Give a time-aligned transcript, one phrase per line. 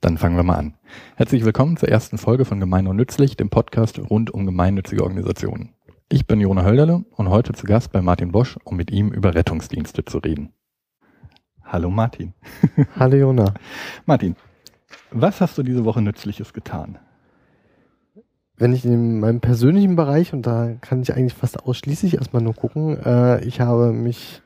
[0.00, 0.74] Dann fangen wir mal an.
[1.16, 5.70] Herzlich willkommen zur ersten Folge von Gemein und Nützlich, dem Podcast rund um gemeinnützige Organisationen.
[6.08, 9.34] Ich bin Jona Hölderle und heute zu Gast bei Martin Bosch, um mit ihm über
[9.34, 10.52] Rettungsdienste zu reden.
[11.64, 12.32] Hallo Martin.
[12.96, 13.54] Hallo Jona.
[14.06, 14.36] Martin,
[15.10, 16.98] was hast du diese Woche Nützliches getan?
[18.56, 22.54] Wenn ich in meinem persönlichen Bereich, und da kann ich eigentlich fast ausschließlich erstmal nur
[22.54, 24.42] gucken, äh, ich habe mich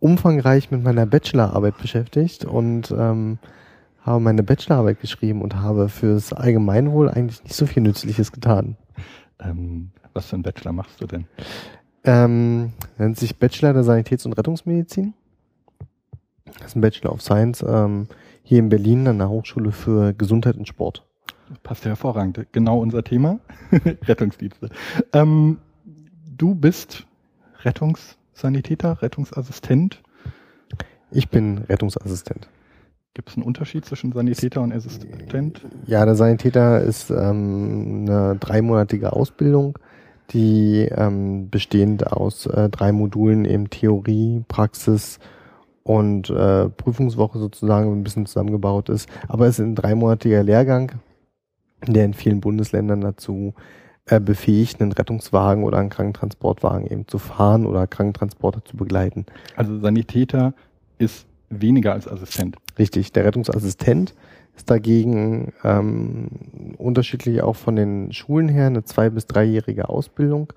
[0.00, 3.38] umfangreich mit meiner Bachelorarbeit beschäftigt und ähm,
[4.02, 8.76] habe meine Bachelorarbeit geschrieben und habe fürs Allgemeinwohl eigentlich nicht so viel Nützliches getan.
[9.40, 11.26] Ähm, was für ein Bachelor machst du denn?
[12.04, 15.14] Ähm, nennt sich Bachelor der Sanitäts- und Rettungsmedizin.
[16.58, 18.08] Das ist ein Bachelor of Science ähm,
[18.42, 21.06] hier in Berlin an der Hochschule für Gesundheit und Sport.
[21.62, 22.46] Passt ja hervorragend.
[22.52, 23.38] Genau unser Thema.
[24.02, 24.70] Rettungsdienste.
[25.12, 25.58] Ähm,
[26.36, 27.06] du bist
[27.62, 30.02] Rettungssanitäter, Rettungsassistent.
[31.10, 32.48] Ich bin Rettungsassistent.
[33.14, 35.60] Gibt es einen Unterschied zwischen Sanitäter und Assistent?
[35.86, 39.78] Ja, der Sanitäter ist ähm, eine dreimonatige Ausbildung,
[40.30, 45.18] die ähm, bestehend aus äh, drei Modulen eben Theorie, Praxis
[45.82, 49.10] und äh, Prüfungswoche sozusagen ein bisschen zusammengebaut ist.
[49.28, 50.92] Aber es ist ein dreimonatiger Lehrgang,
[51.86, 53.52] der in vielen Bundesländern dazu
[54.06, 59.26] äh, befähigt, einen Rettungswagen oder einen Krankentransportwagen eben zu fahren oder Krankentransporter zu begleiten.
[59.54, 60.54] Also Sanitäter
[60.96, 62.56] ist weniger als Assistent.
[62.78, 64.14] Richtig, der Rettungsassistent
[64.56, 66.28] ist dagegen ähm,
[66.78, 70.52] unterschiedlich auch von den Schulen her eine zwei- bis dreijährige Ausbildung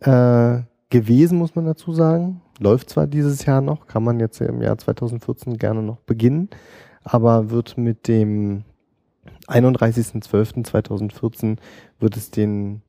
[0.00, 0.58] äh,
[0.90, 2.40] gewesen, muss man dazu sagen.
[2.60, 6.48] Läuft zwar dieses Jahr noch, kann man jetzt im Jahr 2014 gerne noch beginnen,
[7.02, 8.62] aber wird mit dem
[9.48, 11.56] 31.12.2014
[11.98, 12.82] wird es den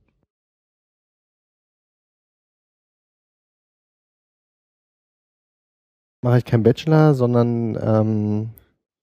[6.25, 8.49] mache ich keinen Bachelor, sondern ähm,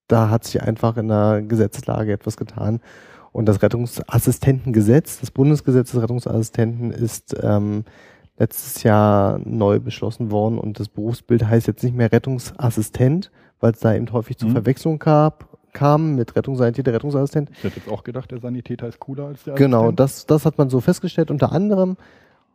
[0.09, 2.81] da hat sich einfach in der Gesetzeslage etwas getan.
[3.31, 7.85] Und das Rettungsassistentengesetz, das Bundesgesetz des Rettungsassistenten ist ähm,
[8.37, 13.79] letztes Jahr neu beschlossen worden und das Berufsbild heißt jetzt nicht mehr Rettungsassistent, weil es
[13.79, 14.55] da eben häufig zur mhm.
[14.55, 17.51] Verwechslung gab, kam mit Rettungssanitäter, Rettungsassistent.
[17.53, 19.97] Ich hätte jetzt auch gedacht, der Sanitäter ist cooler als der genau, Assistent.
[19.97, 21.97] Genau, das, das hat man so festgestellt unter anderem.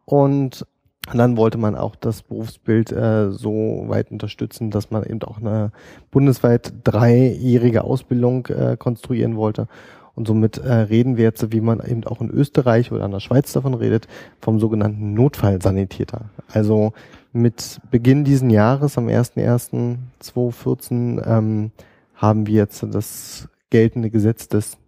[0.04, 0.66] Und
[1.14, 5.72] dann wollte man auch das Berufsbild äh, so weit unterstützen, dass man eben auch eine
[6.12, 9.68] bundesweit dreijährige Ausbildung äh, konstruieren wollte.
[10.16, 13.20] Und somit äh, reden wir jetzt, wie man eben auch in Österreich oder in der
[13.20, 14.08] Schweiz davon redet,
[14.42, 16.26] vom sogenannten Notfallsanitäter.
[16.52, 16.94] Also
[17.34, 21.70] mit Beginn diesen Jahres, am 01.01.2014, ähm,
[22.16, 24.80] haben wir jetzt das geltende Gesetz des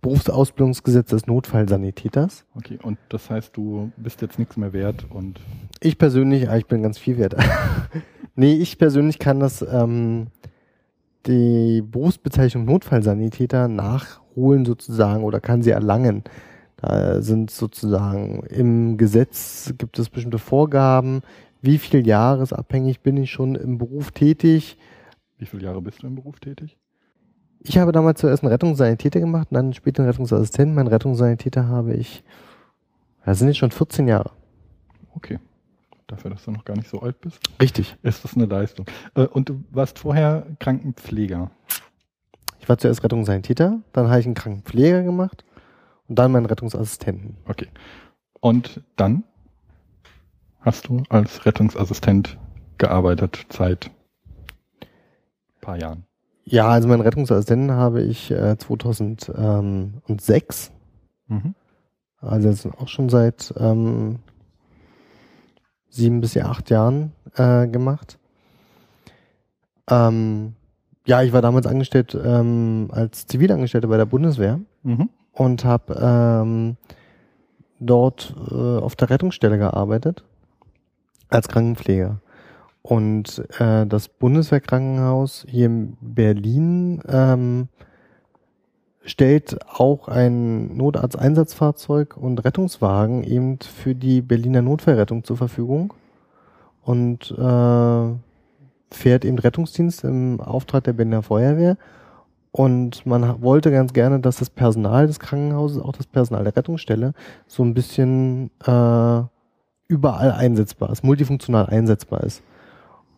[0.00, 2.44] Berufsausbildungsgesetz des Notfallsanitäters.
[2.54, 5.40] Okay, und das heißt, du bist jetzt nichts mehr wert und.
[5.80, 7.36] Ich persönlich, ah, ich bin ganz viel wert.
[8.34, 10.28] nee, ich persönlich kann das ähm,
[11.26, 16.24] die Berufsbezeichnung Notfallsanitäter nachholen sozusagen oder kann sie erlangen.
[16.76, 21.22] Da sind sozusagen im Gesetz gibt es bestimmte Vorgaben,
[21.60, 24.78] wie viel jahresabhängig bin ich schon im Beruf tätig.
[25.38, 26.76] Wie viele Jahre bist du im Beruf tätig?
[27.60, 30.74] Ich habe damals zuerst einen Rettungssanitäter gemacht dann später einen Rettungsassistenten.
[30.74, 32.22] Mein Rettungssanitäter habe ich,
[33.24, 34.30] das sind jetzt schon 14 Jahre.
[35.14, 35.38] Okay.
[36.06, 37.38] Dafür, dass du noch gar nicht so alt bist.
[37.60, 37.96] Richtig.
[38.02, 38.86] Ist das eine Leistung.
[39.14, 41.50] Äh, und du warst vorher Krankenpfleger.
[42.60, 45.44] Ich war zuerst Rettungssanitäter, dann habe ich einen Krankenpfleger gemacht
[46.08, 47.36] und dann meinen Rettungsassistenten.
[47.46, 47.68] Okay.
[48.40, 49.24] Und dann
[50.60, 52.38] hast du als Rettungsassistent
[52.78, 53.90] gearbeitet seit
[55.60, 56.04] paar Jahren.
[56.50, 60.72] Ja, also meinen Rettungsassistenten habe ich äh, 2006.
[61.26, 61.54] Mhm.
[62.20, 64.20] Also jetzt auch schon seit ähm,
[65.90, 68.18] sieben bis acht Jahren äh, gemacht.
[69.90, 70.54] Ähm,
[71.06, 75.10] ja, ich war damals angestellt ähm, als Zivilangestellter bei der Bundeswehr mhm.
[75.32, 76.78] und habe ähm,
[77.78, 80.24] dort äh, auf der Rettungsstelle gearbeitet
[81.28, 82.22] als Krankenpfleger.
[82.82, 87.68] Und äh, das Bundeswehrkrankenhaus hier in Berlin ähm,
[89.02, 95.92] stellt auch ein Notarzteinsatzfahrzeug und Rettungswagen eben für die Berliner Notfallrettung zur Verfügung
[96.82, 98.14] und äh,
[98.90, 101.76] fährt eben Rettungsdienst im Auftrag der Berliner Feuerwehr.
[102.50, 107.12] Und man wollte ganz gerne, dass das Personal des Krankenhauses, auch das Personal der Rettungsstelle,
[107.46, 109.22] so ein bisschen äh,
[109.88, 112.42] überall einsetzbar ist, multifunktional einsetzbar ist.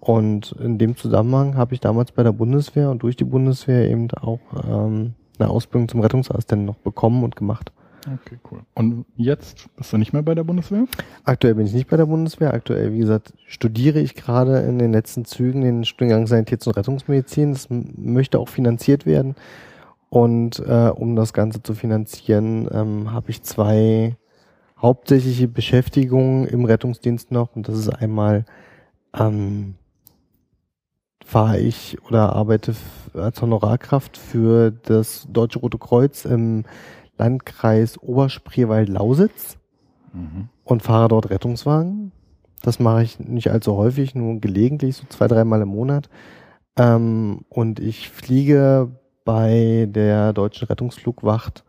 [0.00, 4.11] Und in dem Zusammenhang habe ich damals bei der Bundeswehr und durch die Bundeswehr eben
[4.12, 7.70] auch ähm, eine Ausbildung zum Rettungsassistenten noch bekommen und gemacht.
[8.06, 8.61] Okay, cool.
[8.75, 10.87] Und jetzt bist du nicht mehr bei der Bundeswehr?
[11.25, 12.55] Aktuell bin ich nicht bei der Bundeswehr.
[12.55, 17.52] Aktuell, wie gesagt, studiere ich gerade in den letzten Zügen den Studiengang Sanitäts- und Rettungsmedizin.
[17.52, 19.35] Das möchte auch finanziert werden.
[20.08, 24.17] Und äh, um das Ganze zu finanzieren, ähm, habe ich zwei
[24.81, 27.55] hauptsächliche Beschäftigungen im Rettungsdienst noch.
[27.55, 28.47] Und das ist einmal
[29.14, 29.75] ähm,
[31.30, 32.74] fahre ich oder arbeite
[33.14, 36.64] als Honorarkraft für das Deutsche Rote Kreuz im
[37.18, 39.56] Landkreis Oberspreewald-Lausitz
[40.12, 40.48] mhm.
[40.64, 42.10] und fahre dort Rettungswagen.
[42.62, 46.10] Das mache ich nicht allzu häufig, nur gelegentlich, so zwei, dreimal im Monat.
[46.76, 48.90] Ähm, und ich fliege
[49.24, 51.64] bei der Deutschen Rettungsflugwacht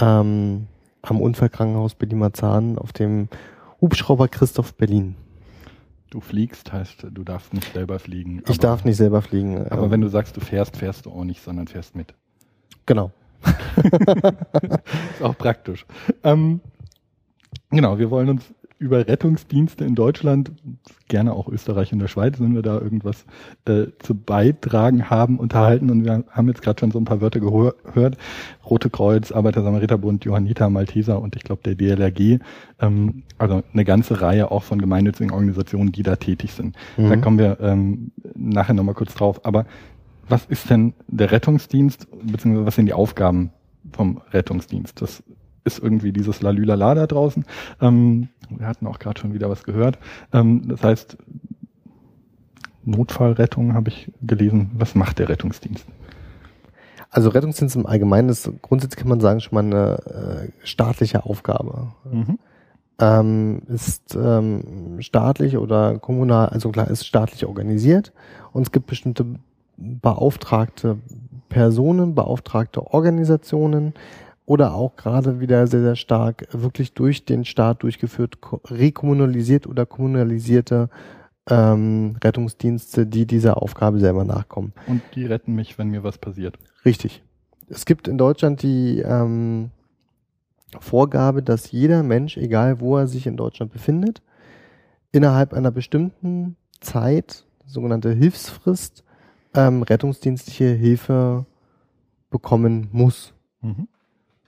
[0.00, 0.68] ähm,
[1.02, 3.28] am Unfallkrankenhaus Berlin-Marzahn auf dem
[3.80, 5.16] Hubschrauber Christoph Berlin.
[6.14, 8.40] Du fliegst, heißt, du darfst nicht selber fliegen.
[8.46, 9.66] Ich darf nicht selber fliegen.
[9.66, 12.14] Aber ähm, wenn du sagst, du fährst, fährst du auch nicht, sondern fährst mit.
[12.86, 13.10] Genau.
[15.10, 15.84] ist auch praktisch.
[16.22, 16.60] Ähm,
[17.68, 18.44] genau, wir wollen uns
[18.78, 20.52] über Rettungsdienste in Deutschland,
[21.08, 23.24] gerne auch Österreich und der Schweiz, wenn wir da irgendwas
[23.66, 25.90] äh, zu beitragen haben, unterhalten.
[25.90, 28.18] Und wir haben jetzt gerade schon so ein paar Wörter gehört.
[28.68, 32.40] Rote Kreuz, Arbeiter-Samariter-Bund, Johanniter, Malteser und ich glaube der DLRG.
[32.80, 36.76] Ähm, also eine ganze Reihe auch von gemeinnützigen Organisationen, die da tätig sind.
[36.96, 37.08] Mhm.
[37.10, 39.44] Da kommen wir ähm, nachher nochmal kurz drauf.
[39.46, 39.66] Aber
[40.28, 43.50] was ist denn der Rettungsdienst, beziehungsweise was sind die Aufgaben
[43.92, 45.00] vom Rettungsdienst?
[45.00, 45.22] Das
[45.64, 47.44] ist irgendwie dieses Lalülala da draußen.
[47.80, 49.98] Ähm, wir hatten auch gerade schon wieder was gehört.
[50.32, 51.16] Ähm, das heißt,
[52.84, 54.70] Notfallrettung habe ich gelesen.
[54.76, 55.86] Was macht der Rettungsdienst?
[57.10, 61.92] Also Rettungsdienst im Allgemeinen ist grundsätzlich kann man sagen schon mal eine äh, staatliche Aufgabe.
[62.10, 62.38] Mhm.
[62.98, 68.12] Ähm, ist ähm, staatlich oder kommunal, also klar, ist staatlich organisiert
[68.52, 69.26] und es gibt bestimmte
[69.76, 70.98] beauftragte
[71.48, 73.94] Personen, beauftragte Organisationen
[74.46, 80.90] oder auch gerade wieder sehr, sehr stark wirklich durch den Staat durchgeführt, rekommunalisiert oder kommunalisierte
[81.48, 84.72] ähm, Rettungsdienste, die dieser Aufgabe selber nachkommen.
[84.86, 86.58] Und die retten mich, wenn mir was passiert.
[86.84, 87.22] Richtig.
[87.68, 89.70] Es gibt in Deutschland die ähm,
[90.80, 94.22] Vorgabe, dass jeder Mensch, egal wo er sich in Deutschland befindet,
[95.12, 99.04] innerhalb einer bestimmten Zeit, sogenannte Hilfsfrist,
[99.54, 101.46] ähm, rettungsdienstliche Hilfe
[102.30, 103.32] bekommen muss.
[103.60, 103.88] Mhm.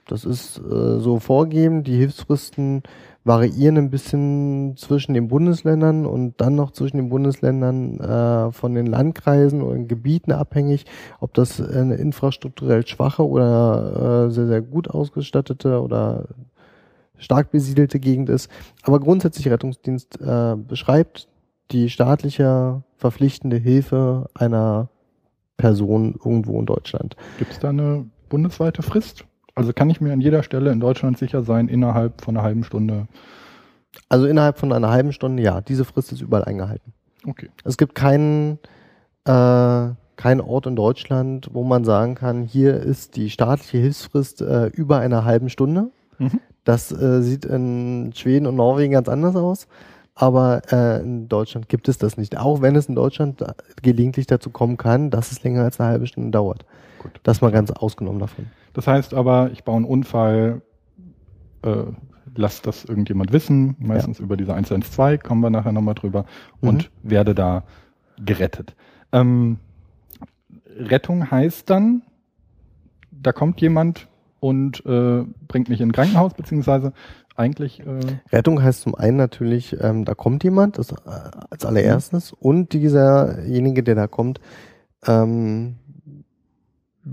[0.07, 1.83] Das ist äh, so vorgeben.
[1.83, 2.83] Die Hilfsfristen
[3.23, 8.85] variieren ein bisschen zwischen den Bundesländern und dann noch zwischen den Bundesländern äh, von den
[8.85, 10.85] Landkreisen oder Gebieten abhängig,
[11.19, 16.25] ob das eine infrastrukturell schwache oder äh, sehr, sehr gut ausgestattete oder
[17.17, 18.49] stark besiedelte Gegend ist.
[18.83, 21.27] Aber grundsätzlich Rettungsdienst äh, beschreibt
[21.71, 24.87] die staatliche verpflichtende Hilfe einer
[25.57, 27.17] Person irgendwo in Deutschland.
[27.39, 29.25] Gibt es da eine bundesweite Frist?
[29.57, 32.63] Also kann ich mir an jeder Stelle in Deutschland sicher sein, innerhalb von einer halben
[32.63, 33.07] Stunde?
[34.07, 35.61] Also innerhalb von einer halben Stunde, ja.
[35.61, 36.93] Diese Frist ist überall eingehalten.
[37.25, 37.49] Okay.
[37.63, 38.59] Es gibt keinen,
[39.25, 44.67] äh, keinen Ort in Deutschland, wo man sagen kann, hier ist die staatliche Hilfsfrist äh,
[44.67, 45.89] über einer halben Stunde.
[46.19, 46.39] Mhm.
[46.63, 49.67] Das äh, sieht in Schweden und Norwegen ganz anders aus.
[50.13, 52.37] Aber äh, in Deutschland gibt es das nicht.
[52.37, 53.43] Auch wenn es in Deutschland
[53.81, 56.63] gelegentlich dazu kommen kann, dass es länger als eine halbe Stunde dauert.
[56.99, 57.19] Gut.
[57.23, 58.47] Das mal ganz ausgenommen davon.
[58.73, 60.61] Das heißt aber, ich baue einen Unfall,
[61.63, 61.83] äh,
[62.35, 64.23] lass das irgendjemand wissen, meistens ja.
[64.23, 66.25] über diese 112, kommen wir nachher nochmal drüber,
[66.61, 66.69] mhm.
[66.69, 67.63] und werde da
[68.23, 68.75] gerettet.
[69.11, 69.57] Ähm,
[70.77, 72.03] Rettung heißt dann,
[73.11, 74.07] da kommt jemand
[74.39, 76.93] und äh, bringt mich in ein Krankenhaus, beziehungsweise
[77.35, 77.79] eigentlich.
[77.79, 77.99] Äh
[78.31, 80.95] Rettung heißt zum einen natürlich, ähm, da kommt jemand, das äh,
[81.49, 82.37] als allererstes, mhm.
[82.39, 84.39] und dieserjenige, der da kommt,
[85.05, 85.77] ähm,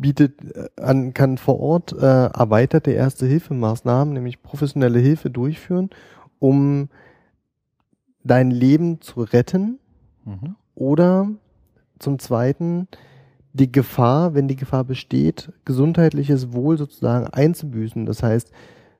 [0.01, 5.91] bietet äh, an, kann vor Ort äh, erweiterte Erste-Hilfemaßnahmen, nämlich professionelle Hilfe durchführen,
[6.39, 6.89] um
[8.23, 9.79] dein Leben zu retten
[10.25, 10.57] mhm.
[10.75, 11.29] oder
[11.99, 12.89] zum Zweiten
[13.53, 18.05] die Gefahr, wenn die Gefahr besteht, gesundheitliches Wohl sozusagen einzubüßen.
[18.05, 18.51] Das heißt,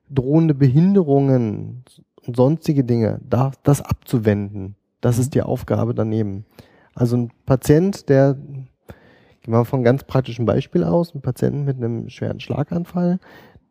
[0.09, 1.85] drohende Behinderungen
[2.27, 4.77] und sonstige Dinge, das abzuwenden.
[5.01, 5.23] Das mhm.
[5.23, 6.45] ist die Aufgabe daneben.
[6.95, 8.37] Also ein Patient, der
[9.45, 11.15] Gehen wir von einem ganz praktischen Beispiel aus.
[11.15, 13.19] Ein Patient mit einem schweren Schlaganfall,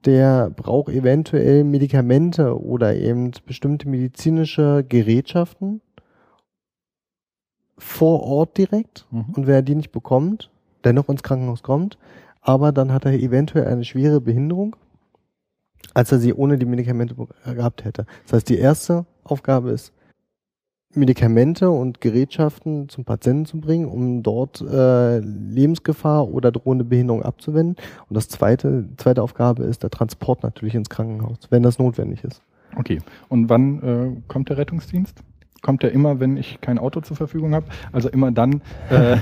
[0.06, 5.82] der braucht eventuell Medikamente oder eben bestimmte medizinische Gerätschaften
[7.78, 9.08] vor Ort direkt.
[9.12, 9.26] Mhm.
[9.36, 10.52] Und wer die nicht bekommt,
[10.84, 11.98] dennoch ins Krankenhaus kommt,
[12.42, 14.76] aber dann hat er eventuell eine schwere Behinderung,
[15.96, 17.16] als er sie ohne die Medikamente
[17.46, 18.06] gehabt hätte.
[18.26, 19.92] Das heißt, die erste Aufgabe ist,
[20.96, 27.76] Medikamente und Gerätschaften zum Patienten zu bringen, um dort äh, Lebensgefahr oder drohende Behinderung abzuwenden.
[28.10, 32.42] Und das zweite, zweite Aufgabe ist der Transport natürlich ins Krankenhaus, wenn das notwendig ist.
[32.76, 33.00] Okay.
[33.30, 35.24] Und wann äh, kommt der Rettungsdienst?
[35.62, 37.68] Kommt der immer, wenn ich kein Auto zur Verfügung habe?
[37.94, 39.18] Also immer dann, äh,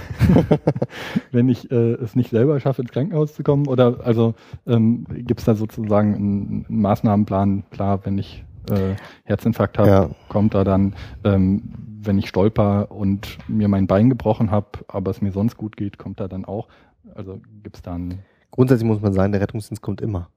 [1.31, 3.67] wenn ich äh, es nicht selber schaffe, ins Krankenhaus zu kommen?
[3.67, 4.33] Oder also
[4.65, 7.63] ähm, gibt es da sozusagen einen, einen Maßnahmenplan?
[7.69, 10.09] Klar, wenn ich äh, Herzinfarkt habe, ja.
[10.29, 11.63] kommt da dann, ähm,
[12.03, 15.97] wenn ich stolper und mir mein Bein gebrochen habe, aber es mir sonst gut geht,
[15.97, 16.67] kommt da dann auch.
[17.15, 18.19] Also gibt es dann.
[18.51, 20.29] Grundsätzlich muss man sagen, der Rettungsdienst kommt immer.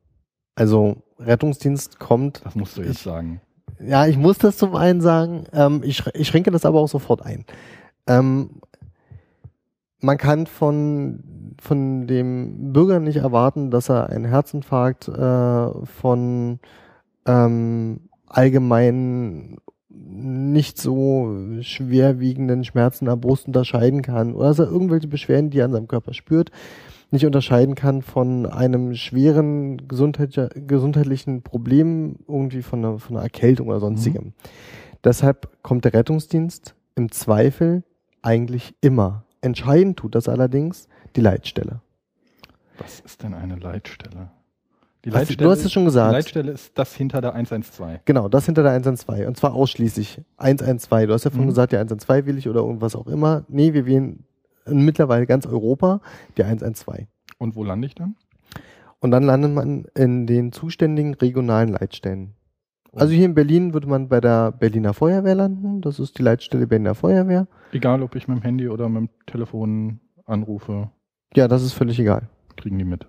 [0.55, 2.45] Also Rettungsdienst kommt.
[2.45, 3.41] Das musst du jetzt ich, sagen.
[3.81, 5.45] Ja, ich muss das zum einen sagen.
[5.53, 7.45] Ähm, ich, ich schränke das aber auch sofort ein.
[8.07, 8.61] Ähm,
[10.01, 11.23] man kann von
[11.61, 16.59] von dem Bürger nicht erwarten, dass er einen Herzinfarkt äh, von
[17.27, 18.01] ähm,
[18.37, 25.59] allgemein nicht so schwerwiegenden Schmerzen der Brust unterscheiden kann oder dass er irgendwelche Beschwerden, die
[25.59, 26.51] er an seinem Körper spürt,
[27.11, 33.81] nicht unterscheiden kann von einem schweren gesundheitlichen Problem, irgendwie von einer, von einer Erkältung oder
[33.81, 34.25] sonstigem.
[34.25, 34.33] Mhm.
[35.05, 37.85] Deshalb kommt der Rettungsdienst im Zweifel
[38.23, 39.25] eigentlich immer.
[39.43, 41.81] Entscheidend tut das allerdings die Leitstelle.
[42.79, 44.31] Was ist denn eine Leitstelle?
[45.05, 46.13] Die Leitstelle, du hast es schon gesagt.
[46.13, 48.01] Die Leitstelle ist das hinter der 112.
[48.07, 49.29] Genau, das hinter der 112.
[49.29, 51.07] Und zwar ausschließlich 112.
[51.07, 51.51] Du hast ja vorhin mhm.
[51.51, 53.45] gesagt, die 112 will ich oder irgendwas auch immer.
[53.49, 54.25] Nee, wir wählen
[54.67, 56.01] mittlerweile ganz Europa
[56.39, 57.07] die 112.
[57.39, 58.17] Und wo lande ich dann?
[59.01, 62.33] Und dann landet man in den zuständigen regionalen Leitstellen.
[62.93, 62.99] Oh.
[62.99, 65.83] Also hier in Berlin würde man bei der Berliner Feuerwehr landen.
[65.83, 67.47] Das ist die Leitstelle Berliner Feuerwehr.
[67.73, 70.91] Egal, ob ich mit dem Handy oder mit dem Telefon anrufe.
[71.35, 72.31] Ja, das ist völlig egal.
[72.57, 73.07] Kriegen die mit.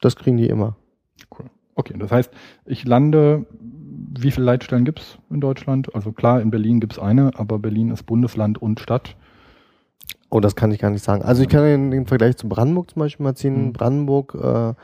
[0.00, 0.76] Das kriegen die immer.
[1.36, 1.46] Cool.
[1.74, 2.30] Okay, das heißt,
[2.66, 5.94] ich lande, wie viele Leitstellen gibt es in Deutschland?
[5.94, 9.16] Also klar, in Berlin gibt es eine, aber Berlin ist Bundesland und Stadt.
[10.30, 11.22] Oh, das kann ich gar nicht sagen.
[11.22, 13.66] Also ich kann den, den Vergleich zu Brandenburg zum Beispiel mal ziehen.
[13.66, 13.72] Mhm.
[13.72, 14.74] Brandenburg, äh,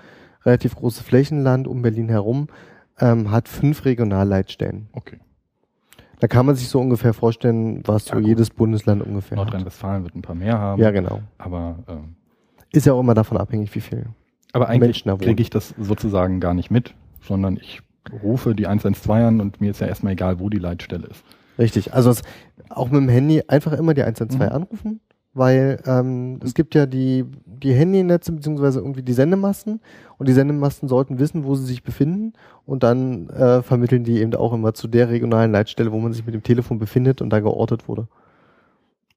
[0.45, 2.49] relativ großes Flächenland um Berlin herum,
[2.99, 4.89] ähm, hat fünf Regionalleitstellen.
[4.93, 5.19] Okay.
[6.21, 10.15] Da kann man sich so ungefähr vorstellen, was ja, so jedes Bundesland ungefähr Nordrhein-Westfalen wird
[10.15, 10.81] ein paar mehr haben.
[10.81, 11.23] Ja, genau.
[11.39, 12.17] Aber ähm,
[12.73, 14.07] ist ja auch immer davon abhängig, wie viel
[14.53, 17.81] aber eigentlich kriege ich das sozusagen gar nicht mit, sondern ich
[18.23, 21.25] rufe die 112 an und mir ist ja erstmal egal, wo die Leitstelle ist.
[21.59, 22.23] Richtig, also es,
[22.71, 24.57] auch mit dem Handy einfach immer die 112 mhm.
[24.57, 25.01] anrufen,
[25.33, 29.81] weil ähm, es gibt ja die, die Handynetze beziehungsweise irgendwie die Sendemasten
[30.19, 32.33] und die Sendemasten sollten wissen, wo sie sich befinden
[32.65, 36.25] und dann äh, vermitteln die eben auch immer zu der regionalen Leitstelle, wo man sich
[36.25, 38.09] mit dem Telefon befindet und da geortet wurde.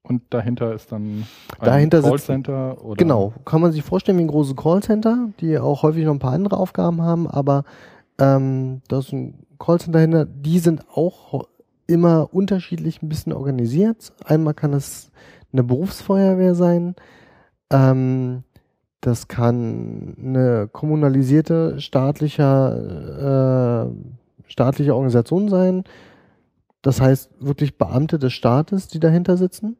[0.06, 1.26] Und dahinter ist dann ein
[1.60, 2.84] dahinter Callcenter?
[2.84, 2.96] Oder?
[2.96, 6.34] Genau, kann man sich vorstellen wie ein großes Callcenter, die auch häufig noch ein paar
[6.34, 7.64] andere Aufgaben haben, aber
[8.18, 11.48] ähm, da ist ein Callcenter dahinter, die sind auch
[11.86, 14.12] immer unterschiedlich ein bisschen organisiert.
[14.24, 15.10] Einmal kann es
[15.52, 16.96] eine Berufsfeuerwehr sein,
[17.70, 18.42] ähm,
[19.00, 23.90] das kann eine kommunalisierte staatlicher, äh,
[24.48, 25.84] staatliche Organisation sein.
[26.80, 29.76] Das heißt wirklich Beamte des Staates, die dahinter sitzen.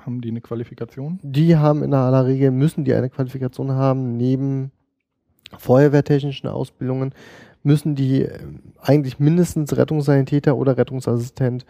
[0.00, 1.18] Haben die eine Qualifikation?
[1.22, 4.72] Die haben in aller Regel, müssen die eine Qualifikation haben, neben
[5.58, 7.14] feuerwehrtechnischen Ausbildungen
[7.62, 8.38] müssen die äh,
[8.80, 11.64] eigentlich mindestens Rettungssanitäter oder Rettungsassistent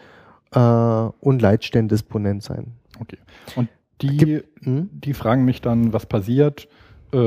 [0.51, 2.73] äh, und Leitstellendisponent sein.
[2.99, 3.17] Okay.
[3.55, 3.69] Und
[4.01, 4.89] die, Gibt, hm?
[4.91, 6.67] die fragen mich dann, was passiert,
[7.13, 7.17] äh,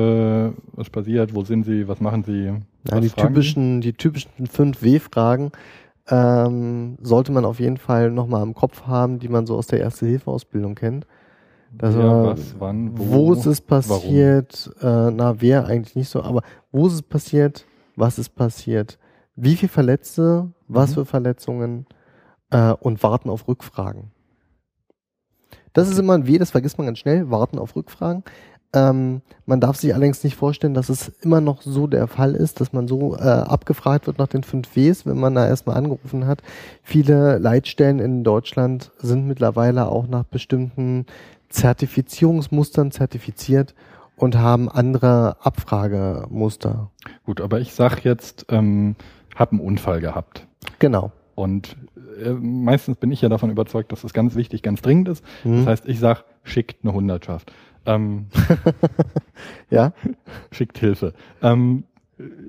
[0.72, 2.54] was passiert, wo sind sie, was machen sie?
[2.90, 5.52] Ja, die typischen, die typischen 5 W-Fragen
[6.08, 9.80] ähm, sollte man auf jeden Fall nochmal im Kopf haben, die man so aus der
[9.80, 11.06] Erste-Hilfe-Ausbildung kennt.
[11.78, 14.70] Also, ja, was, wann, wo, wo ist es passiert?
[14.80, 17.66] Äh, na, wer eigentlich nicht so, aber wo ist es passiert?
[17.96, 18.98] Was ist passiert?
[19.34, 20.52] Wie viele Verletzte?
[20.68, 20.94] Was mhm.
[20.94, 21.86] für Verletzungen?
[22.50, 24.12] Äh, und warten auf Rückfragen.
[25.72, 28.22] Das ist immer ein Weh, das vergisst man ganz schnell, warten auf Rückfragen.
[28.72, 32.60] Ähm, man darf sich allerdings nicht vorstellen, dass es immer noch so der Fall ist,
[32.60, 36.26] dass man so äh, abgefragt wird nach den fünf Ws, wenn man da erstmal angerufen
[36.26, 36.42] hat.
[36.82, 41.06] Viele Leitstellen in Deutschland sind mittlerweile auch nach bestimmten
[41.48, 43.74] Zertifizierungsmustern zertifiziert
[44.16, 46.90] und haben andere Abfragemuster.
[47.24, 48.96] Gut, aber ich sag jetzt, ähm,
[49.34, 50.46] hab einen Unfall gehabt.
[50.78, 51.12] Genau.
[51.34, 51.76] Und
[52.22, 55.24] äh, meistens bin ich ja davon überzeugt, dass das ganz wichtig, ganz dringend ist.
[55.44, 55.58] Mhm.
[55.58, 57.52] Das heißt, ich sag, schickt eine Hundertschaft.
[57.86, 58.26] Ähm,
[59.70, 59.92] ja.
[60.50, 61.12] Schickt Hilfe.
[61.42, 61.84] Ähm,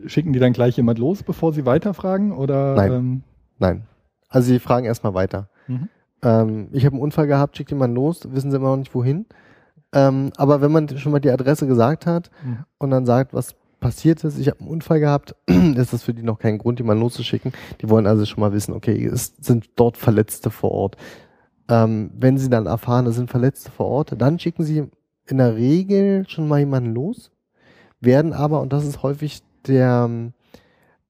[0.05, 2.31] schicken die dann gleich jemand los, bevor sie weiterfragen?
[2.31, 2.91] Oder, Nein.
[2.91, 3.21] Ähm,
[3.59, 3.83] Nein.
[4.29, 5.49] Also sie fragen erstmal weiter.
[5.67, 5.89] Mhm.
[6.23, 9.25] Ähm, ich habe einen Unfall gehabt, schickt jemand los, wissen sie immer noch nicht wohin.
[9.93, 12.65] Ähm, aber wenn man schon mal die Adresse gesagt hat mhm.
[12.77, 16.23] und dann sagt, was passiert ist, ich habe einen Unfall gehabt, ist das für die
[16.23, 17.53] noch kein Grund, jemanden loszuschicken.
[17.81, 20.97] Die wollen also schon mal wissen, okay, es sind dort Verletzte vor Ort.
[21.69, 24.87] Ähm, wenn sie dann erfahren, es sind Verletzte vor Ort, dann schicken sie
[25.27, 27.31] in der Regel schon mal jemanden los,
[27.99, 30.09] werden aber, und das ist häufig der,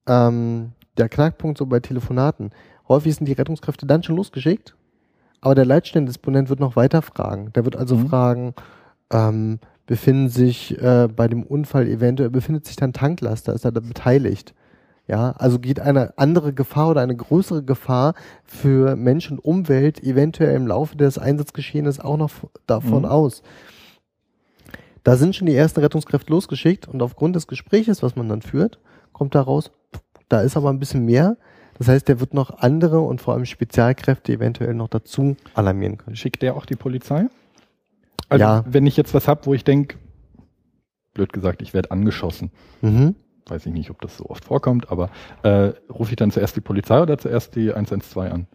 [0.06, 2.50] ähm, der Knackpunkt so bei Telefonaten,
[2.88, 4.74] häufig sind die Rettungskräfte dann schon losgeschickt,
[5.40, 7.52] aber der Leitstellendisponent wird noch weiter fragen.
[7.52, 8.08] Der wird also mhm.
[8.08, 8.54] fragen,
[9.12, 13.80] ähm, befinden sich äh, bei dem Unfall eventuell, befindet sich dann Tanklaster, ist er da
[13.80, 14.54] beteiligt?
[15.06, 18.12] Ja, also geht eine andere Gefahr oder eine größere Gefahr
[18.44, 22.30] für Mensch und Umwelt eventuell im Laufe des Einsatzgeschehenes auch noch
[22.66, 23.08] davon mhm.
[23.08, 23.42] aus.
[25.08, 28.78] Da sind schon die ersten Rettungskräfte losgeschickt und aufgrund des Gespräches, was man dann führt,
[29.14, 29.70] kommt daraus,
[30.28, 31.38] da ist aber ein bisschen mehr.
[31.78, 36.14] Das heißt, der wird noch andere und vor allem Spezialkräfte eventuell noch dazu alarmieren können.
[36.14, 37.28] Schickt der auch die Polizei?
[38.28, 38.64] Also ja.
[38.68, 39.96] wenn ich jetzt was hab, wo ich denke,
[41.14, 42.50] blöd gesagt, ich werde angeschossen.
[42.82, 43.14] Mhm.
[43.46, 45.08] Weiß ich nicht, ob das so oft vorkommt, aber
[45.42, 48.46] äh, rufe ich dann zuerst die Polizei oder zuerst die 112 an?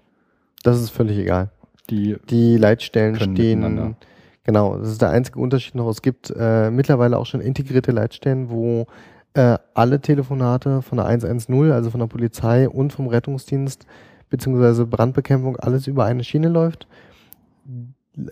[0.61, 1.49] Das ist völlig egal.
[1.89, 3.95] Die, die Leitstellen stehen.
[4.43, 5.89] Genau, das ist der einzige Unterschied noch.
[5.89, 8.87] Es gibt äh, mittlerweile auch schon integrierte Leitstellen, wo
[9.33, 13.85] äh, alle Telefonate von der 110, also von der Polizei und vom Rettungsdienst
[14.29, 16.87] beziehungsweise Brandbekämpfung alles über eine Schiene läuft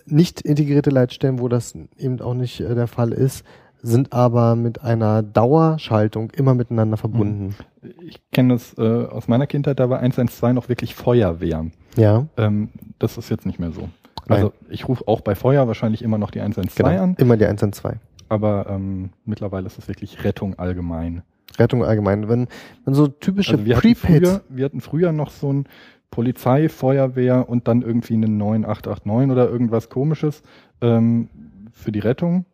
[0.06, 3.44] nicht integrierte Leitstellen, wo das eben auch nicht äh, der Fall ist,
[3.82, 7.56] sind aber mit einer Dauerschaltung immer miteinander verbunden.
[7.80, 7.92] Hm.
[8.06, 11.66] Ich kenne das äh, aus meiner Kindheit, da war 112 noch wirklich Feuerwehr.
[11.96, 12.26] Ja.
[12.36, 12.68] Ähm,
[13.00, 13.88] das ist jetzt nicht mehr so.
[14.28, 14.70] Also Nein.
[14.70, 17.14] ich rufe auch bei Feuer wahrscheinlich immer noch die 112 genau, an.
[17.18, 17.96] Immer die 112.
[18.28, 21.22] Aber ähm, mittlerweile ist es wirklich Rettung allgemein.
[21.58, 22.28] Rettung allgemein.
[22.28, 22.48] Wenn,
[22.84, 23.94] wenn so typische also wir Prepaid.
[23.94, 25.66] Hatten früher, wir hatten früher noch so ein
[26.10, 30.42] Polizei, Feuerwehr und dann irgendwie einen 9889 oder irgendwas komisches
[30.80, 31.28] ähm,
[31.72, 32.44] für die Rettung.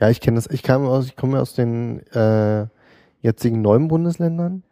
[0.00, 0.48] Ja, ich kenne das.
[0.48, 2.66] Ich kam aus, ich komme aus den äh,
[3.20, 4.62] jetzigen neuen Bundesländern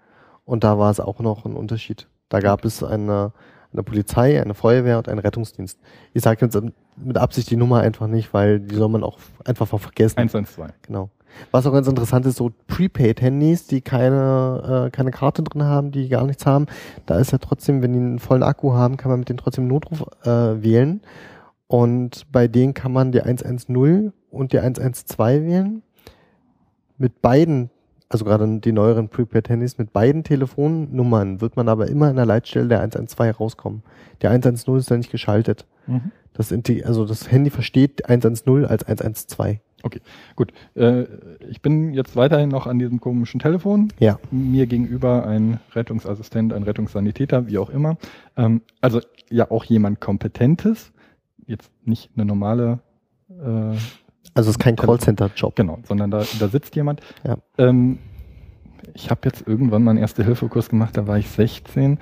[0.45, 2.09] und da war es auch noch ein Unterschied.
[2.29, 3.33] Da gab es eine,
[3.75, 5.79] eine Polizei, eine Feuerwehr und einen Rettungsdienst.
[6.15, 6.59] Ich sage jetzt
[6.97, 10.19] mit Absicht die Nummer einfach nicht, weil die soll man auch einfach vergessen.
[10.19, 10.73] 112.
[10.83, 11.11] Genau.
[11.51, 16.09] Was auch ganz interessant ist, so Prepaid-Handys, die keine, äh, keine Karte drin haben, die
[16.09, 16.67] gar nichts haben,
[17.07, 19.67] da ist ja trotzdem, wenn die einen vollen Akku haben, kann man mit denen trotzdem
[19.67, 21.01] Notruf äh, wählen.
[21.67, 25.83] Und bei denen kann man die 110 und die 112 wählen.
[26.99, 27.71] Mit beiden,
[28.09, 32.69] also gerade die neueren Prepaid-Handys, mit beiden Telefonnummern wird man aber immer in der Leitstelle
[32.69, 33.83] der 112 rauskommen.
[34.23, 35.67] Die 110 ist da nicht geschaltet.
[35.87, 36.13] Mhm.
[36.33, 36.53] Das,
[36.85, 39.59] also das Handy versteht 110 als 112.
[39.85, 40.01] Okay,
[40.35, 40.53] gut.
[40.75, 41.05] Äh,
[41.51, 43.93] ich bin jetzt weiterhin noch an diesem komischen Telefon.
[43.99, 44.19] Ja.
[44.31, 47.99] Mir gegenüber ein Rettungsassistent, ein Rettungssanitäter, wie auch immer.
[48.37, 50.93] Ähm, also ja auch jemand Kompetentes.
[51.47, 52.81] Jetzt nicht eine normale.
[53.29, 53.77] Äh,
[54.33, 55.57] also es ist kein Callcenter-Job.
[55.57, 57.01] Genau, sondern da, da sitzt jemand.
[57.25, 57.37] Ja.
[57.59, 57.99] Ähm,
[58.95, 61.99] ich habe jetzt irgendwann meinen Erste-Hilfe-Kurs gemacht, da war ich 16.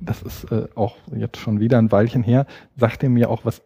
[0.00, 2.46] Das ist äh, auch jetzt schon wieder ein Weilchen her.
[2.76, 3.62] Sagt er mir auch, was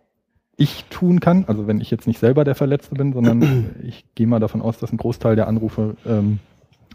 [0.56, 4.26] ich tun kann, also wenn ich jetzt nicht selber der Verletzte bin, sondern ich gehe
[4.26, 6.40] mal davon aus, dass ein Großteil der Anrufe ähm,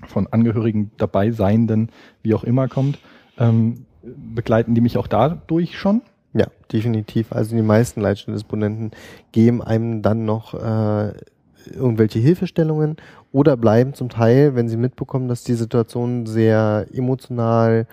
[0.08, 1.90] von Angehörigen dabei Seienden,
[2.24, 3.00] wie auch immer kommt,
[3.38, 6.02] ähm, begleiten die mich auch dadurch schon?
[6.72, 7.32] Definitiv.
[7.32, 8.92] Also die meisten Leitstellendisponenten
[9.32, 11.14] geben einem dann noch äh,
[11.74, 12.98] irgendwelche Hilfestellungen
[13.32, 17.88] oder bleiben zum Teil, wenn sie mitbekommen, dass die Situation sehr emotional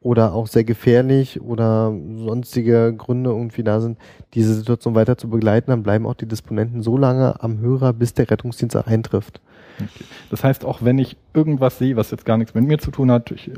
[0.00, 3.98] oder auch sehr gefährlich oder sonstige Gründe irgendwie da sind,
[4.32, 8.14] diese Situation weiter zu begleiten, dann bleiben auch die Disponenten so lange am Hörer, bis
[8.14, 9.40] der Rettungsdienst eintrifft.
[9.78, 10.04] Okay.
[10.30, 13.10] Das heißt, auch wenn ich irgendwas sehe, was jetzt gar nichts mit mir zu tun
[13.10, 13.54] hat, ich äh,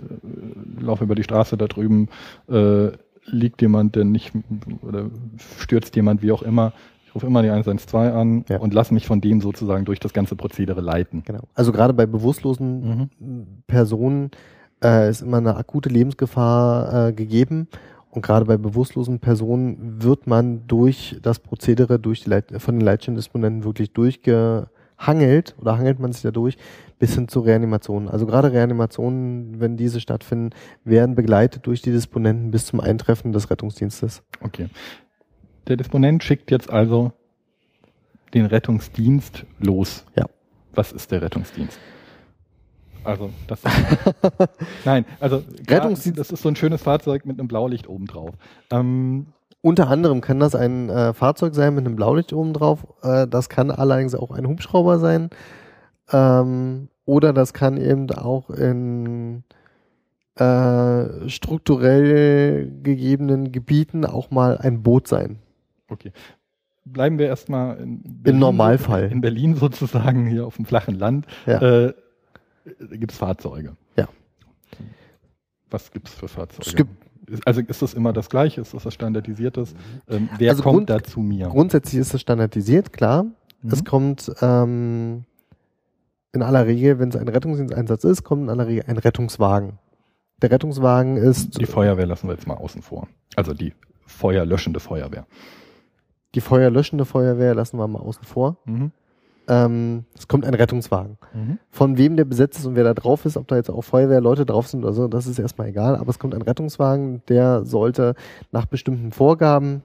[0.80, 2.08] laufe über die Straße da drüben,
[2.48, 2.90] äh,
[3.24, 4.32] liegt jemand, der nicht
[4.82, 5.10] oder
[5.58, 6.72] stürzt jemand, wie auch immer,
[7.06, 8.58] ich rufe immer die 112 an ja.
[8.58, 11.22] und lasse mich von dem sozusagen durch das ganze Prozedere leiten.
[11.24, 11.42] Genau.
[11.54, 13.46] Also gerade bei bewusstlosen mhm.
[13.66, 14.30] Personen
[14.82, 17.68] äh, ist immer eine akute Lebensgefahr äh, gegeben.
[18.10, 22.84] Und gerade bei bewusstlosen Personen wird man durch das Prozedere, durch die Leit von den
[22.84, 23.92] Leitstellendisponenten wirklich
[25.02, 26.56] durchgehangelt oder hangelt man sich da durch
[26.98, 28.08] bis hin zu Reanimationen.
[28.08, 30.50] Also gerade Reanimationen, wenn diese stattfinden,
[30.84, 34.22] werden begleitet durch die Disponenten bis zum Eintreffen des Rettungsdienstes.
[34.40, 34.68] Okay.
[35.66, 37.12] Der Disponent schickt jetzt also
[38.34, 40.04] den Rettungsdienst los.
[40.16, 40.26] Ja.
[40.74, 41.78] Was ist der Rettungsdienst?
[43.04, 43.60] Also das
[44.84, 48.30] Nein, also Rettungsdienst, das ist so ein schönes Fahrzeug mit einem Blaulicht oben drauf.
[48.70, 49.26] Ähm,
[49.62, 52.86] unter anderem kann das ein äh, Fahrzeug sein mit einem Blaulicht oben drauf.
[53.02, 55.30] Äh, das kann allerdings auch ein Hubschrauber sein.
[56.10, 59.44] Ähm, oder das kann eben auch in
[60.34, 65.38] äh, strukturell gegebenen Gebieten auch mal ein Boot sein.
[65.88, 66.12] Okay.
[66.84, 69.12] Bleiben wir erstmal in Berlin, Im Normalfall.
[69.12, 71.26] In Berlin sozusagen, hier auf dem flachen Land.
[71.46, 71.62] Ja.
[71.62, 71.94] Äh,
[72.90, 73.76] gibt es Fahrzeuge.
[73.96, 74.08] Ja.
[75.70, 76.68] Was gibt es für Fahrzeuge?
[76.68, 77.01] Es gibt
[77.44, 78.60] also ist das immer das Gleiche?
[78.60, 79.74] Ist das was Standardisiertes?
[80.08, 81.48] Ähm, wer Also kommt da zu mir?
[81.48, 83.24] Grundsätzlich ist es standardisiert, klar.
[83.62, 83.70] Mhm.
[83.72, 85.24] Es kommt ähm,
[86.32, 89.78] in aller Regel, wenn es ein Rettungsdiensteinsatz ist, kommt in aller Regel ein Rettungswagen.
[90.40, 93.06] Der Rettungswagen ist Die Feuerwehr lassen wir jetzt mal außen vor.
[93.36, 93.74] Also die
[94.06, 95.26] feuerlöschende Feuerwehr.
[96.34, 98.56] die feuerlöschende Feuerwehr, lassen wir mal außen vor.
[98.64, 98.90] Mhm.
[99.52, 101.18] Ähm, es kommt ein Rettungswagen.
[101.34, 101.58] Mhm.
[101.68, 104.46] Von wem der besetzt ist und wer da drauf ist, ob da jetzt auch Feuerwehrleute
[104.46, 105.96] drauf sind oder so, das ist erstmal egal.
[105.96, 108.14] Aber es kommt ein Rettungswagen, der sollte
[108.50, 109.82] nach bestimmten Vorgaben,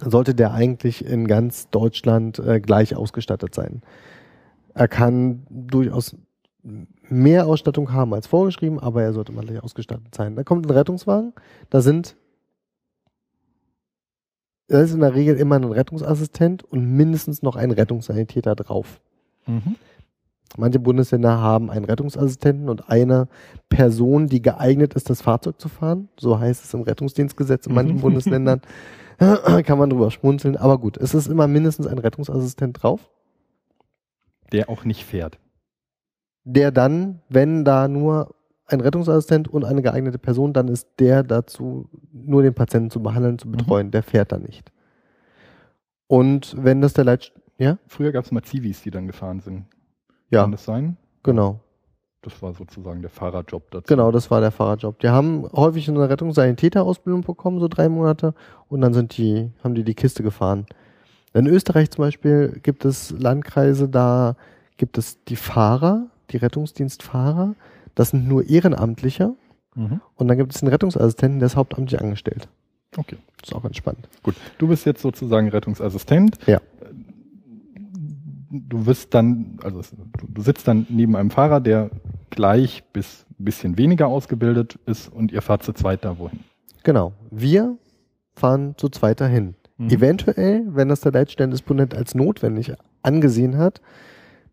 [0.00, 3.80] sollte der eigentlich in ganz Deutschland äh, gleich ausgestattet sein.
[4.74, 6.14] Er kann durchaus
[7.08, 10.36] mehr Ausstattung haben als vorgeschrieben, aber er sollte mal gleich ausgestattet sein.
[10.36, 11.32] Da kommt ein Rettungswagen,
[11.70, 12.16] da sind
[14.68, 19.00] da ist in der Regel immer ein Rettungsassistent und mindestens noch ein Rettungssanitäter drauf.
[19.46, 19.76] Mhm.
[20.56, 23.28] Manche Bundesländer haben einen Rettungsassistenten und eine
[23.68, 26.08] Person, die geeignet ist, das Fahrzeug zu fahren.
[26.18, 28.00] So heißt es im Rettungsdienstgesetz in manchen Mhm.
[28.00, 28.60] Bundesländern.
[29.18, 30.56] Kann man drüber schmunzeln.
[30.56, 33.10] Aber gut, es ist immer mindestens ein Rettungsassistent drauf,
[34.52, 35.38] Der auch nicht fährt.
[36.44, 38.34] der dann, wenn da nur
[38.68, 43.38] ein Rettungsassistent und eine geeignete Person, dann ist der dazu, nur den Patienten zu behandeln,
[43.38, 43.90] zu betreuen.
[43.90, 44.70] Der fährt dann nicht.
[46.06, 47.32] Und wenn das der Leit...
[47.58, 47.78] Ja?
[47.86, 49.64] Früher gab es mal Zivis, die dann gefahren sind.
[50.30, 50.96] Ja, Kann das sein?
[51.22, 51.60] genau.
[52.20, 53.84] Das war sozusagen der Fahrerjob dazu.
[53.86, 54.98] Genau, das war der Fahrerjob.
[54.98, 58.34] Die haben häufig eine Rettungssanitäterausbildung bekommen, so drei Monate,
[58.68, 60.66] und dann sind die, haben die die Kiste gefahren.
[61.32, 64.34] In Österreich zum Beispiel gibt es Landkreise, da
[64.76, 67.54] gibt es die Fahrer, die Rettungsdienstfahrer.
[67.94, 69.34] Das sind nur Ehrenamtliche.
[69.74, 70.00] Mhm.
[70.16, 72.48] Und dann gibt es den Rettungsassistenten, der ist hauptamtlich angestellt.
[72.96, 74.08] Okay, Das ist auch ganz spannend.
[74.22, 74.34] gut.
[74.58, 76.38] Du bist jetzt sozusagen Rettungsassistent.
[76.46, 76.60] Ja.
[78.50, 79.82] Du wirst dann, also
[80.26, 81.90] du sitzt dann neben einem Fahrer, der
[82.30, 86.40] gleich bis ein bisschen weniger ausgebildet ist und ihr fahrt zu zweit da wohin.
[86.82, 87.12] Genau.
[87.30, 87.76] Wir
[88.34, 89.54] fahren zu zweit dahin.
[89.76, 89.90] Mhm.
[89.90, 92.72] Eventuell, wenn das der Leitstellendisponent als notwendig
[93.02, 93.82] angesehen hat,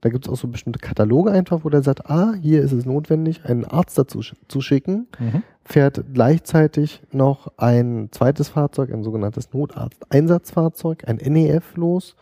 [0.05, 2.85] da gibt es auch so bestimmte Kataloge einfach, wo der sagt, ah, hier ist es
[2.85, 5.41] notwendig, einen Arzt dazu sch- zu schicken, Mhm.
[5.63, 12.15] fährt gleichzeitig noch ein zweites Fahrzeug, ein sogenanntes Notarzt-Einsatzfahrzeug, ein NEF los,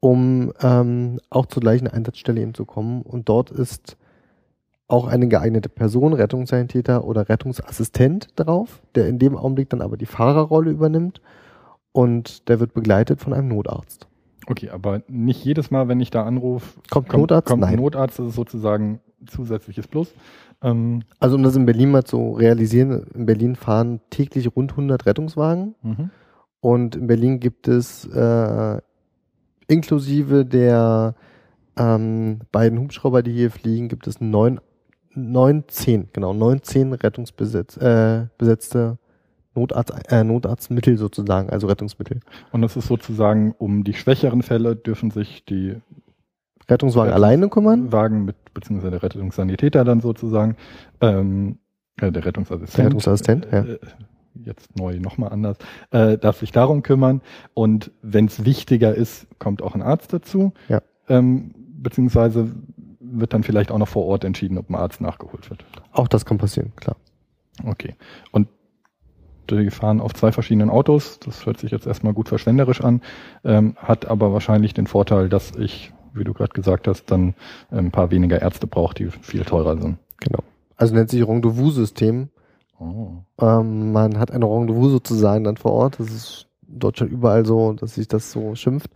[0.00, 3.02] um ähm, auch zur gleichen Einsatzstelle eben zu kommen.
[3.02, 3.96] Und dort ist
[4.88, 10.06] auch eine geeignete Person, Rettungssanitäter oder Rettungsassistent drauf, der in dem Augenblick dann aber die
[10.06, 11.20] Fahrerrolle übernimmt
[11.92, 14.08] und der wird begleitet von einem Notarzt.
[14.46, 17.48] Okay, aber nicht jedes Mal, wenn ich da anrufe, Kommt Notarzt?
[17.48, 17.80] kommt ein Nein.
[17.80, 20.12] Notarzt, das ist sozusagen zusätzliches Plus.
[20.62, 25.06] Ähm, Also um das in Berlin mal zu realisieren, in Berlin fahren täglich rund 100
[25.06, 26.10] Rettungswagen mhm.
[26.60, 28.80] und in Berlin gibt es äh,
[29.66, 31.14] inklusive der
[31.76, 34.60] ähm, beiden Hubschrauber, die hier fliegen, gibt es neun,
[35.14, 38.98] neun, zehn, genau, neun, zehn rettungsbesetz, äh, besetzte
[39.54, 42.20] Notarzt, äh, Notarztmittel sozusagen, also Rettungsmittel.
[42.52, 45.76] Und das ist sozusagen, um die schwächeren Fälle dürfen sich die
[46.68, 47.92] Rettungswagen Rettungs- alleine kümmern?
[47.92, 50.56] Wagen mit, beziehungsweise der Rettungssanitäter dann sozusagen,
[51.00, 51.58] ähm,
[52.00, 52.78] äh, der Rettungsassistent.
[52.78, 53.60] Der Rettungsassistent, ja.
[53.60, 53.78] äh,
[54.44, 55.58] Jetzt neu nochmal anders,
[55.92, 57.20] äh, darf sich darum kümmern.
[57.54, 60.52] Und wenn es wichtiger ist, kommt auch ein Arzt dazu.
[60.68, 60.82] Ja.
[61.08, 62.50] Ähm, beziehungsweise
[62.98, 65.64] wird dann vielleicht auch noch vor Ort entschieden, ob ein Arzt nachgeholt wird.
[65.92, 66.96] Auch das kann passieren, klar.
[67.64, 67.94] Okay.
[68.32, 68.48] Und
[69.50, 71.18] die fahren auf zwei verschiedenen Autos.
[71.20, 73.02] Das hört sich jetzt erstmal gut verschwenderisch an,
[73.44, 77.34] ähm, hat aber wahrscheinlich den Vorteil, dass ich, wie du gerade gesagt hast, dann
[77.70, 79.98] ein paar weniger Ärzte brauche, die viel teurer sind.
[80.20, 80.40] Genau.
[80.76, 82.28] Also nennt sich Rendezvous-System.
[82.78, 83.22] Oh.
[83.38, 86.00] Ähm, man hat ein Rendezvous sozusagen dann vor Ort.
[86.00, 88.90] Das ist in Deutschland überall so, dass sich das so schimpft.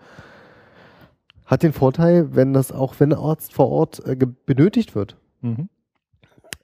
[1.47, 5.69] Hat den Vorteil, wenn das auch, wenn ein Arzt vor Ort äh, benötigt wird, Mhm.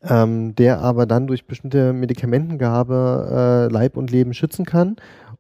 [0.09, 4.97] Ähm, der aber dann durch bestimmte Medikamentengabe äh, Leib und Leben schützen kann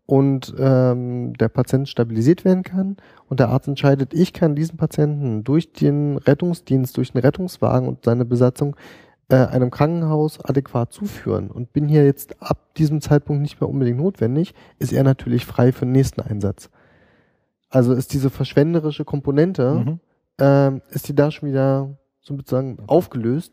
[0.06, 2.96] und ähm, der Patient stabilisiert werden kann
[3.28, 8.04] und der Arzt entscheidet, ich kann diesen Patienten durch den Rettungsdienst, durch den Rettungswagen und
[8.04, 8.76] seine Besatzung
[9.28, 13.98] äh, einem Krankenhaus adäquat zuführen und bin hier jetzt ab diesem Zeitpunkt nicht mehr unbedingt
[13.98, 16.68] notwendig, ist er natürlich frei für den nächsten Einsatz.
[17.70, 20.00] Also ist diese verschwenderische Komponente, Mhm.
[20.38, 23.52] ähm, ist die da schon wieder sozusagen aufgelöst,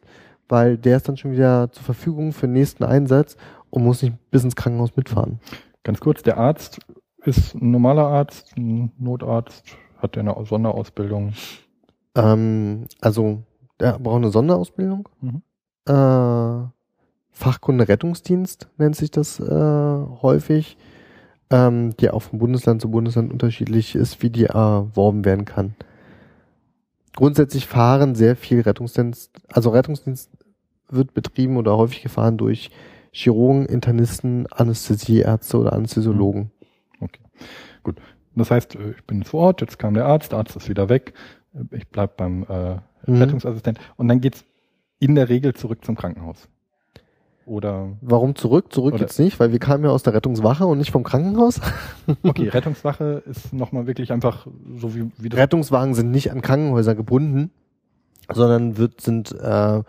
[0.51, 3.37] weil der ist dann schon wieder zur Verfügung für den nächsten Einsatz
[3.69, 5.39] und muss nicht bis ins Krankenhaus mitfahren.
[5.83, 6.79] Ganz kurz, der Arzt
[7.23, 9.63] ist ein normaler Arzt, ein Notarzt,
[9.97, 11.31] hat der eine Sonderausbildung.
[12.15, 13.43] Ähm, also
[13.79, 15.07] der braucht eine Sonderausbildung.
[15.21, 15.41] Mhm.
[15.87, 16.67] Äh,
[17.31, 19.45] Fachkunde Rettungsdienst nennt sich das äh,
[20.21, 20.77] häufig,
[21.49, 25.75] ähm, die auch von Bundesland zu Bundesland unterschiedlich ist, wie die erworben werden kann.
[27.15, 30.29] grundsätzlich fahren sehr viel Rettungsdienst, also Rettungsdienst
[30.91, 32.71] wird betrieben oder häufig gefahren durch
[33.11, 36.51] Chirurgen, Internisten, Anästhesieärzte oder Anästhesiologen.
[36.99, 37.05] Mhm.
[37.05, 37.21] Okay,
[37.83, 37.97] gut.
[38.35, 40.89] Das heißt, äh, ich bin vor Ort, jetzt kam der Arzt, der Arzt ist wieder
[40.89, 41.13] weg,
[41.71, 42.75] ich bleib beim äh,
[43.05, 43.21] mhm.
[43.21, 44.45] Rettungsassistent und dann geht's
[44.99, 46.47] in der Regel zurück zum Krankenhaus.
[47.45, 48.71] Oder warum zurück?
[48.71, 51.59] Zurück jetzt nicht, weil wir kamen ja aus der Rettungswache und nicht vom Krankenhaus.
[52.23, 56.93] okay, Rettungswache ist nochmal wirklich einfach so wie, wie das Rettungswagen sind nicht an Krankenhäuser
[56.93, 57.49] gebunden,
[58.31, 59.81] sondern wird, sind äh,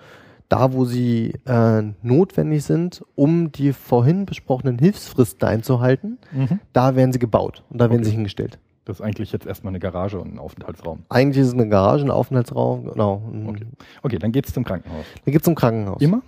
[0.53, 6.61] da, wo sie äh, notwendig sind, um die vorhin besprochenen Hilfsfristen einzuhalten, mhm.
[6.75, 7.95] da werden sie gebaut und da okay.
[7.95, 8.59] werden sie hingestellt.
[8.85, 11.05] Das ist eigentlich jetzt erstmal eine Garage und ein Aufenthaltsraum.
[11.09, 13.23] Eigentlich ist es eine Garage, ein Aufenthaltsraum, genau.
[13.47, 13.65] Okay,
[14.03, 15.07] okay dann geht's zum Krankenhaus.
[15.25, 16.03] Dann geht's zum Krankenhaus.
[16.03, 16.21] Immer?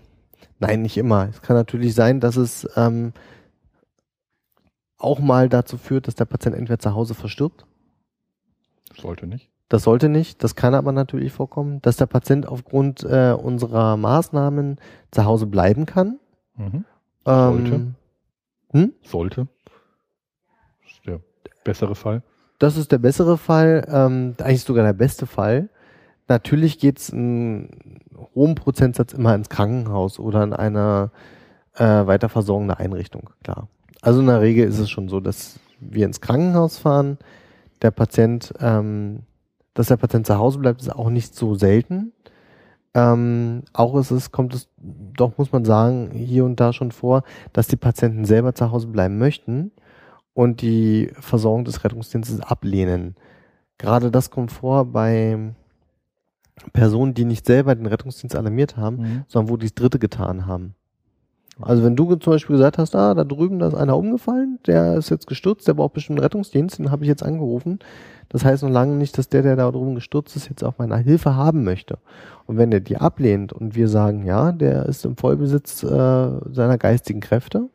[0.59, 1.29] Nein, nicht immer.
[1.29, 3.13] Es kann natürlich sein, dass es ähm,
[4.97, 7.67] auch mal dazu führt, dass der Patient entweder zu Hause verstirbt.
[8.97, 9.51] Sollte nicht.
[9.69, 10.45] Das sollte nicht.
[10.45, 14.79] Das kann aber natürlich vorkommen, dass der Patient aufgrund äh, unserer Maßnahmen
[15.11, 16.19] zu Hause bleiben kann.
[16.57, 16.85] Mhm.
[17.25, 17.75] Sollte.
[17.75, 17.95] Ähm,
[18.73, 18.93] hm?
[19.03, 19.49] Sollte.
[20.83, 21.21] Das ist der
[21.65, 22.23] bessere Fall.
[22.59, 25.69] Das ist der bessere Fall, ähm, eigentlich sogar der beste Fall.
[26.29, 28.01] Natürlich geht es einen
[28.35, 31.11] hohen Prozentsatz immer ins Krankenhaus oder in eine
[31.75, 33.69] äh, weiterversorgende Einrichtung, klar.
[34.01, 37.19] Also in der Regel ist es schon so, dass wir ins Krankenhaus fahren,
[37.83, 39.21] der Patient, ähm,
[39.75, 42.13] dass der Patient zu Hause bleibt, ist auch nicht so selten.
[42.95, 47.25] Ähm, auch ist es, kommt es, doch muss man sagen, hier und da schon vor,
[47.53, 49.73] dass die Patienten selber zu Hause bleiben möchten
[50.33, 53.17] und die Versorgung des Rettungsdienstes ablehnen.
[53.79, 55.55] Gerade das kommt vor bei
[56.73, 59.25] Personen, die nicht selber den Rettungsdienst alarmiert haben, mhm.
[59.27, 60.77] sondern wo die das Dritte getan haben.
[61.61, 64.97] Also wenn du zum Beispiel gesagt hast, ah, da drüben da ist einer umgefallen, der
[64.97, 67.79] ist jetzt gestürzt, der braucht bestimmt einen Rettungsdienst, den habe ich jetzt angerufen.
[68.29, 70.97] Das heißt noch lange nicht, dass der, der da drüben gestürzt ist, jetzt auch meine
[70.99, 71.99] Hilfe haben möchte.
[72.47, 76.79] Und wenn der die ablehnt und wir sagen, ja, der ist im Vollbesitz äh, seiner
[76.79, 77.69] geistigen Kräfte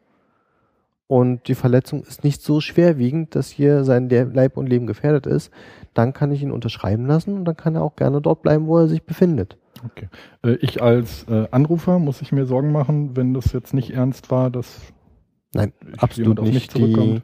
[1.08, 5.52] und die Verletzung ist nicht so schwerwiegend, dass hier sein Leib und Leben gefährdet ist,
[5.94, 8.78] dann kann ich ihn unterschreiben lassen und dann kann er auch gerne dort bleiben, wo
[8.78, 9.58] er sich befindet.
[9.86, 10.08] Okay.
[10.44, 14.32] Äh, ich als äh, Anrufer muss ich mir Sorgen machen, wenn das jetzt nicht ernst
[14.32, 14.82] war, dass
[15.54, 16.78] Nein, absolut nicht.
[16.78, 17.22] Die,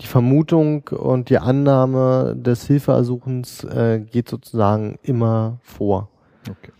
[0.00, 6.08] die Vermutung und die Annahme des Hilfeersuchens äh, geht sozusagen immer vor.
[6.48, 6.72] Okay.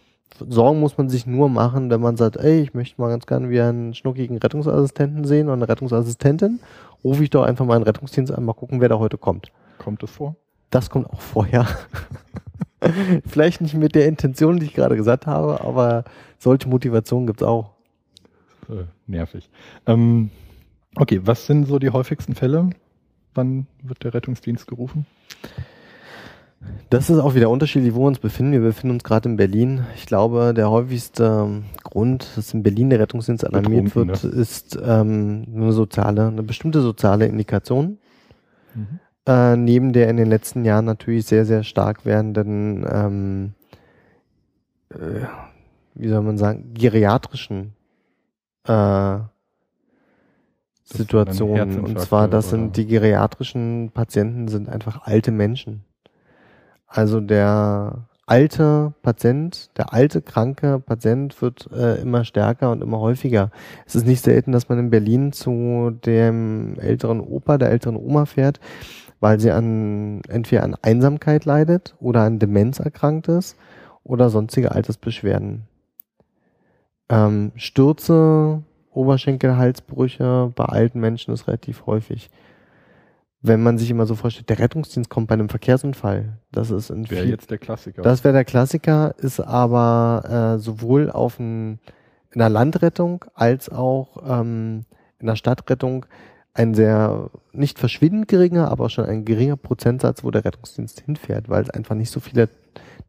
[0.48, 3.48] Sorgen muss man sich nur machen, wenn man sagt, ey, ich möchte mal ganz gerne
[3.48, 6.60] wie einen schnuckigen Rettungsassistenten sehen oder eine Rettungsassistentin,
[7.04, 9.52] rufe ich doch einfach mal einen Rettungsdienst an, mal gucken, wer da heute kommt.
[9.78, 10.36] Kommt es vor?
[10.70, 11.66] Das kommt auch vorher.
[13.26, 16.04] Vielleicht nicht mit der Intention, die ich gerade gesagt habe, aber
[16.38, 17.72] solche Motivation gibt's auch.
[18.68, 19.50] Äh, nervig.
[19.86, 20.30] Ähm,
[20.96, 22.70] okay, was sind so die häufigsten Fälle?
[23.34, 25.06] Wann wird der Rettungsdienst gerufen?
[26.90, 28.52] Das ist auch wieder unterschiedlich, wo wir uns befinden.
[28.52, 29.84] Wir befinden uns gerade in Berlin.
[29.96, 34.30] Ich glaube, der häufigste Grund, dass in Berlin der Rettungsdienst alarmiert wird, ne?
[34.30, 37.98] ist ähm, eine soziale, eine bestimmte soziale Indikation.
[38.74, 43.54] Mhm äh, neben der in den letzten Jahren natürlich sehr, sehr stark werdenden, ähm,
[44.90, 45.26] äh,
[45.94, 47.74] wie soll man sagen, geriatrischen
[48.66, 49.18] äh,
[50.84, 51.80] Situationen.
[51.80, 55.84] Und zwar, das sind die geriatrischen Patienten sind einfach alte Menschen.
[56.86, 63.50] Also der alte Patient, der alte kranke Patient wird äh, immer stärker und immer häufiger.
[63.86, 68.26] Es ist nicht selten, dass man in Berlin zu dem älteren Opa, der älteren Oma
[68.26, 68.60] fährt,
[69.22, 73.56] weil sie an entweder an Einsamkeit leidet oder an Demenz erkrankt ist
[74.02, 75.62] oder sonstige Altersbeschwerden.
[77.08, 82.30] Ähm, Stürze, Oberschenkelhalsbrüche bei alten Menschen ist relativ häufig.
[83.42, 86.38] Wenn man sich immer so vorstellt, der Rettungsdienst kommt bei einem Verkehrsunfall.
[86.50, 88.02] Das ist ein wäre jetzt der Klassiker.
[88.02, 91.78] Das wäre der Klassiker, ist aber äh, sowohl auf ein,
[92.32, 94.84] in der Landrettung als auch ähm,
[95.20, 96.06] in der Stadtrettung
[96.54, 101.62] ein sehr, nicht verschwindend geringer, aber schon ein geringer Prozentsatz, wo der Rettungsdienst hinfährt, weil
[101.62, 102.48] es einfach nicht so viele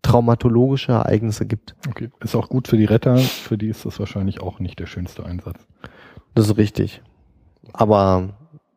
[0.01, 1.75] traumatologische Ereignisse gibt.
[1.89, 4.86] Okay, ist auch gut für die Retter, für die ist das wahrscheinlich auch nicht der
[4.86, 5.60] schönste Einsatz.
[6.36, 7.01] Das ist richtig.
[7.73, 8.29] Aber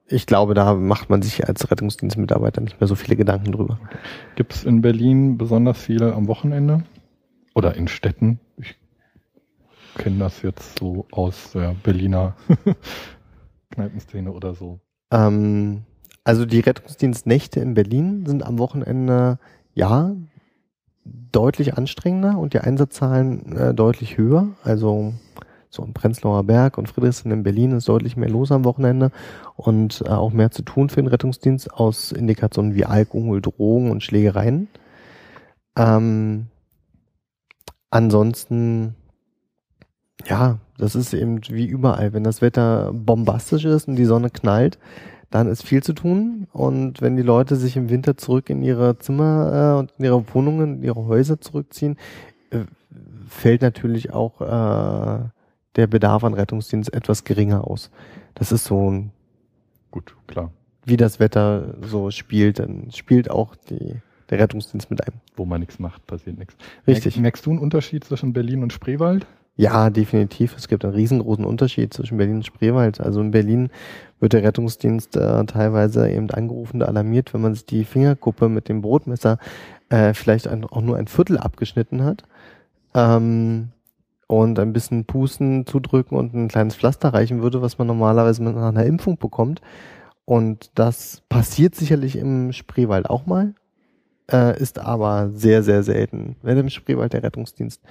[0.09, 3.79] ich glaube, da macht man sich als Rettungsdienstmitarbeiter nicht mehr so viele Gedanken drüber.
[3.85, 3.97] Okay.
[4.37, 6.85] Gibt es in Berlin besonders viele am Wochenende?
[7.55, 8.39] Oder in Städten?
[8.59, 8.77] Ich
[9.97, 12.37] kenne das jetzt so aus der Berliner
[13.77, 14.81] Kneipenszene oder so?
[15.13, 15.83] Ähm,
[16.25, 19.39] also die Rettungsdienstnächte in Berlin sind am Wochenende
[19.75, 20.17] ja
[21.05, 24.49] deutlich anstrengender und die Einsatzzahlen äh, deutlich höher.
[24.65, 25.15] Also
[25.71, 29.13] so im Prenzlauer Berg und Friedrichshain in Berlin ist deutlich mehr los am Wochenende
[29.55, 34.03] und äh, auch mehr zu tun für den Rettungsdienst aus Indikationen wie Alkohol, Drogen und
[34.03, 34.69] Schlägereien.
[35.77, 36.47] Ähm,
[37.91, 38.97] ansonsten,
[40.27, 42.13] ja, das ist eben wie überall.
[42.13, 44.79] Wenn das Wetter bombastisch ist und die Sonne knallt,
[45.31, 46.47] dann ist viel zu tun.
[46.53, 50.35] Und wenn die Leute sich im Winter zurück in ihre Zimmer äh, und in ihre
[50.35, 51.97] Wohnungen, in ihre Häuser zurückziehen,
[52.51, 52.61] äh,
[53.29, 55.29] fällt natürlich auch äh,
[55.77, 57.91] der Bedarf an Rettungsdienst etwas geringer aus.
[58.35, 59.13] Das ist so ein
[59.91, 60.53] gut, klar.
[60.85, 63.97] Wie das Wetter so spielt, dann spielt auch die,
[64.31, 65.21] der Rettungsdienst mit einem.
[65.35, 66.55] Wo man nichts macht, passiert nichts.
[66.87, 67.17] Richtig.
[67.17, 69.27] Merkst du einen Unterschied zwischen Berlin und Spreewald?
[69.57, 70.55] Ja, definitiv.
[70.57, 73.01] Es gibt einen riesengroßen Unterschied zwischen Berlin und Spreewald.
[73.01, 73.71] Also in Berlin
[74.21, 78.69] wird der Rettungsdienst äh, teilweise eben angerufen und alarmiert, wenn man sich die Fingerkuppe mit
[78.69, 79.39] dem Brotmesser
[79.89, 82.25] äh, vielleicht ein, auch nur ein Viertel abgeschnitten hat.
[82.95, 83.71] Ähm,
[84.27, 88.57] und ein bisschen Pusten zudrücken und ein kleines Pflaster reichen würde, was man normalerweise nach
[88.57, 89.61] einer Impfung bekommt.
[90.25, 93.55] Und das passiert sicherlich im Spreewald auch mal,
[94.31, 96.37] äh, ist aber sehr, sehr selten.
[96.43, 97.83] Wenn im Spreewald der Rettungsdienst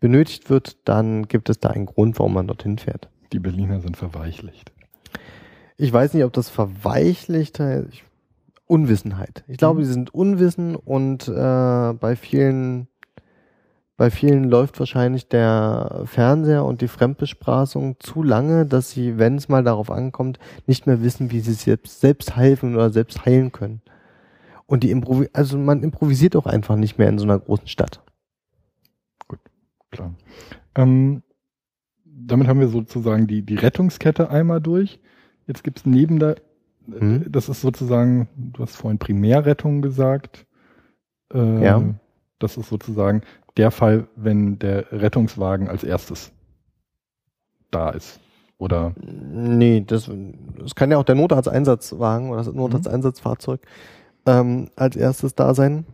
[0.00, 3.08] benötigt wird, dann gibt es da einen Grund, warum man dorthin fährt.
[3.32, 4.72] Die Berliner sind verweichlicht.
[5.76, 8.02] Ich weiß nicht, ob das verweichlicht heißt.
[8.66, 9.44] Unwissenheit.
[9.48, 9.84] Ich glaube, mhm.
[9.84, 12.88] sie sind unwissen und äh, bei vielen
[13.98, 19.48] bei vielen läuft wahrscheinlich der Fernseher und die Fremdbespraßung zu lange, dass sie, wenn es
[19.48, 23.82] mal darauf ankommt, nicht mehr wissen, wie sie selbst, selbst helfen oder selbst heilen können.
[24.72, 28.00] Und die Improvi also man improvisiert auch einfach nicht mehr in so einer großen Stadt.
[29.28, 29.38] Gut,
[29.90, 30.14] klar.
[30.74, 31.22] Ähm,
[32.06, 34.98] damit haben wir sozusagen die, die Rettungskette einmal durch.
[35.46, 36.36] Jetzt gibt es neben der,
[36.86, 37.26] hm?
[37.30, 40.46] das ist sozusagen, du hast vorhin Primärrettung gesagt.
[41.34, 41.82] Äh, ja.
[42.38, 43.20] Das ist sozusagen
[43.58, 46.32] der Fall, wenn der Rettungswagen als erstes
[47.70, 48.20] da ist.
[48.56, 48.94] Oder?
[48.96, 50.10] Nee, das,
[50.58, 53.60] das kann ja auch der Notarzteinsatzwagen oder das Notarzteinsatzfahrzeug
[54.26, 55.86] ähm, als erstes da sein.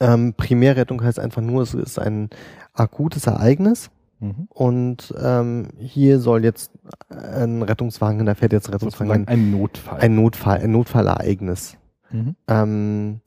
[0.00, 2.30] Ähm, Primärrettung heißt einfach nur, es ist ein
[2.72, 3.90] akutes Ereignis.
[4.22, 4.46] Mhm.
[4.48, 6.70] Und ähm, hier soll jetzt
[7.08, 9.26] ein Rettungswagen, da fährt jetzt Rettungswagen.
[9.26, 10.00] ein Notfall.
[10.00, 11.76] Ein Notfall, ein Notfallereignis.
[12.10, 12.36] Mhm.
[12.46, 13.20] Ähm,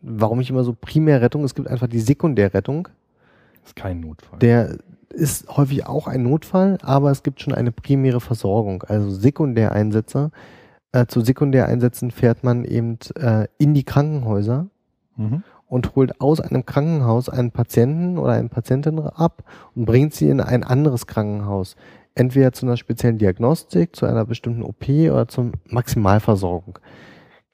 [0.00, 2.88] warum ich immer so Primärrettung, es gibt einfach die Sekundärrettung.
[3.64, 4.38] Ist kein Notfall.
[4.38, 4.78] Der
[5.10, 10.30] ist häufig auch ein Notfall, aber es gibt schon eine primäre Versorgung, also Sekundäreinsätze.
[10.92, 14.66] Äh, zu Sekundäreinsätzen fährt man eben äh, in die Krankenhäuser
[15.16, 15.42] mhm.
[15.66, 19.42] und holt aus einem Krankenhaus einen Patienten oder eine Patientin ab
[19.74, 21.76] und bringt sie in ein anderes Krankenhaus.
[22.14, 26.78] Entweder zu einer speziellen Diagnostik, zu einer bestimmten OP oder zur Maximalversorgung.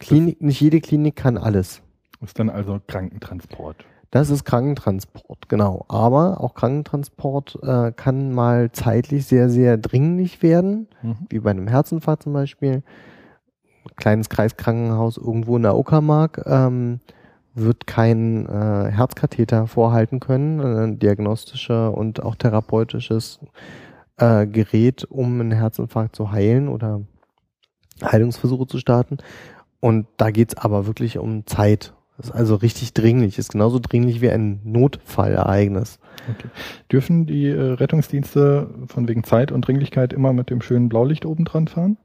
[0.01, 1.81] Klinik, nicht jede Klinik kann alles.
[2.21, 3.85] Ist dann also Krankentransport.
[4.11, 5.85] Das ist Krankentransport, genau.
[5.89, 11.17] Aber auch Krankentransport äh, kann mal zeitlich sehr, sehr dringlich werden, mhm.
[11.29, 12.83] wie bei einem Herzinfarkt zum Beispiel.
[13.97, 17.01] Kleines Kreiskrankenhaus irgendwo in der Uckermark ähm,
[17.55, 23.41] wird kein äh, Herzkatheter vorhalten können, ein diagnostischer und auch therapeutisches
[24.19, 27.01] äh, Gerät, um einen Herzinfarkt zu heilen oder
[28.03, 29.19] Heilungsversuche zu starten.
[29.81, 34.21] Und da geht's aber wirklich um Zeit das ist also richtig dringlich, ist genauso dringlich
[34.21, 36.01] wie ein Notfallereignis.
[36.29, 36.49] Okay.
[36.91, 41.45] Dürfen die äh, Rettungsdienste von wegen Zeit und Dringlichkeit immer mit dem schönen Blaulicht oben
[41.45, 41.97] dran fahren?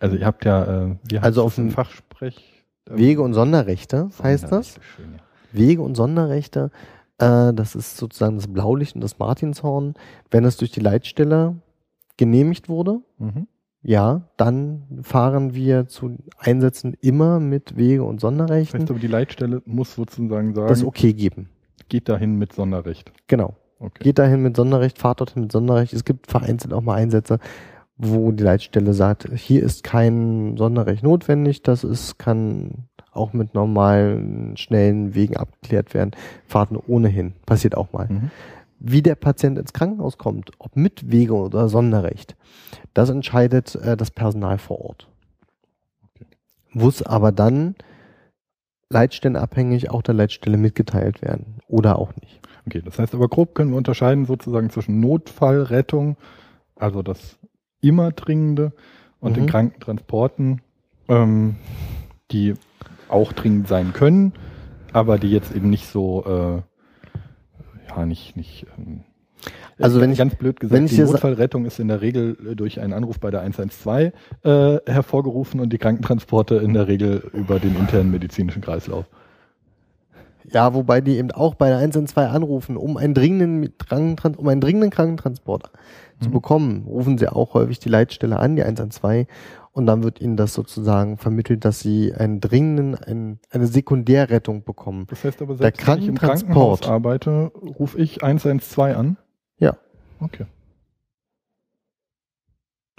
[0.00, 4.50] Also ihr habt ja, äh, wie also auf dem Fachsprech äh, Wege und Sonderrechte heißt
[4.50, 4.80] das.
[4.96, 5.20] Schön, ja.
[5.52, 6.70] Wege und Sonderrechte,
[7.18, 9.94] äh, das ist sozusagen das Blaulicht und das Martinshorn,
[10.30, 11.56] wenn es durch die Leitstelle
[12.16, 13.00] genehmigt wurde.
[13.18, 13.46] Mhm
[13.82, 18.72] ja, dann fahren wir zu Einsätzen immer mit Wege- und Sonderrechten.
[18.72, 21.48] Das heißt aber, die Leitstelle muss sozusagen sagen, das okay geben.
[21.88, 23.12] Geht dahin mit Sonderrecht.
[23.26, 23.56] Genau.
[23.78, 24.04] Okay.
[24.04, 25.94] Geht dahin mit Sonderrecht, fahrt dorthin mit Sonderrecht.
[25.94, 27.38] Es gibt vereinzelt auch mal Einsätze,
[28.02, 34.56] wo die Leitstelle sagt, hier ist kein Sonderrecht notwendig, das ist, kann auch mit normalen,
[34.56, 36.12] schnellen Wegen abgeklärt werden.
[36.46, 37.34] Fahrten ohnehin.
[37.44, 38.06] Passiert auch mal.
[38.08, 38.30] Mhm
[38.80, 42.34] wie der Patient ins Krankenhaus kommt, ob mit Wege oder Sonderrecht,
[42.94, 45.08] das entscheidet äh, das Personal vor Ort.
[46.02, 46.26] Okay.
[46.72, 47.76] Muss aber dann
[48.88, 52.40] leitstellenabhängig auch der Leitstelle mitgeteilt werden oder auch nicht.
[52.66, 56.16] Okay, das heißt aber grob können wir unterscheiden sozusagen zwischen Notfallrettung,
[56.74, 57.38] also das
[57.80, 58.72] immer dringende,
[59.20, 59.34] und mhm.
[59.34, 60.62] den Krankentransporten,
[61.08, 61.56] ähm,
[62.30, 62.54] die
[63.08, 64.32] auch dringend sein können,
[64.92, 66.62] aber die jetzt eben nicht so äh,
[67.88, 68.66] ja, nicht, nicht.
[68.78, 69.04] Ähm,
[69.78, 72.54] also wenn ich ganz blöd gesagt, wenn ich die Notfallrettung ist in der Regel äh,
[72.54, 74.12] durch einen Anruf bei der 112
[74.42, 79.06] äh, hervorgerufen und die Krankentransporte in der Regel über den internen medizinischen Kreislauf.
[80.44, 83.72] Ja, wobei die eben auch bei der 112 anrufen, um einen dringenden,
[84.36, 85.70] um einen dringenden Krankentransport
[86.18, 86.24] mhm.
[86.24, 89.26] zu bekommen, rufen sie auch häufig die Leitstelle an, die 112,
[89.72, 95.06] und dann wird ihnen das sozusagen vermittelt, dass sie einen dringenden, ein, eine Sekundärrettung bekommen.
[95.08, 99.16] Das heißt aber selbst, wenn ich im Krankenhaus arbeite, rufe ich 112 an?
[99.58, 99.76] Ja.
[100.20, 100.46] Okay.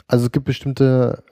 [0.07, 1.23] Also es gibt bestimmte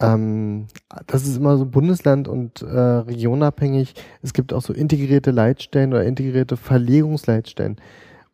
[0.00, 0.66] ähm,
[1.06, 3.94] das ist immer so Bundesland und äh, regionabhängig.
[4.22, 7.76] Es gibt auch so integrierte Leitstellen oder integrierte Verlegungsleitstellen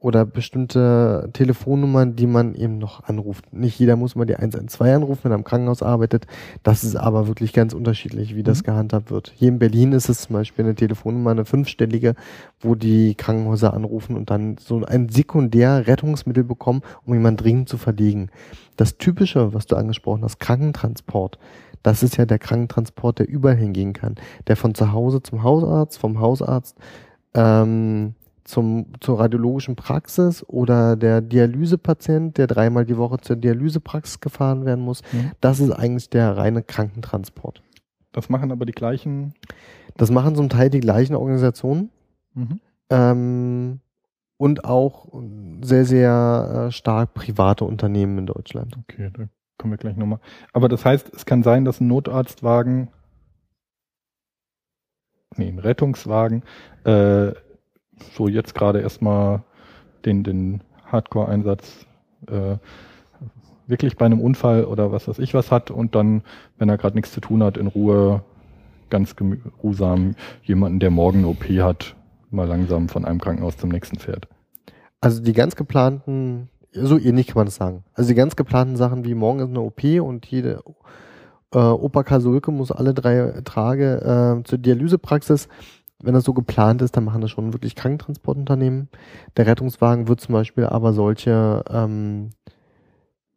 [0.00, 3.52] oder bestimmte Telefonnummern, die man eben noch anruft.
[3.52, 6.26] Nicht jeder muss mal die 112 anrufen, wenn er im Krankenhaus arbeitet.
[6.62, 8.64] Das ist aber wirklich ganz unterschiedlich, wie das mhm.
[8.64, 9.32] gehandhabt wird.
[9.36, 12.14] Hier in Berlin ist es zum Beispiel eine Telefonnummer, eine fünfstellige,
[12.60, 17.76] wo die Krankenhäuser anrufen und dann so ein sekundär Rettungsmittel bekommen, um jemanden dringend zu
[17.76, 18.30] verlegen.
[18.78, 21.38] Das Typische, was du angesprochen hast, Krankentransport,
[21.82, 24.14] das ist ja der Krankentransport, der überall hingehen kann.
[24.46, 26.78] Der von zu Hause zum Hausarzt, vom Hausarzt
[27.34, 28.14] ähm,
[28.50, 34.84] zum, zur radiologischen Praxis oder der Dialysepatient, der dreimal die Woche zur Dialysepraxis gefahren werden
[34.84, 35.02] muss.
[35.12, 35.32] Mhm.
[35.40, 37.62] Das ist eigentlich der reine Krankentransport.
[38.12, 39.34] Das machen aber die gleichen.
[39.96, 41.90] Das machen zum Teil die gleichen Organisationen.
[42.34, 42.60] Mhm.
[42.90, 43.80] Ähm,
[44.36, 45.08] und auch
[45.60, 48.74] sehr, sehr äh, stark private Unternehmen in Deutschland.
[48.78, 49.24] Okay, da
[49.58, 50.20] kommen wir gleich nochmal.
[50.54, 52.88] Aber das heißt, es kann sein, dass ein Notarztwagen,
[55.36, 56.42] nee, ein Rettungswagen
[56.84, 57.32] äh,
[58.14, 59.42] so jetzt gerade erstmal
[60.04, 61.86] den, den Hardcore-Einsatz
[62.28, 62.56] äh,
[63.66, 66.22] wirklich bei einem Unfall oder was weiß ich was hat und dann,
[66.58, 68.22] wenn er gerade nichts zu tun hat, in Ruhe
[68.90, 71.94] ganz geruhsam jemanden, der morgen eine OP hat,
[72.30, 74.28] mal langsam von einem Krankenhaus zum nächsten fährt.
[75.00, 77.84] Also die ganz geplanten, so ähnlich kann man das sagen.
[77.94, 80.62] Also die ganz geplanten Sachen wie morgen ist eine OP und jede
[81.54, 85.48] äh, Opa Kasulke muss alle drei Tage äh, zur Dialysepraxis
[86.02, 88.88] wenn das so geplant ist, dann machen das schon wirklich Krankentransportunternehmen.
[89.36, 92.30] Der Rettungswagen wird zum Beispiel aber solche ähm,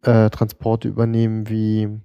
[0.02, 2.00] äh, Transporte übernehmen wie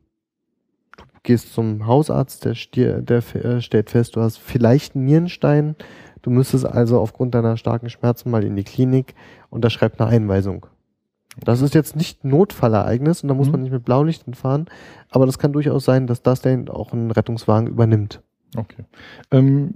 [0.97, 5.77] du gehst zum Hausarzt, der, stier, der äh, stellt fest, du hast vielleicht einen Nierenstein.
[6.23, 9.15] Du müsstest also aufgrund deiner starken Schmerzen mal in die Klinik
[9.51, 10.67] und da schreibt eine Einweisung.
[11.41, 13.53] Das ist jetzt nicht Notfallereignis und da muss mhm.
[13.53, 14.67] man nicht mit Blaulicht fahren,
[15.11, 18.21] aber das kann durchaus sein, dass das dann auch ein Rettungswagen übernimmt.
[18.57, 18.85] Okay.
[19.31, 19.75] Ähm,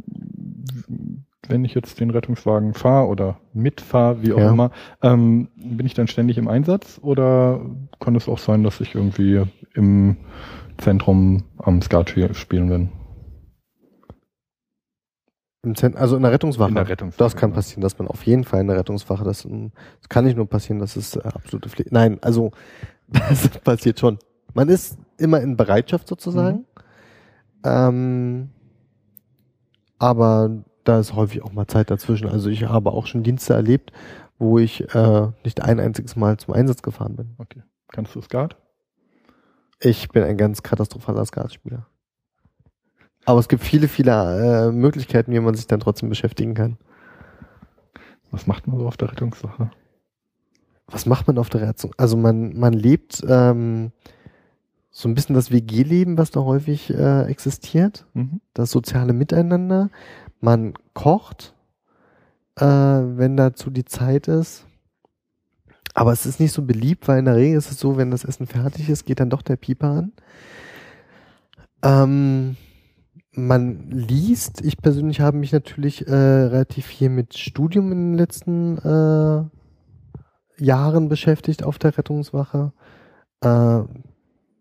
[1.48, 4.50] wenn ich jetzt den Rettungswagen fahre oder mitfahre, wie auch ja.
[4.50, 4.70] immer,
[5.02, 7.60] ähm, bin ich dann ständig im Einsatz oder
[8.00, 9.42] kann es auch sein, dass ich irgendwie
[9.74, 10.16] im
[10.78, 12.88] Zentrum am Skat spielen bin?
[15.64, 16.70] Im Zent also in der Rettungswache.
[16.70, 17.22] In der Rettungswache.
[17.22, 20.36] Das kann passieren, dass man auf jeden Fall in der Rettungswache, das, das kann nicht
[20.36, 21.92] nur passieren, das ist äh, absolute Pflicht.
[21.92, 22.50] Nein, also
[23.08, 24.18] das passiert schon.
[24.54, 26.58] Man ist immer in Bereitschaft sozusagen.
[26.58, 26.64] Mhm.
[27.64, 28.50] Ähm,
[30.02, 30.50] aber
[30.82, 32.28] da ist häufig auch mal Zeit dazwischen.
[32.28, 33.92] Also ich habe auch schon Dienste erlebt,
[34.36, 37.36] wo ich äh, nicht ein einziges Mal zum Einsatz gefahren bin.
[37.38, 37.62] Okay.
[37.92, 38.56] Kannst du Skat?
[39.78, 41.86] Ich bin ein ganz katastrophaler Skatspieler.
[43.26, 46.78] Aber es gibt viele, viele äh, Möglichkeiten, wie man sich dann trotzdem beschäftigen kann.
[48.32, 49.70] Was macht man so auf der Rettungssache?
[50.88, 51.94] Was macht man auf der Rettung?
[51.96, 53.92] Also man, man lebt ähm,
[54.94, 58.42] so ein bisschen das WG-Leben, was da häufig äh, existiert, mhm.
[58.52, 59.88] das soziale Miteinander.
[60.40, 61.54] Man kocht,
[62.56, 64.66] äh, wenn dazu die Zeit ist.
[65.94, 68.24] Aber es ist nicht so beliebt, weil in der Regel ist es so, wenn das
[68.24, 70.12] Essen fertig ist, geht dann doch der Pieper an.
[71.82, 72.56] Ähm,
[73.32, 74.62] man liest.
[74.62, 79.44] Ich persönlich habe mich natürlich äh, relativ viel mit Studium in den letzten äh,
[80.62, 82.72] Jahren beschäftigt auf der Rettungswache.
[83.40, 83.82] Äh,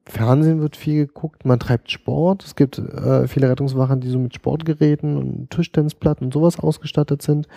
[0.08, 2.44] Fernsehen wird viel geguckt, man treibt Sport.
[2.44, 7.48] Es gibt äh, viele Rettungswachen, die so mit Sportgeräten und Tischtennisplatten und sowas ausgestattet sind.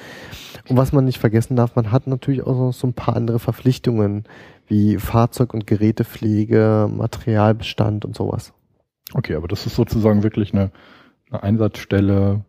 [0.68, 3.38] Und was man nicht vergessen darf, man hat natürlich auch noch so ein paar andere
[3.38, 4.24] Verpflichtungen
[4.66, 8.52] wie Fahrzeug- und Gerätepflege, Materialbestand und sowas.
[9.14, 10.70] Okay, aber das ist sozusagen wirklich eine,
[11.30, 12.44] eine Einsatzstelle,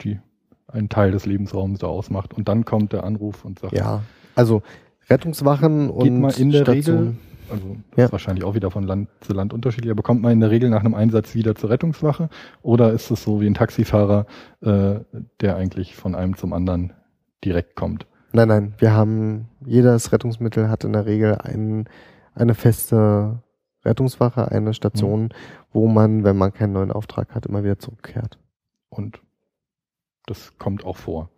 [0.00, 0.18] die
[0.66, 2.32] einen Teil des Lebensraums da ausmacht.
[2.32, 3.74] Und dann kommt der Anruf und sagt.
[3.74, 4.02] Ja,
[4.34, 4.62] also
[5.10, 6.98] Rettungswachen und geht mal in der Station.
[6.98, 7.16] Regel
[7.54, 8.04] also das ja.
[8.06, 9.90] ist wahrscheinlich auch wieder von Land zu Land unterschiedlich.
[9.90, 12.28] Aber kommt man in der Regel nach einem Einsatz wieder zur Rettungswache
[12.62, 14.26] oder ist es so wie ein Taxifahrer,
[14.60, 15.00] äh,
[15.40, 16.92] der eigentlich von einem zum anderen
[17.44, 18.06] direkt kommt?
[18.32, 18.74] Nein, nein.
[18.78, 21.88] Wir haben jedes Rettungsmittel hat in der Regel ein,
[22.34, 23.42] eine feste
[23.84, 25.28] Rettungswache, eine Station, mhm.
[25.72, 28.38] wo man, wenn man keinen neuen Auftrag hat, immer wieder zurückkehrt.
[28.88, 29.20] Und
[30.26, 31.30] das kommt auch vor.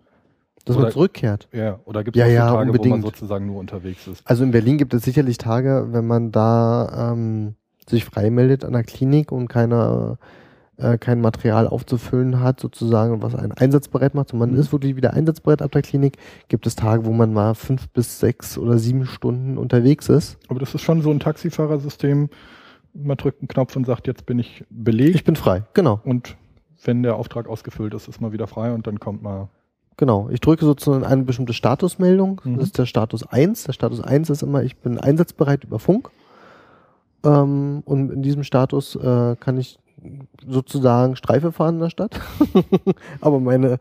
[0.66, 1.48] Dass oder, man zurückkehrt.
[1.52, 2.86] Ja, oder gibt es ja, ja, Tage, unbedingt.
[2.86, 4.20] wo man sozusagen nur unterwegs ist?
[4.26, 7.54] Also in Berlin gibt es sicherlich Tage, wenn man da ähm,
[7.88, 10.18] sich freimeldet an der Klinik und keine
[10.78, 14.32] äh, kein Material aufzufüllen hat, sozusagen, was einen einsatzbereit macht.
[14.32, 14.58] Und man mhm.
[14.58, 16.18] ist wirklich wieder einsatzbereit ab der Klinik.
[16.48, 20.36] Gibt es Tage, wo man mal fünf bis sechs oder sieben Stunden unterwegs ist.
[20.48, 22.28] Aber das ist schon so ein Taxifahrersystem.
[22.92, 25.14] Man drückt einen Knopf und sagt, jetzt bin ich belegt.
[25.14, 26.00] Ich bin frei, genau.
[26.04, 26.36] Und
[26.84, 29.48] wenn der Auftrag ausgefüllt ist, ist man wieder frei und dann kommt man
[29.96, 32.40] Genau, ich drücke sozusagen eine bestimmte Statusmeldung.
[32.44, 32.56] Mhm.
[32.56, 33.64] Das ist der Status 1.
[33.64, 36.10] Der Status 1 ist immer, ich bin einsatzbereit über Funk.
[37.24, 39.78] Ähm, und in diesem Status äh, kann ich
[40.46, 42.20] sozusagen Streife fahren in der Stadt.
[43.20, 43.78] aber meine,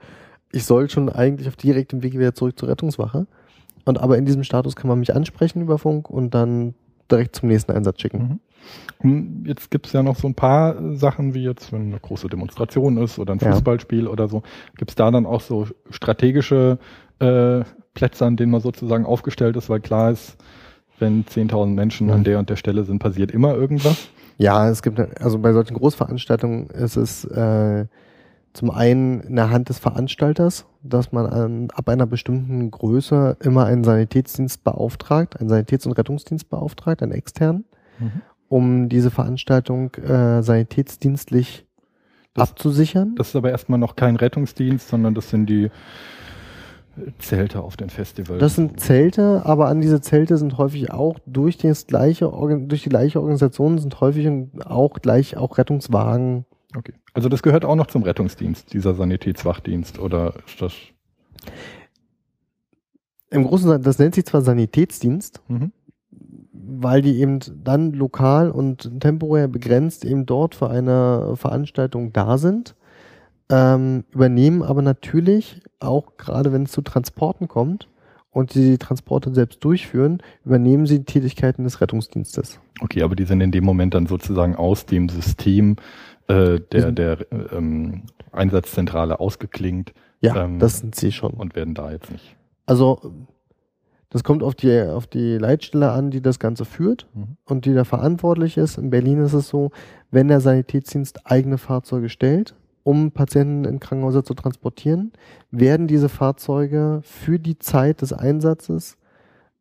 [0.51, 3.27] ich soll schon eigentlich auf direktem Weg wieder zurück zur Rettungswache.
[3.83, 6.73] Und aber in diesem Status kann man mich ansprechen über Funk und dann
[7.11, 8.17] direkt zum nächsten Einsatz schicken.
[8.17, 8.39] Mhm.
[9.45, 12.97] Jetzt gibt es ja noch so ein paar Sachen, wie jetzt, wenn eine große Demonstration
[12.97, 14.09] ist oder ein Fußballspiel ja.
[14.09, 14.41] oder so,
[14.77, 16.79] gibt es da dann auch so strategische
[17.19, 17.61] äh,
[17.93, 20.37] Plätze, an denen man sozusagen aufgestellt ist, weil klar ist,
[20.99, 24.07] wenn 10.000 Menschen an der und der Stelle sind, passiert immer irgendwas?
[24.37, 27.85] Ja, es gibt, also bei solchen Großveranstaltungen ist es äh,
[28.53, 33.65] zum einen in der Hand des Veranstalters, dass man an, ab einer bestimmten Größe immer
[33.65, 37.65] einen Sanitätsdienst beauftragt, einen Sanitäts- und Rettungsdienst beauftragt, einen externen,
[37.99, 38.21] mhm.
[38.49, 41.65] Um diese Veranstaltung äh, sanitätsdienstlich
[42.33, 43.15] das, abzusichern.
[43.15, 45.71] Das ist aber erstmal noch kein Rettungsdienst, sondern das sind die
[47.19, 48.39] Zelte auf den Festivals.
[48.39, 52.31] Das sind Zelte, aber an diese Zelte sind häufig auch durch das gleiche
[52.67, 54.29] durch die gleiche Organisation sind häufig
[54.63, 56.45] auch gleich auch Rettungswagen.
[56.75, 56.93] Okay.
[57.13, 60.73] Also das gehört auch noch zum Rettungsdienst, dieser Sanitätswachdienst oder ist das?
[63.29, 65.71] Im Großen das nennt sich zwar Sanitätsdienst, mhm.
[66.67, 72.75] Weil die eben dann lokal und temporär begrenzt eben dort für eine Veranstaltung da sind
[73.49, 77.87] ähm, übernehmen aber natürlich auch gerade wenn es zu Transporten kommt
[78.31, 82.59] und sie die Transporte selbst durchführen, übernehmen sie die Tätigkeiten des Rettungsdienstes.
[82.81, 85.77] Okay, aber die sind in dem Moment dann sozusagen aus dem System
[86.27, 88.03] äh, der, der ähm,
[88.33, 89.93] Einsatzzentrale ausgeklingt.
[90.19, 91.31] Ja, ähm, das sind sie schon.
[91.31, 92.35] Und werden da jetzt nicht.
[92.65, 93.13] Also
[94.15, 97.35] das kommt auf die, auf die Leitstelle an, die das Ganze führt mhm.
[97.43, 98.77] und die da verantwortlich ist.
[98.77, 99.71] In Berlin ist es so,
[100.09, 105.11] wenn der Sanitätsdienst eigene Fahrzeuge stellt, um Patienten in Krankenhäuser zu transportieren,
[105.51, 108.95] werden diese Fahrzeuge für die Zeit des Einsatzes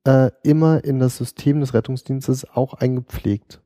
[0.05, 3.61] äh, immer in das System des Rettungsdienstes auch eingepflegt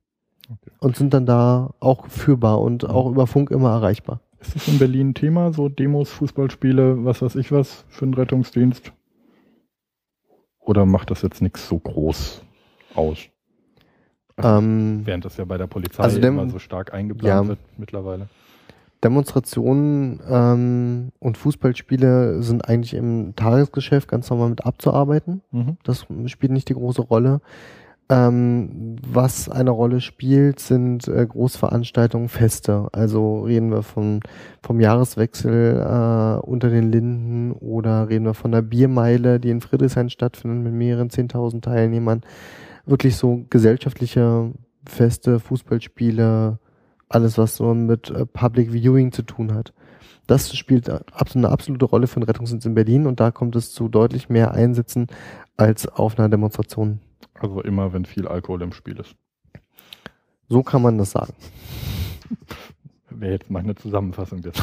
[0.47, 0.71] okay.
[0.79, 4.23] und sind dann da auch führbar und auch über Funk immer erreichbar.
[4.41, 8.15] Ist das in Berlin ein Thema, so Demos, Fußballspiele, was weiß ich was für einen
[8.15, 8.95] Rettungsdienst?
[10.69, 12.43] Oder macht das jetzt nichts so groß
[12.95, 13.31] aus?
[14.37, 17.49] Also, ähm, während das ja bei der Polizei also dem, immer so stark eingeplant ja,
[17.49, 18.29] wird mittlerweile.
[19.03, 25.41] Demonstrationen ähm, und Fußballspiele sind eigentlich im Tagesgeschäft ganz normal mit abzuarbeiten.
[25.53, 25.79] Mhm.
[25.85, 27.41] Das spielt nicht die große Rolle.
[28.11, 32.89] Ähm, was eine Rolle spielt, sind äh, Großveranstaltungen, Feste.
[32.93, 34.21] Also reden wir von,
[34.63, 40.09] vom Jahreswechsel äh, unter den Linden oder reden wir von der Biermeile, die in Friedrichshain
[40.09, 42.23] stattfindet mit mehreren zehntausend Teilnehmern.
[42.87, 44.53] Wirklich so gesellschaftliche
[44.87, 46.59] Feste, Fußballspiele,
[47.11, 49.75] alles, was so mit äh, Public Viewing zu tun hat.
[50.27, 53.89] Das spielt eine absolute Rolle für den Rettungsdienst in Berlin und da kommt es zu
[53.89, 55.09] deutlich mehr Einsätzen
[55.59, 57.01] als auf einer Demonstration.
[57.35, 59.15] Also immer, wenn viel Alkohol im Spiel ist.
[60.49, 61.35] So kann man das sagen.
[63.11, 64.55] Wäre jetzt meine Zusammenfassung des.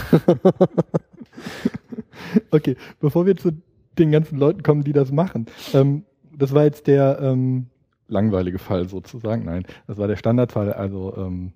[2.51, 3.51] okay, bevor wir zu
[3.97, 5.47] den ganzen Leuten kommen, die das machen.
[5.73, 7.67] Ähm, das war jetzt der ähm,
[8.07, 9.45] langweilige Fall sozusagen.
[9.45, 10.73] Nein, das war der Standardfall.
[10.73, 11.53] Also ähm,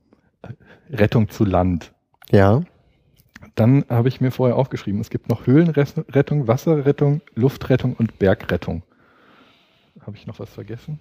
[0.90, 1.94] Rettung zu Land.
[2.32, 2.62] Ja.
[3.56, 8.84] Dann habe ich mir vorher aufgeschrieben, es gibt noch Höhlenrettung, Wasserrettung, Luftrettung und Bergrettung.
[10.06, 11.00] Habe ich noch was vergessen?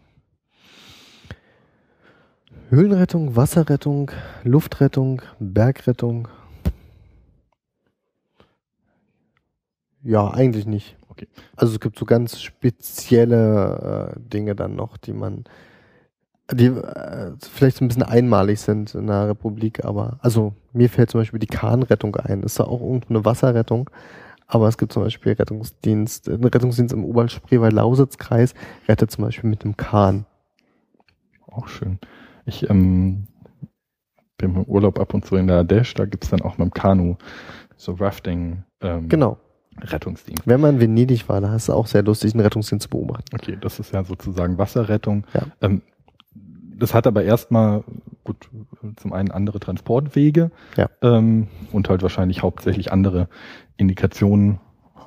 [2.71, 4.11] Höhlenrettung, Wasserrettung,
[4.45, 6.29] Luftrettung, Bergrettung.
[10.03, 10.97] Ja, eigentlich nicht.
[11.09, 11.29] Okay.
[11.57, 15.45] Also es gibt so ganz spezielle äh, Dinge dann noch, die man
[16.53, 21.11] die äh, vielleicht so ein bisschen einmalig sind in der Republik, aber also mir fällt
[21.11, 22.43] zum Beispiel die Kahnrettung ein.
[22.43, 23.91] Ist da auch irgendwo eine Wasserrettung,
[24.49, 28.55] aber es gibt zum Beispiel Rettungsdienst, einen Rettungsdienst im Oberspreewald-Lausitz-Kreis,
[28.89, 30.25] rettet zum Beispiel mit einem Kahn.
[31.47, 31.99] Auch schön.
[32.47, 33.29] Ich ähm,
[34.39, 36.73] bin im Urlaub ab und zu in der Dash, da gibt's dann auch mit dem
[36.73, 37.17] Kanu
[37.77, 38.65] so Rafting.
[38.81, 39.39] Ähm, genau.
[39.81, 40.43] Rettungsdienst.
[40.47, 43.35] Wenn man in Venedig war, da hast du auch sehr lustig, einen Rettungsdienst zu beobachten.
[43.35, 45.25] Okay, das ist ja sozusagen Wasserrettung.
[45.35, 45.43] Ja.
[45.61, 45.83] Ähm,
[46.79, 47.85] das hat aber erstmal
[48.24, 48.49] gut
[48.97, 50.89] zum einen andere Transportwege ja.
[51.03, 53.29] ähm, und halt wahrscheinlich hauptsächlich andere
[53.76, 54.61] Indikationen,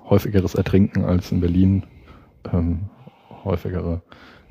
[0.10, 1.84] häufigeres Ertrinken als in Berlin,
[2.52, 2.90] ähm,
[3.44, 4.02] häufigere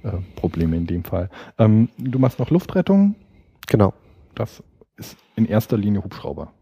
[0.02, 1.28] äh, Probleme in dem Fall.
[1.58, 3.14] Ähm, du machst noch Luftrettung.
[3.66, 3.92] Genau.
[4.34, 4.62] Das
[4.96, 6.52] ist in erster Linie Hubschrauber.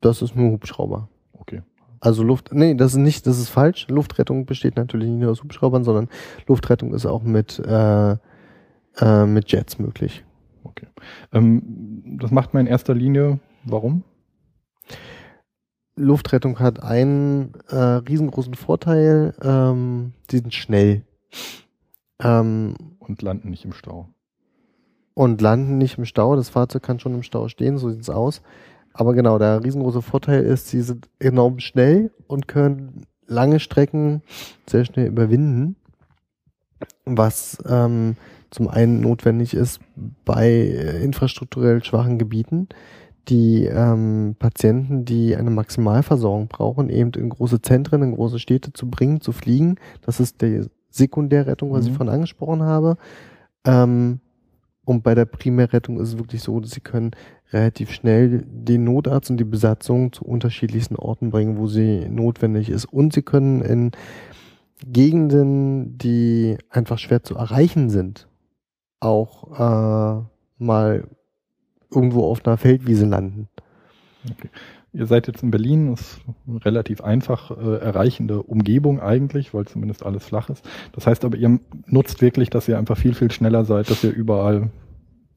[0.00, 1.08] Das ist nur Hubschrauber.
[1.32, 1.62] Okay.
[2.00, 3.88] Also Luft, nee, das ist nicht, das ist falsch.
[3.88, 6.08] Luftrettung besteht natürlich nicht nur aus Hubschraubern, sondern
[6.46, 8.16] Luftrettung ist auch mit, äh,
[9.00, 10.24] äh, mit Jets möglich.
[10.64, 10.86] Okay.
[11.32, 14.04] Ähm, das macht man in erster Linie, warum?
[15.96, 21.02] Luftrettung hat einen äh, riesengroßen Vorteil, ähm, die sind schnell.
[22.20, 24.08] Ähm, und landen nicht im Stau.
[25.14, 26.36] Und landen nicht im Stau.
[26.36, 28.42] Das Fahrzeug kann schon im Stau stehen, so sieht's aus.
[28.92, 34.22] Aber genau, der riesengroße Vorteil ist, sie sind enorm schnell und können lange Strecken
[34.68, 35.76] sehr schnell überwinden.
[37.04, 38.16] Was ähm,
[38.50, 39.80] zum einen notwendig ist
[40.24, 40.66] bei
[41.02, 42.68] infrastrukturell schwachen Gebieten,
[43.28, 48.88] die ähm, Patienten, die eine Maximalversorgung brauchen, eben in große Zentren, in große Städte zu
[48.88, 49.76] bringen, zu fliegen.
[50.02, 51.90] Das ist die Sekundärrettung, was mhm.
[51.90, 52.96] ich vorhin angesprochen habe.
[53.64, 54.20] Ähm,
[54.84, 57.10] und bei der Primärrettung ist es wirklich so, dass sie können
[57.52, 62.86] relativ schnell den Notarzt und die Besatzung zu unterschiedlichsten Orten bringen, wo sie notwendig ist.
[62.86, 63.90] Und sie können in
[64.86, 68.28] Gegenden, die einfach schwer zu erreichen sind,
[69.00, 70.24] auch äh,
[70.58, 71.08] mal
[71.90, 73.48] irgendwo auf einer Feldwiese landen.
[74.30, 74.48] Okay.
[74.92, 79.66] Ihr seid jetzt in Berlin, das ist eine relativ einfach äh, erreichende Umgebung eigentlich, weil
[79.66, 80.68] zumindest alles flach ist.
[80.92, 84.12] Das heißt aber, ihr nutzt wirklich, dass ihr einfach viel, viel schneller seid, dass ihr
[84.12, 84.70] überall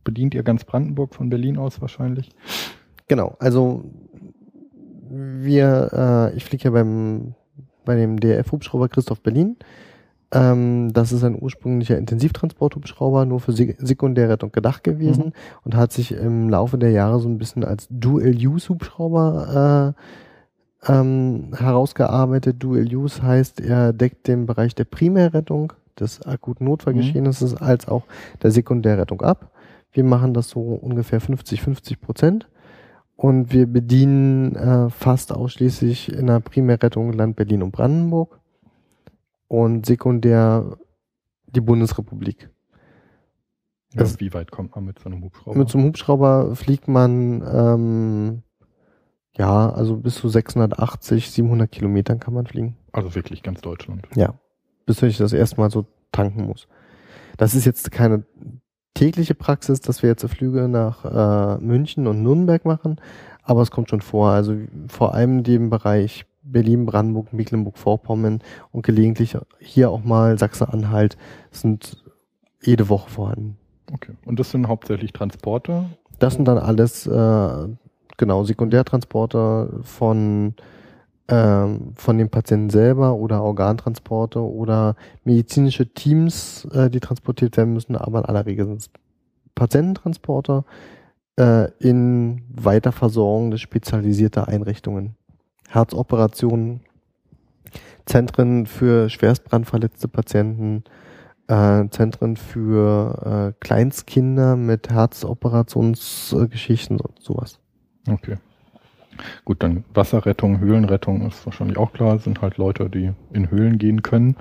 [0.03, 2.30] bedient ihr ganz Brandenburg von Berlin aus wahrscheinlich?
[3.07, 3.84] Genau, also
[5.09, 7.36] wir, äh, ich fliege ja beim
[7.84, 9.57] bei dem DRF-Hubschrauber Christoph Berlin.
[10.34, 15.34] Ähm, das ist ein ursprünglicher Intensivtransporthubschrauber, nur für Sekundärrettung gedacht gewesen mhm.
[15.66, 19.94] und hat sich im Laufe der Jahre so ein bisschen als Dual-Use-Hubschrauber
[20.88, 22.64] äh, ähm, herausgearbeitet.
[22.64, 27.66] Dual-Use heißt, er deckt den Bereich der Primärrettung des akuten Notfallgeschehnisses mhm.
[27.66, 28.04] als auch
[28.42, 29.52] der Sekundärrettung ab.
[29.92, 32.48] Wir machen das so ungefähr 50-50 Prozent.
[33.18, 38.41] Und wir bedienen äh, fast ausschließlich in der Primärrettung Land Berlin und Brandenburg
[39.52, 40.78] und sekundär
[41.47, 42.49] die Bundesrepublik.
[43.93, 45.58] Ja, wie weit kommt man mit so einem Hubschrauber?
[45.58, 48.43] Mit so einem Hubschrauber fliegt man ähm,
[49.38, 52.78] ja, also bis zu 680, 700 Kilometern kann man fliegen.
[52.93, 54.08] Also wirklich ganz Deutschland.
[54.16, 54.36] Ja,
[54.86, 56.70] bis ich das erste Mal so tanken muss.
[57.36, 58.24] Das ist jetzt keine
[58.93, 63.02] tägliche Praxis, dass wir jetzt Flüge nach äh, München und Nürnberg machen,
[63.43, 64.30] aber es kommt schon vor.
[64.30, 64.56] Also
[64.88, 68.39] vor allem dem Bereich Berlin, Brandenburg, Mecklenburg-Vorpommern
[68.72, 71.18] und gelegentlich hier auch mal Sachsen-Anhalt
[71.52, 72.04] sind
[72.62, 73.58] jede Woche vorhanden.
[73.92, 74.14] Okay.
[74.26, 75.86] Und das sind hauptsächlich Transporte?
[76.20, 77.68] Das sind dann alles äh,
[78.18, 80.56] genau Sekundärtransporte von
[81.28, 87.96] ähm, von den Patienten selber oder Organtransporte oder medizinische Teams, äh, die transportiert werden müssen,
[87.96, 88.89] aber in aller Regel sind es
[89.56, 90.66] Patiententransporte
[91.39, 95.16] äh, in weiterversorgende spezialisierte Einrichtungen.
[95.72, 96.82] Herzoperationen,
[98.05, 100.84] Zentren für schwerstbrandverletzte Patienten,
[101.47, 107.59] äh, Zentren für äh, Kleinstkinder mit Herzoperationsgeschichten und sowas.
[108.07, 108.38] Okay.
[109.45, 114.01] Gut, dann Wasserrettung, Höhlenrettung ist wahrscheinlich auch klar, sind halt Leute, die in Höhlen gehen
[114.01, 114.36] können.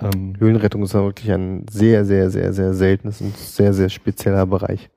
[0.00, 4.46] Ähm Höhlenrettung ist ja wirklich ein sehr, sehr, sehr, sehr seltenes und sehr, sehr spezieller
[4.46, 4.90] Bereich.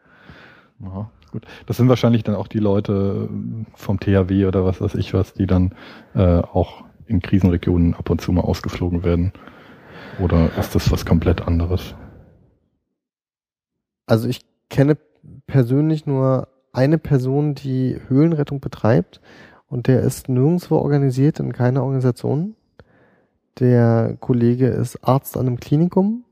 [0.84, 1.46] Aha, gut.
[1.66, 3.30] Das sind wahrscheinlich dann auch die Leute
[3.76, 5.76] vom THW oder was weiß ich was, die dann
[6.16, 9.32] äh, auch in Krisenregionen ab und zu mal ausgeflogen werden.
[10.20, 11.96] Oder ist das was komplett anderes?
[14.06, 14.98] Also ich kenne
[15.48, 19.22] persönlich nur eine Person, die Höhlenrettung betreibt
[19.68, 22.56] und der ist nirgendwo organisiert in keiner Organisation.
[23.60, 26.26] Der Kollege ist Arzt an einem Klinikum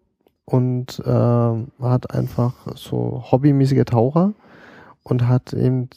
[0.45, 4.33] und äh, hat einfach so hobbymäßige Taucher
[5.03, 5.89] und hat eben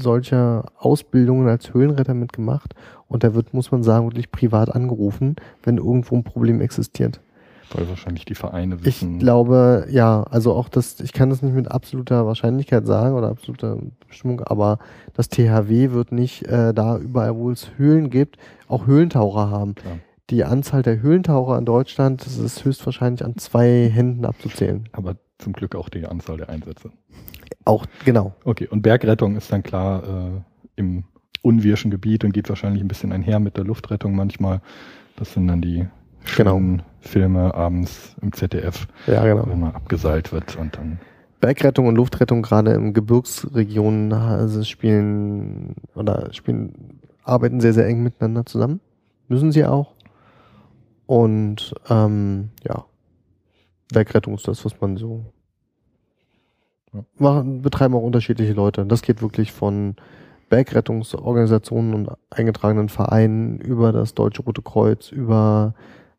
[0.00, 2.74] solche Ausbildungen als Höhlenretter mitgemacht
[3.08, 7.20] und der wird, muss man sagen, wirklich privat angerufen, wenn irgendwo ein Problem existiert.
[7.72, 9.14] Weil wahrscheinlich die Vereine wissen.
[9.14, 13.28] Ich glaube, ja, also auch das, ich kann das nicht mit absoluter Wahrscheinlichkeit sagen oder
[13.28, 13.76] absoluter
[14.06, 14.78] Bestimmung, aber
[15.12, 19.74] das THW wird nicht äh, da überall, wo es Höhlen gibt, auch Höhlentaucher haben.
[19.74, 19.98] Klar.
[20.30, 24.88] Die Anzahl der Höhlentaucher in Deutschland das ist höchstwahrscheinlich an zwei Händen abzuzählen.
[24.92, 26.90] Aber zum Glück auch die Anzahl der Einsätze.
[27.64, 28.34] Auch, genau.
[28.44, 30.40] Okay, und Bergrettung ist dann klar äh,
[30.76, 31.04] im
[31.42, 34.60] unwirschen Gebiet und geht wahrscheinlich ein bisschen einher mit der Luftrettung manchmal.
[35.16, 35.86] Das sind dann die
[36.36, 36.60] genau.
[37.00, 39.46] Filme abends im ZDF, ja, genau.
[39.48, 40.98] wenn man abgeseilt wird und dann.
[41.40, 48.44] Bergrettung und Luftrettung gerade im Gebirgsregionen also spielen oder spielen, arbeiten sehr, sehr eng miteinander
[48.44, 48.80] zusammen.
[49.28, 49.94] Müssen sie auch.
[51.06, 52.84] Und ähm, ja,
[53.92, 55.24] Bergrettung ist das, was man so
[56.92, 57.04] ja.
[57.18, 58.84] machen, betreiben auch unterschiedliche Leute.
[58.86, 59.96] Das geht wirklich von
[60.48, 65.74] Bergrettungsorganisationen und eingetragenen Vereinen, über das Deutsche Rote Kreuz, über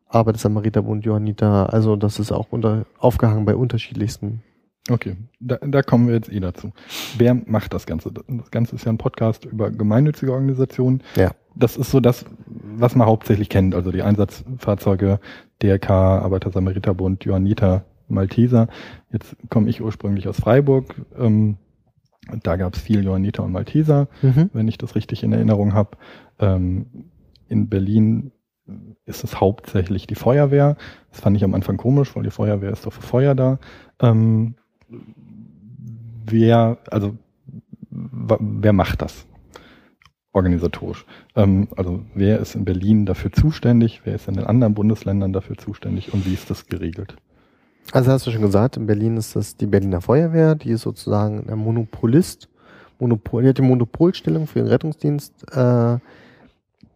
[0.08, 1.72] Arbeiter-Samariterbund, Johanniter.
[1.72, 4.42] Also das ist auch unter, aufgehangen bei unterschiedlichsten.
[4.88, 6.72] Okay, da, da kommen wir jetzt eh dazu.
[7.16, 8.10] Wer macht das Ganze?
[8.12, 11.02] Das Ganze ist ja ein Podcast über gemeinnützige Organisationen.
[11.16, 11.32] Ja.
[11.54, 13.74] Das ist so das, was man hauptsächlich kennt.
[13.74, 15.20] Also die Einsatzfahrzeuge
[15.62, 18.68] DRK, Arbeiter-Samariterbund, Johanniter, Malteser.
[19.12, 20.94] Jetzt komme ich ursprünglich aus Freiburg.
[21.18, 21.56] Ähm,
[22.42, 24.50] da gab es viel Johanniter und Malteser, mhm.
[24.52, 25.96] wenn ich das richtig in Erinnerung habe.
[26.38, 26.86] Ähm,
[27.48, 28.32] in Berlin
[29.04, 30.76] ist es hauptsächlich die Feuerwehr.
[31.10, 33.58] Das fand ich am Anfang komisch, weil die Feuerwehr ist doch für Feuer da.
[34.00, 34.54] Ähm,
[36.24, 37.16] wer, also
[37.90, 39.26] wer macht das
[40.32, 41.04] organisatorisch?
[41.34, 44.02] Ähm, also wer ist in Berlin dafür zuständig?
[44.04, 46.12] Wer ist in den anderen Bundesländern dafür zuständig?
[46.12, 47.16] Und wie ist das geregelt?
[47.92, 51.46] Also hast du schon gesagt, in Berlin ist das die Berliner Feuerwehr, die ist sozusagen
[51.46, 52.48] der Monopolist,
[53.00, 55.32] Monopol, die hat die Monopolstellung für den Rettungsdienst.
[55.52, 55.98] Äh,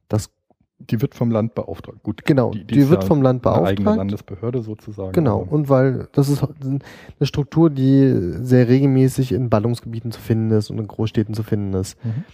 [0.09, 0.31] das
[0.79, 2.03] die wird vom Land beauftragt.
[2.03, 3.79] Gut, genau, die, die, die wird ja vom Land beauftragt.
[3.79, 5.13] Eine eigene Landesbehörde sozusagen.
[5.13, 6.81] Genau, und weil das ist eine
[7.23, 8.13] Structur, die
[8.43, 12.03] sehr regelmäßig in Ballungsgebieten zu finden ist und in Großstädten zu finden ist.
[12.05, 12.25] Mhm.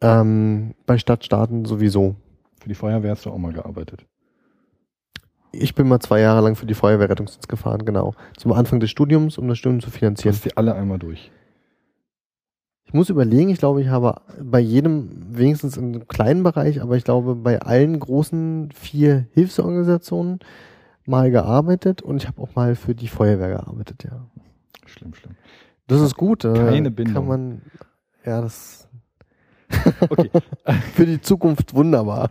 [0.00, 2.16] Ähm, bei Stadtstaaten sowieso.
[2.60, 4.04] Für die Feuerwehr hast du auch mal gearbeitet.
[5.52, 8.14] Ich bin mal zwei Jahre lang für die Feuerwehrrettungsdienst gefahren, genau.
[8.36, 10.32] Zum Anfang des Studiums, um das Studium zu finanzieren.
[10.32, 11.30] Du hast die alle einmal durch.
[12.84, 17.04] Ich muss überlegen, ich glaube, ich habe bei jedem, wenigstens einem kleinen Bereich, aber ich
[17.04, 20.38] glaube, bei allen großen vier Hilfsorganisationen
[21.04, 24.26] mal gearbeitet und ich habe auch mal für die Feuerwehr gearbeitet, ja.
[24.84, 25.34] Schlimm, schlimm.
[25.88, 26.44] Das ist gut.
[26.44, 27.14] Äh, Keine Bindung.
[27.14, 27.62] Kann man,
[28.24, 28.85] ja, das
[30.08, 30.30] Okay.
[30.94, 32.30] Für die Zukunft wunderbar.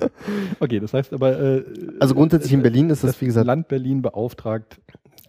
[0.60, 1.38] okay, das heißt aber.
[1.38, 1.64] Äh,
[1.98, 3.46] also grundsätzlich in Berlin ist das, das wie gesagt.
[3.46, 4.80] Land Berlin beauftragt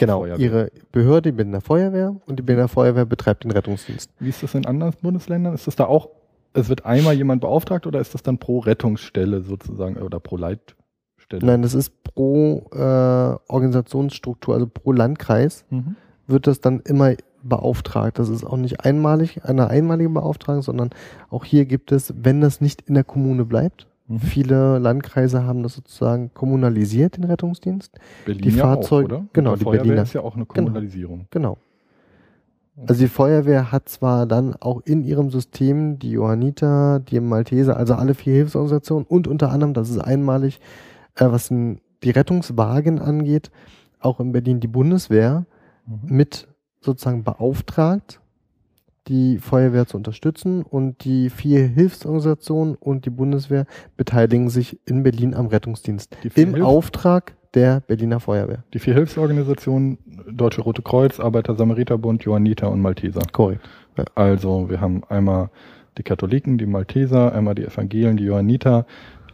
[0.02, 0.40] Genau, Feuerwehr.
[0.40, 4.10] ihre Behörde, die Berliner Feuerwehr und die Berliner Feuerwehr betreibt den Rettungsdienst.
[4.20, 5.54] Wie ist das in anderen Bundesländern?
[5.54, 6.10] Ist das da auch,
[6.54, 11.46] es wird einmal jemand beauftragt oder ist das dann pro Rettungsstelle sozusagen oder pro Leitstelle?
[11.46, 15.96] Nein, das ist pro äh, Organisationsstruktur, also pro Landkreis mhm.
[16.26, 17.14] wird das dann immer
[17.44, 18.20] beauftragt.
[18.20, 20.90] Das ist auch nicht einmalig, eine einmalige Beauftragung, sondern
[21.30, 24.20] auch hier gibt es, wenn das nicht in der Kommune bleibt, Mhm.
[24.20, 27.98] Viele Landkreise haben das sozusagen kommunalisiert, den Rettungsdienst.
[28.26, 29.26] Berlin die Fahrzeuge, ja?
[29.34, 30.04] Genau, die Feuerwehr Berliner.
[30.04, 30.66] ist ja auch eine genau.
[30.66, 31.28] Kommunalisierung.
[31.32, 31.58] Genau.
[32.76, 32.88] genau.
[32.88, 37.94] Also die Feuerwehr hat zwar dann auch in ihrem System die Johanniter, die Malteser, also
[37.94, 40.60] alle vier Hilfsorganisationen und unter anderem, das ist einmalig,
[41.16, 43.52] äh, was die Rettungswagen angeht,
[44.00, 45.46] auch in Berlin die Bundeswehr
[45.86, 46.16] mhm.
[46.16, 46.48] mit
[46.82, 48.20] sozusagen beauftragt,
[49.08, 53.66] die Feuerwehr zu unterstützen und die vier Hilfsorganisationen und die Bundeswehr
[53.98, 58.64] beteiligen sich in Berlin am Rettungsdienst im Hilfs Auftrag der Berliner Feuerwehr.
[58.74, 59.98] Die vier Hilfsorganisationen,
[60.32, 63.22] Deutsche Rote Kreuz, Arbeiter-Samariterbund, Johanniter und Malteser.
[63.32, 63.68] Korrekt.
[63.98, 64.06] Ja.
[64.16, 65.50] Also wir haben einmal
[65.98, 68.86] die Katholiken, die Malteser, einmal die Evangelien, die Johanniter,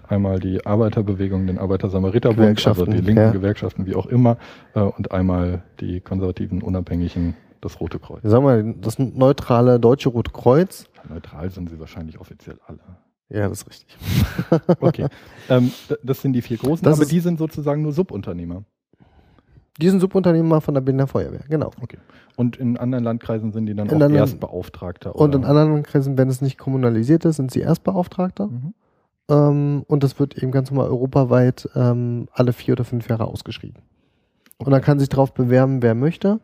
[0.08, 3.32] einmal die Arbeiterbewegung, den Arbeiter-Samariterbund, also die linken ja.
[3.32, 4.38] Gewerkschaften, wie auch immer,
[4.74, 8.22] äh, und einmal die konservativen, unabhängigen das Rote Kreuz.
[8.24, 10.86] Sagen wir, das neutrale Deutsche Rote Kreuz.
[11.10, 12.80] Neutral sind sie wahrscheinlich offiziell alle.
[13.30, 13.98] Ja, das ist richtig.
[14.80, 15.08] okay.
[15.50, 15.72] Ähm,
[16.04, 18.64] das sind die vier großen, das aber die sind sozusagen nur Subunternehmer.
[19.80, 21.72] Die sind Subunternehmer von der Berliner Feuerwehr, genau.
[21.82, 21.98] Okay.
[22.36, 25.16] Und in anderen Landkreisen sind die dann in auch Erstbeauftragter?
[25.16, 28.48] Und in anderen Landkreisen, wenn es nicht kommunalisiert ist, sind sie Erstbeauftragter.
[28.48, 28.74] Mhm.
[29.30, 33.82] Ähm, und das wird eben ganz normal europaweit ähm, alle vier oder fünf Jahre ausgeschrieben.
[34.58, 36.40] Und dann kann sich darauf bewerben, wer möchte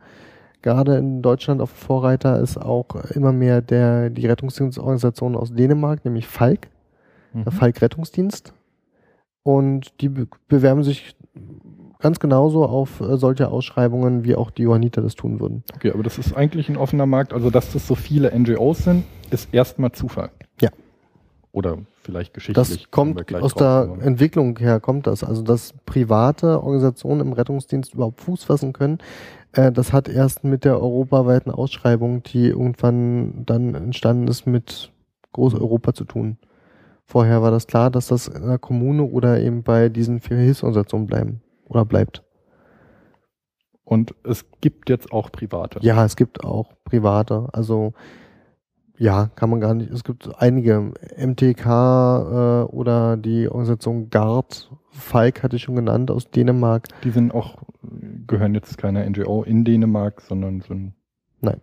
[0.64, 6.26] gerade in Deutschland auf Vorreiter ist auch immer mehr der, die Rettungsdienstorganisation aus Dänemark, nämlich
[6.26, 6.68] Falk,
[7.34, 7.44] mhm.
[7.44, 8.54] der Falk Rettungsdienst.
[9.42, 11.14] Und die be bewerben sich
[11.98, 15.64] ganz genauso auf äh, solche Ausschreibungen, wie auch die Johanniter das tun würden.
[15.74, 17.34] Okay, aber das ist eigentlich ein offener Markt.
[17.34, 20.30] Also, dass das so viele NGOs sind, ist erstmal Zufall.
[20.62, 20.70] Ja.
[21.52, 22.80] Oder vielleicht geschichtlich.
[22.82, 24.00] Das kommt aus der kommen.
[24.00, 25.24] Entwicklung her, kommt das.
[25.24, 28.98] Also, dass private Organisationen im Rettungsdienst überhaupt Fuß fassen können,
[29.52, 34.92] äh, das hat erst mit der europaweiten Ausschreibung, die irgendwann dann entstanden ist, mit
[35.32, 36.38] Großeuropa zu tun.
[37.06, 41.06] Vorher war das klar, dass das in der Kommune oder eben bei diesen vier Hilfsorganisationen
[41.06, 42.22] bleiben oder bleibt.
[43.84, 45.78] Und es gibt jetzt auch private.
[45.82, 47.48] Ja, es gibt auch private.
[47.52, 47.92] Also
[48.96, 49.90] ja, kann man gar nicht.
[49.90, 56.30] Es gibt einige MTK äh, oder die Organisation GARD, Falk hatte ich schon genannt aus
[56.30, 56.88] Dänemark.
[57.02, 57.58] Die sind auch
[58.26, 60.94] gehören jetzt keiner NGO in Dänemark, sondern sind
[61.40, 61.60] nein.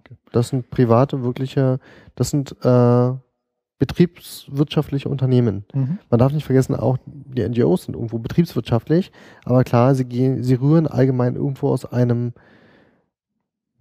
[0.00, 0.16] Okay.
[0.32, 1.80] Das sind private wirkliche,
[2.14, 3.12] das sind äh,
[3.78, 5.64] betriebswirtschaftliche Unternehmen.
[5.74, 5.98] Mhm.
[6.08, 9.10] Man darf nicht vergessen, auch die NGOs sind irgendwo betriebswirtschaftlich,
[9.44, 12.32] aber klar, sie gehen, sie rühren allgemein irgendwo aus einem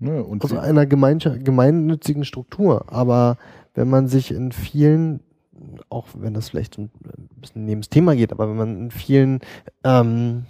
[0.04, 2.86] Ne, aus einer gemeinnützigen Struktur.
[2.88, 3.38] Aber
[3.76, 5.20] wenn man sich in vielen,
[5.90, 6.90] auch wenn das vielleicht ein
[7.36, 9.42] bisschen neben das Thema geht, aber wenn man in vielen
[9.84, 10.46] ähm,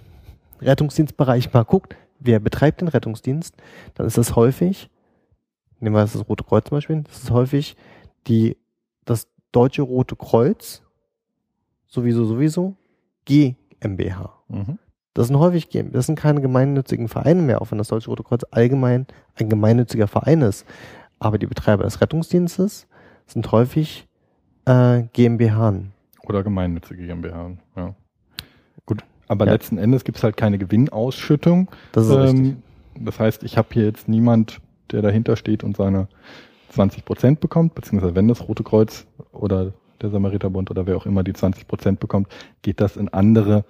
[0.62, 3.54] Rettungsdienstbereichen mal guckt, wer betreibt den Rettungsdienst,
[3.96, 4.90] dann ist das häufig,
[5.82, 7.76] nehmen wir das Rote Kreuz zum Beispiel, das ist häufig
[8.28, 8.56] die,
[9.04, 10.82] das Deutsche Rote Kreuz,
[11.88, 12.78] sowieso, sowieso,
[13.26, 14.32] GmbH.
[14.48, 14.80] Mhm.
[15.14, 18.44] Das sind häufig, das sind keine gemeinnützigen Vereine mehr, auch wenn das Deutsche Rote Kreuz
[18.52, 20.66] allgemein ein gemeinnütziger Verein ist.
[21.20, 22.88] Aber die Betreiber des Rettungsdienstes
[23.28, 24.08] sind häufig
[24.66, 25.74] äh, GmbH.
[26.24, 27.96] Oder gemeinnützige GmbH, ja.
[28.86, 29.52] Gut, aber ja.
[29.52, 31.70] letzten Endes gibt es halt keine Gewinnausschüttung.
[31.92, 32.56] Das ist ähm, richtig.
[33.00, 36.08] Das heißt, ich habe hier jetzt niemand, der dahinter steht und seine
[36.70, 41.24] 20 Prozent bekommt, beziehungsweise wenn das Rote Kreuz oder der Samariterbund oder wer auch immer
[41.24, 42.28] die 20 Prozent bekommt,
[42.62, 43.66] geht das in andere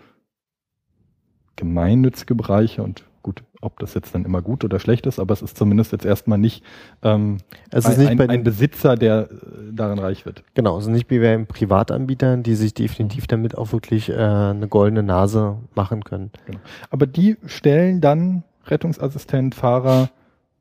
[1.61, 5.43] gemeinnützige Bereiche und gut, ob das jetzt dann immer gut oder schlecht ist, aber es
[5.43, 6.63] ist zumindest jetzt erstmal nicht,
[7.03, 7.37] ähm,
[7.69, 9.35] es ist ein, nicht ein, ein Besitzer, der äh,
[9.71, 10.43] daran reich wird.
[10.55, 14.67] Genau, es ist nicht wie bei Privatanbietern, die sich definitiv damit auch wirklich äh, eine
[14.67, 16.31] goldene Nase machen können.
[16.47, 16.59] Genau.
[16.89, 20.09] Aber die stellen dann Rettungsassistent, Fahrer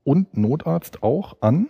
[0.05, 1.69] und Notarzt auch an?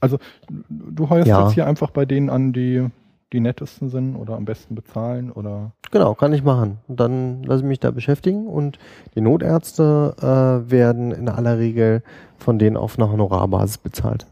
[0.00, 1.44] Also du heuerst ja.
[1.44, 2.88] jetzt hier einfach bei denen an, die
[3.32, 5.72] die nettesten sind oder am besten bezahlen oder?
[5.90, 6.78] Genau, kann ich machen.
[6.88, 8.78] Und dann lasse ich mich da beschäftigen und
[9.14, 12.02] die Notärzte äh, werden in aller Regel
[12.38, 14.26] von denen auf einer Honorarbasis bezahlt.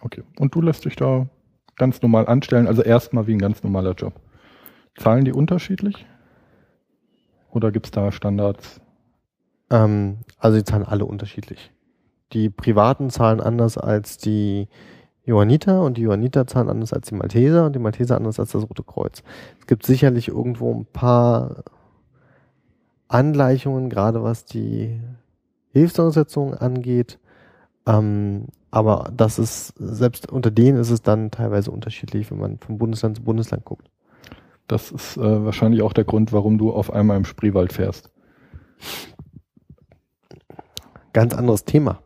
[0.00, 0.22] Okay.
[0.38, 1.26] Und du lässt dich da
[1.76, 4.14] ganz normal anstellen, also erstmal wie ein ganz normaler Job.
[4.96, 6.06] Zahlen die unterschiedlich?
[7.50, 8.80] Oder gibt es da Standards?
[9.70, 11.70] Ähm, also die zahlen alle unterschiedlich.
[12.32, 14.68] Die privaten zahlen anders als die
[15.30, 18.68] Johanniter und die Johanniter zahlen anders als die Malteser und die Malteser anders als das
[18.68, 19.22] Rote Kreuz.
[19.58, 21.64] Es gibt sicherlich irgendwo ein paar
[23.08, 25.00] Angleichungen, gerade was die
[25.72, 27.18] Hilfsorganisationen angeht.
[27.86, 32.78] Ähm, aber das ist, selbst unter denen ist es dann teilweise unterschiedlich, wenn man von
[32.78, 33.88] Bundesland zu Bundesland guckt.
[34.68, 38.10] Das ist äh, wahrscheinlich auch der Grund, warum du auf einmal im Spreewald fährst.
[41.12, 42.00] Ganz anderes Thema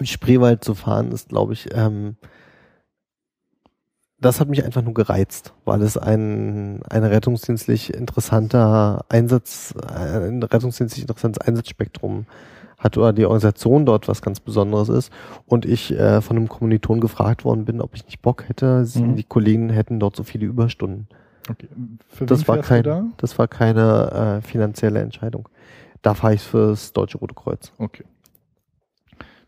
[0.00, 2.16] im Spreewald zu fahren, ist, glaube ich, ähm,
[4.20, 11.02] das hat mich einfach nur gereizt, weil es ein, ein rettungsdienstlich interessanter Einsatz, ein rettungsdienstlich
[11.02, 12.26] interessantes Einsatzspektrum
[12.78, 15.12] hat oder die Organisation dort was ganz Besonderes ist
[15.46, 19.16] und ich äh, von einem Kommiliton gefragt worden bin, ob ich nicht Bock hätte, mhm.
[19.16, 21.06] die Kollegen hätten dort so viele Überstunden.
[21.48, 21.68] Okay.
[22.08, 23.04] Für das war kein, da?
[23.16, 25.48] das war keine äh, finanzielle Entscheidung.
[26.02, 27.72] Da fahre ich fürs Deutsche Rote Kreuz.
[27.78, 28.04] Okay.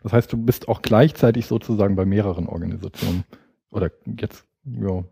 [0.02, 3.24] Das heißt, du bist auch gleichzeitig sozusagen bei mehreren Organisationen.
[3.70, 5.04] Oder jetzt, ja,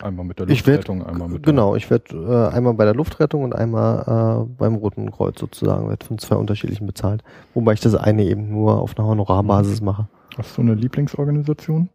[0.00, 3.44] einmal mit der Luftrettung, werd, einmal mit Genau, ich werde äh, einmal bei der Luftrettung
[3.44, 7.22] und einmal äh, beim Roten Kreuz sozusagen, wird von zwei unterschiedlichen bezahlt.
[7.54, 10.08] Wobei ich das eine eben nur auf einer Honorarbasis mache.
[10.36, 11.88] Hast du eine Lieblingsorganisation?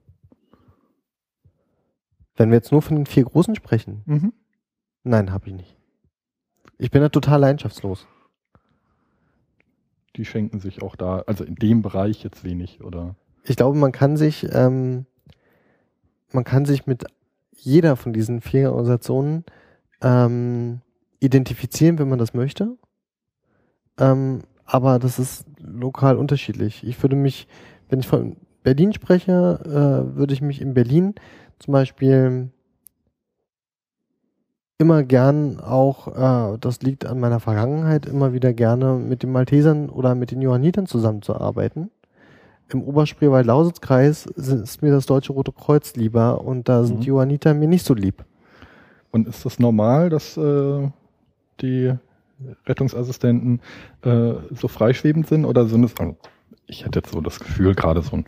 [2.36, 4.02] Wenn wir jetzt nur von den vier großen sprechen?
[4.06, 4.34] Mhm.
[5.04, 5.78] Nein, habe ich nicht.
[6.78, 8.08] Ich bin da total leidenschaftslos
[10.16, 13.16] die schenken sich auch da, also in dem Bereich jetzt wenig, oder?
[13.44, 15.06] Ich glaube, man kann sich, ähm,
[16.32, 17.06] man kann sich mit
[17.56, 19.46] jeder von diesen vier Organisationen
[20.02, 20.82] ähm,
[21.20, 22.78] identifizieren, wenn man das möchte.
[24.00, 26.84] Ähm, aber das ist lokal unterschiedlich.
[26.86, 27.48] Ich würde mich,
[27.90, 31.16] wenn ich von Berlin spreche, äh, würde ich mich in Berlin
[31.60, 32.50] zum Beispiel
[34.82, 39.90] immer gern auch, äh, das liegt an meiner Vergangenheit, immer wieder gerne mit den Maltesern
[39.90, 41.92] oder mit den Johannitern zusammenzuarbeiten.
[42.70, 47.02] Im Oberspreewald-Lausitz-Kreis ist mir das Deutsche Rote Kreuz lieber und da sind mhm.
[47.02, 48.26] die Johanniter mir nicht so lieb.
[49.12, 50.90] Und ist das normal, dass äh,
[51.62, 51.94] die
[52.66, 53.62] Rettungsassistenten
[54.04, 55.94] äh, so freischwebend sind oder sind es,
[56.68, 58.26] ich hätte jetzt so das Gefühl, gerade so ein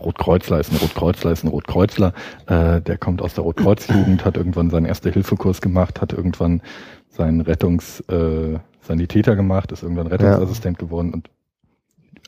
[0.00, 2.12] Rotkreuzler ist ein Rotkreuzler ist ein Rotkreuzler,
[2.46, 6.60] äh, der kommt aus der Rotkreuzjugend, hat irgendwann seinen Erste-Hilfe-Kurs gemacht, hat irgendwann
[7.08, 10.86] seinen Rettungs, äh, Sanitäter gemacht, ist irgendwann Rettungsassistent ja.
[10.86, 11.30] geworden und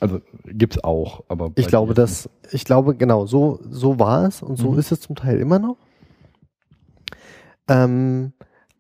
[0.01, 4.57] also gibt's auch, aber ich glaube, dass ich glaube genau so so war es und
[4.57, 4.79] so mhm.
[4.79, 5.77] ist es zum Teil immer noch.
[7.69, 8.33] Ähm,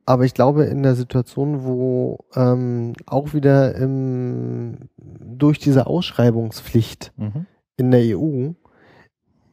[0.06, 7.46] aber ich glaube, in der Situation, wo ähm, auch wieder im, durch diese Ausschreibungspflicht mhm.
[7.76, 8.52] in der EU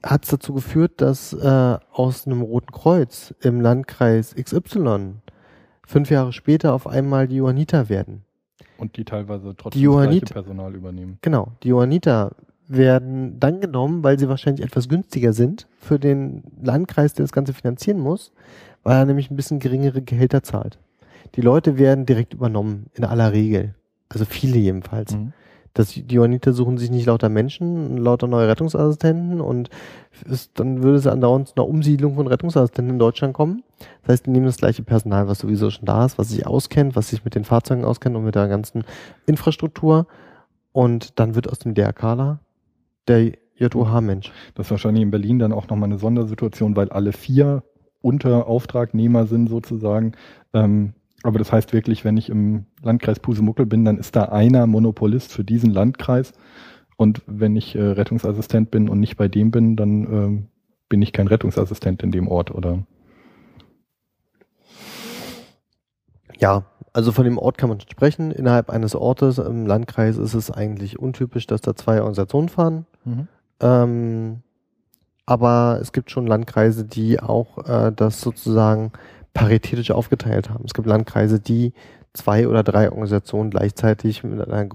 [0.04, 5.16] hat es dazu geführt, dass äh, aus einem Roten Kreuz im Landkreis XY
[5.88, 8.24] fünf Jahre später auf einmal die Johanniter werden.
[8.78, 11.18] Und die teilweise trotzdem die Johanniter, das Personal übernehmen.
[11.22, 12.36] Genau, die Johanniter
[12.68, 17.54] werden dann genommen, weil sie wahrscheinlich etwas günstiger sind für den Landkreis, der das Ganze
[17.54, 18.32] finanzieren muss,
[18.84, 20.78] weil er nämlich ein bisschen geringere Gehälter zahlt.
[21.36, 23.76] Die Leute werden direkt übernommen, in aller Regel.
[24.10, 25.16] Also viele jedenfalls.
[25.16, 25.34] Mhm.
[25.74, 29.72] Das, die Johanniter suchen sich nicht lauter Menschen, lauter neue Rettungsassistenten und
[30.30, 33.64] ist, dann würde es andauernd zu einer Umsiedlung von Rettungsassistenten in Deutschland kommen.
[34.04, 36.96] Das heißt, die nehmen das gleiche Personal, was sowieso schon da ist, was sich auskennt,
[36.96, 38.84] was sich mit den Fahrzeugen auskennt und mit der ganzen
[39.26, 40.06] Infrastruktur.
[40.74, 42.40] Und dann wird aus dem DRKler
[43.08, 44.32] der JOH-Mensch.
[44.54, 47.64] Das ist wahrscheinlich in Berlin dann auch nochmal eine Sondersituation, weil alle vier
[48.04, 50.12] Unterauftragnehmer sind sozusagen.
[50.54, 50.94] Ähm,
[51.24, 55.32] aber das heißt wirklich, wenn ich im Landkreis Pusemuckel bin, dann ist da einer Monopolist
[55.32, 56.34] für diesen Landkreis.
[56.98, 60.44] Und wenn ich äh, Rettungsassistent bin und nicht bei dem bin, dann äh,
[60.90, 62.84] bin ich kein Rettungsassistent in dem Ort, oder?
[66.38, 68.32] Ja, also von dem Ort kann man sprechen.
[68.32, 72.86] Innerhalb eines Ortes im Landkreis ist es eigentlich untypisch, dass da zwei Organisationen fahren.
[73.06, 73.28] Mhm.
[73.62, 74.44] Ähm,
[75.26, 78.92] aber es gibt schon Landkreise, die auch äh, das sozusagen
[79.34, 80.66] paritätisch aufgeteilt haben.
[80.66, 81.74] Es gibt Landkreise, die
[82.14, 84.70] zwei oder drei Organisationen gleichzeitig mit einer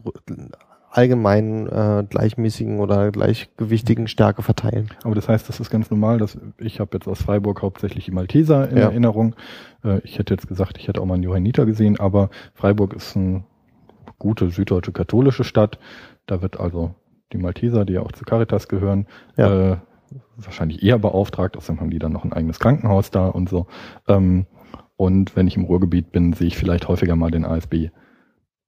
[0.90, 4.90] allgemeinen äh, gleichmäßigen oder gleichgewichtigen Stärke verteilen.
[5.04, 8.10] Aber das heißt, das ist ganz normal, dass ich habe jetzt aus Freiburg hauptsächlich die
[8.10, 8.84] Malteser in ja.
[8.84, 9.36] Erinnerung.
[9.84, 13.16] Äh, ich hätte jetzt gesagt, ich hätte auch mal einen Johanniter gesehen, aber Freiburg ist
[13.16, 13.44] eine
[14.18, 15.78] gute süddeutsche katholische Stadt.
[16.26, 16.94] Da wird also
[17.32, 19.72] die Malteser, die ja auch zu Caritas gehören, ja.
[19.72, 19.76] äh,
[20.36, 23.66] wahrscheinlich eher beauftragt, außerdem haben die dann noch ein eigenes Krankenhaus da und so.
[24.06, 24.46] Ähm,
[24.96, 27.90] und wenn ich im Ruhrgebiet bin, sehe ich vielleicht häufiger mal den ASB.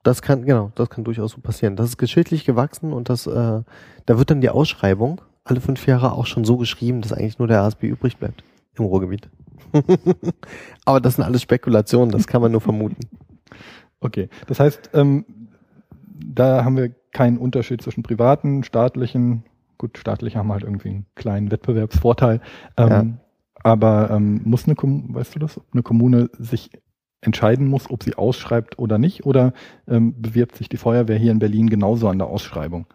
[0.03, 1.77] Das kann, genau, das kann durchaus so passieren.
[1.77, 3.63] Das ist geschichtlich gewachsen und das, äh,
[4.07, 7.49] da wird dann die Ausschreibung alle fünf Jahre auch schon so geschrieben, dass eigentlich nur
[7.49, 8.45] der ASB übrig bleibt
[8.77, 9.29] im Ruhrgebiet.
[10.85, 13.09] Aber das sind alles Spekulationen, das kann man nur vermuten.
[14.01, 15.25] Okay, das heißt, ähm,
[16.15, 19.45] da haben wir keinen Unterschied zwischen privaten, staatlichen
[19.81, 22.41] gut, staatlich haben halt irgendwie einen kleinen Wettbewerbsvorteil.
[22.77, 23.07] Ähm, ja.
[23.63, 26.71] Aber ähm, muss eine Kommune, weißt du das, ob eine Kommune sich
[27.23, 29.25] entscheiden muss, ob sie ausschreibt oder nicht?
[29.25, 29.53] Oder
[29.89, 32.87] ähm, bewirbt sich die Feuerwehr hier in Berlin genauso an der Ausschreibung?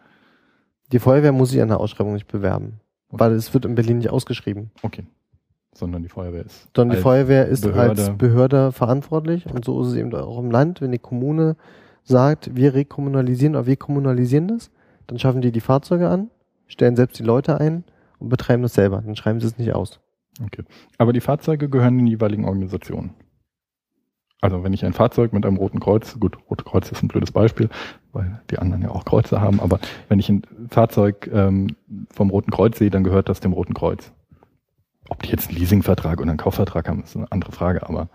[0.92, 2.80] Die Feuerwehr muss sich an der Ausschreibung nicht bewerben,
[3.10, 3.20] okay.
[3.20, 4.70] weil es wird in Berlin nicht ausgeschrieben.
[4.84, 5.06] Okay.
[5.74, 6.70] Sondern die Feuerwehr ist.
[6.76, 8.02] Sondern die Feuerwehr ist Behörde.
[8.02, 11.58] als Behörde verantwortlich und so ist es eben auch im Land, wenn die Kommune
[12.04, 14.70] sagt, wir rekommunalisieren oder wir kommunalisieren das,
[15.08, 16.30] dann schaffen die die Fahrzeuge an
[16.68, 17.84] stellen selbst die Leute ein
[18.20, 19.01] und betreiben das selber.
[19.01, 19.99] Dann schreiben sie es nicht aus.
[20.43, 20.63] Okay.
[20.97, 23.13] Aber die Fahrzeuge gehören den jeweiligen Organisationen.
[24.41, 27.32] Also wenn ich ein Fahrzeug mit einem roten Kreuz, gut, rote Kreuz ist ein blödes
[27.32, 27.70] Beispiel,
[28.11, 31.76] weil die anderen ja auch Kreuze haben, aber wenn ich ein Fahrzeug ähm,
[32.11, 34.11] vom Roten Kreuz sehe, dann gehört das dem Roten Kreuz.
[35.09, 38.09] Ob die jetzt einen Leasingvertrag oder einen Kaufvertrag haben, ist eine andere Frage, aber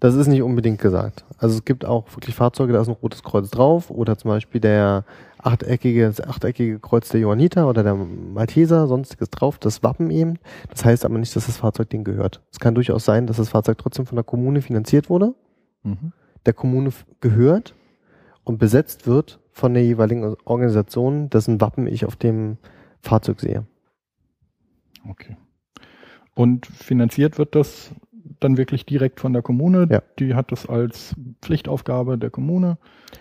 [0.00, 1.24] das ist nicht unbedingt gesagt.
[1.38, 4.60] Also es gibt auch wirklich Fahrzeuge, da ist ein rotes Kreuz drauf oder zum Beispiel
[4.60, 5.04] der
[5.42, 10.38] achteckige, das achteckige Kreuz der Johanniter oder der Malteser, sonstiges drauf, das Wappen eben.
[10.70, 12.40] Das heißt aber nicht, dass das Fahrzeug denen gehört.
[12.50, 15.34] Es kann durchaus sein, dass das Fahrzeug trotzdem von der Kommune finanziert wurde,
[15.82, 16.12] mhm.
[16.46, 17.74] der Kommune gehört
[18.44, 22.56] und besetzt wird von der jeweiligen Organisation, dessen Wappen ich auf dem
[23.00, 23.66] Fahrzeug sehe.
[25.08, 25.36] Okay.
[26.34, 27.90] Und finanziert wird das
[28.44, 29.86] dann wirklich direkt von der Kommune.
[29.90, 30.02] Ja.
[30.18, 32.78] Die hat das als Pflichtaufgabe der Kommune.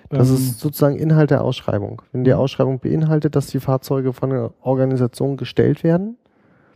[0.09, 2.01] Das ähm, ist sozusagen Inhalt der Ausschreibung.
[2.11, 2.37] Wenn die mhm.
[2.37, 6.17] Ausschreibung beinhaltet, dass die Fahrzeuge von der Organisation gestellt werden,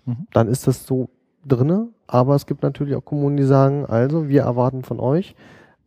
[0.06, 0.28] mhm.
[0.34, 1.10] dann ist das so
[1.46, 1.90] drinne.
[2.08, 5.36] Aber es gibt natürlich auch Kommunen, die sagen, also wir erwarten von euch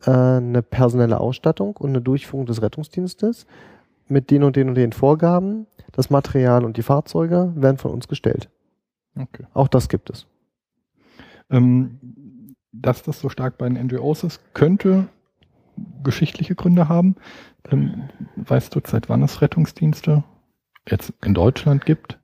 [0.05, 3.47] äh, eine personelle Ausstattung und eine Durchführung des Rettungsdienstes
[4.09, 5.67] mit den und den und den Vorgaben.
[5.93, 8.49] Das Material und die Fahrzeuge werden von uns gestellt.
[9.17, 9.45] Okay.
[9.55, 10.27] Auch das gibt es.
[11.51, 11.99] Ähm,
[12.73, 15.09] dass das so stark bei den NGOs ist, könnte
[16.03, 17.17] geschichtliche Gründe haben.
[17.71, 20.25] Ähm, weißt du, seit wann es Rettungsdienste
[20.89, 22.19] jetzt in Deutschland gibt?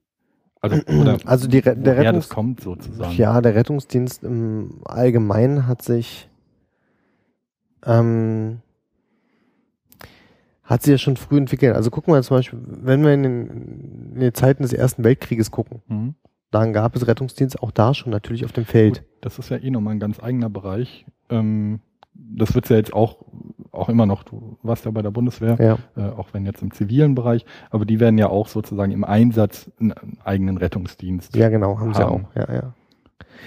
[0.61, 3.15] Also, oder also die, der Rettungs kommt sozusagen.
[3.17, 6.29] Ja, der Rettungsdienst im Allgemeinen hat sich
[7.85, 8.61] ähm,
[10.65, 11.75] hat sich ja schon früh entwickelt.
[11.75, 13.51] Also gucken wir zum Beispiel, wenn wir in den,
[14.15, 16.15] in den Zeiten des Ersten Weltkrieges gucken, mhm.
[16.55, 19.01] Dann gab es Rettungsdienst auch da schon natürlich auf dem Feld.
[19.01, 21.05] Gut, das ist ja eh nochmal ein ganz eigener Bereich.
[21.29, 21.81] Ähm,
[22.15, 23.19] das wird's ja jetzt auch,
[23.73, 25.79] auch immer noch, du warst ja bei der Bundeswehr, ja.
[25.97, 29.71] äh, auch wenn jetzt im zivilen Bereich, aber die werden ja auch sozusagen im Einsatz
[29.81, 31.35] einen eigenen Rettungsdienst.
[31.35, 31.95] Ja, genau, haben, haben.
[31.95, 32.75] sie auch, ja, ja.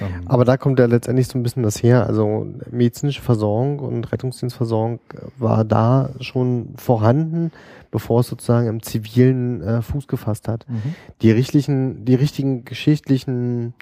[0.02, 0.22] Ähm.
[0.26, 2.06] Aber da kommt ja letztendlich so ein bisschen das her.
[2.06, 5.00] Also medizinische Versorgung und Rettungsdienstversorgung
[5.38, 7.52] war da schon vorhanden,
[7.92, 10.66] bevor es sozusagen im zivilen äh, Fuß gefasst hat.
[10.68, 10.96] Mhm.
[11.22, 13.74] Die richtigen, die richtigen geschichtlichen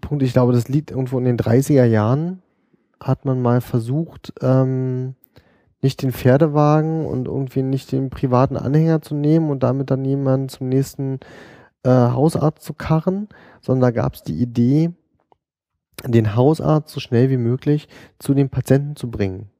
[0.00, 2.42] Punkte, ich glaube, das liegt irgendwo in den 30er Jahren,
[3.00, 5.14] hat man mal versucht, ähm,
[5.82, 10.48] nicht den Pferdewagen und irgendwie nicht den privaten Anhänger zu nehmen und damit dann jemanden
[10.48, 11.18] zum nächsten
[11.84, 13.28] äh, Hausarzt zu karren,
[13.60, 14.92] sondern da gab es die Idee,
[16.04, 19.50] den Hausarzt so schnell wie möglich zu den Patienten zu bringen.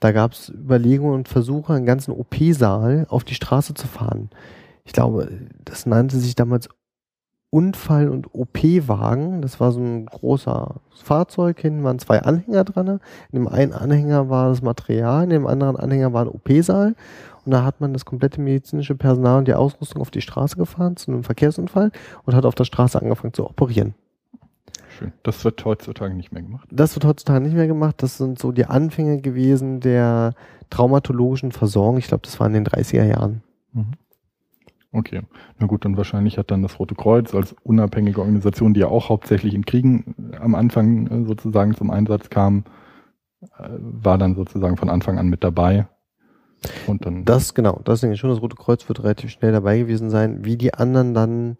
[0.00, 4.30] Da gab es Überlegungen und Versuche, einen ganzen OP-Saal auf die Straße zu fahren.
[4.84, 5.28] Ich glaube,
[5.64, 6.68] das nannte sich damals
[7.50, 9.40] Unfall- und OP-Wagen.
[9.42, 12.88] Das war so ein großer Fahrzeug, hinten waren zwei Anhänger dran.
[12.88, 13.00] In
[13.32, 16.94] dem einen Anhänger war das Material, in dem anderen Anhänger war ein OP-Saal.
[17.48, 20.98] Und da hat man das komplette medizinische Personal und die Ausrüstung auf die Straße gefahren
[20.98, 21.92] zu einem Verkehrsunfall
[22.26, 23.94] und hat auf der Straße angefangen zu operieren.
[24.90, 25.14] Schön.
[25.22, 26.68] Das wird heutzutage nicht mehr gemacht.
[26.70, 28.02] Das wird heutzutage nicht mehr gemacht.
[28.02, 30.34] Das sind so die Anfänge gewesen der
[30.68, 31.96] traumatologischen Versorgung.
[31.96, 33.42] Ich glaube, das war in den 30er Jahren.
[33.72, 33.92] Mhm.
[34.92, 35.22] Okay.
[35.58, 39.08] Na gut, dann wahrscheinlich hat dann das Rote Kreuz als unabhängige Organisation, die ja auch
[39.08, 42.64] hauptsächlich in Kriegen am Anfang äh, sozusagen zum Einsatz kam,
[43.40, 45.86] äh, war dann sozusagen von Anfang an mit dabei
[46.86, 48.30] und dann das, genau, das denke ich schon.
[48.30, 50.44] Das Rote Kreuz wird relativ schnell dabei gewesen sein.
[50.44, 51.56] Wie die anderen dann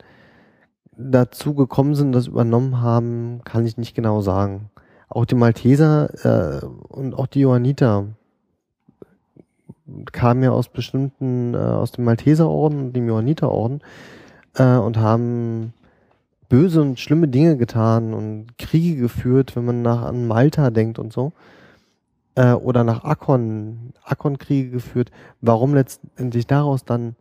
[0.96, 4.70] dazu gekommen sind, das übernommen haben, kann ich nicht genau sagen.
[5.08, 8.06] Auch die Malteser äh, und auch die Johanniter
[10.12, 13.80] kamen ja aus bestimmten, äh, aus dem Malteserorden und dem Johanniterorden
[14.56, 15.72] äh, und haben
[16.48, 21.12] böse und schlimme Dinge getan und Kriege geführt, wenn man nach an Malta denkt und
[21.12, 21.32] so
[22.38, 25.10] äh, oder nach Akkon, Akkon-Kriege geführt.
[25.40, 27.16] Warum letztendlich daraus dann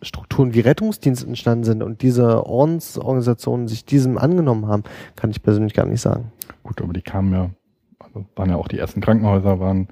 [0.00, 4.84] Strukturen wie Rettungsdienst entstanden sind und diese Ordensorganisationen sich diesem angenommen haben,
[5.16, 6.30] kann ich persönlich gar nicht sagen.
[6.62, 7.50] Gut, aber die kamen ja,
[7.98, 9.88] also waren ja auch die ersten Krankenhäuser, waren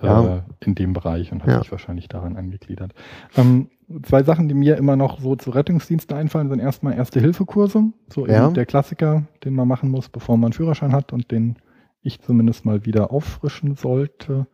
[0.00, 0.44] äh, ja.
[0.60, 1.58] in dem Bereich und haben ja.
[1.58, 2.92] sich wahrscheinlich daran angegliedert.
[3.36, 3.68] Ähm,
[4.02, 8.50] zwei Sachen, die mir immer noch so zu Rettungsdiensten einfallen, sind erstmal Erste-Hilfe-Kurse, so ja.
[8.50, 11.56] der Klassiker, den man machen muss, bevor man einen Führerschein hat und den
[12.04, 14.46] ich zumindest mal wieder auffrischen sollte,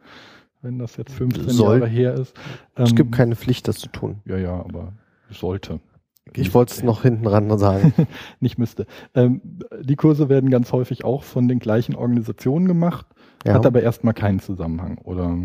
[0.63, 1.81] wenn das jetzt 15 Soll.
[1.81, 2.35] Jahre her ist.
[2.77, 4.21] es gibt ähm, keine Pflicht, das zu tun.
[4.25, 4.93] Ja, ja, aber
[5.31, 5.81] sollte.
[6.35, 7.93] Ich wollte es noch hinten ran sagen.
[8.41, 8.87] nicht müsste.
[9.15, 9.41] Ähm,
[9.83, 13.07] die Kurse werden ganz häufig auch von den gleichen Organisationen gemacht,
[13.45, 13.55] ja.
[13.55, 14.99] hat aber erstmal keinen Zusammenhang.
[14.99, 15.37] Oder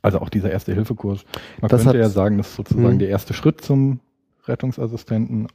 [0.00, 1.24] also auch dieser Erste-Hilfe-Kurs.
[1.60, 2.98] Man das könnte ja sagen, das ist sozusagen hm.
[2.98, 4.00] der erste Schritt zum
[4.46, 5.48] Rettungsassistenten,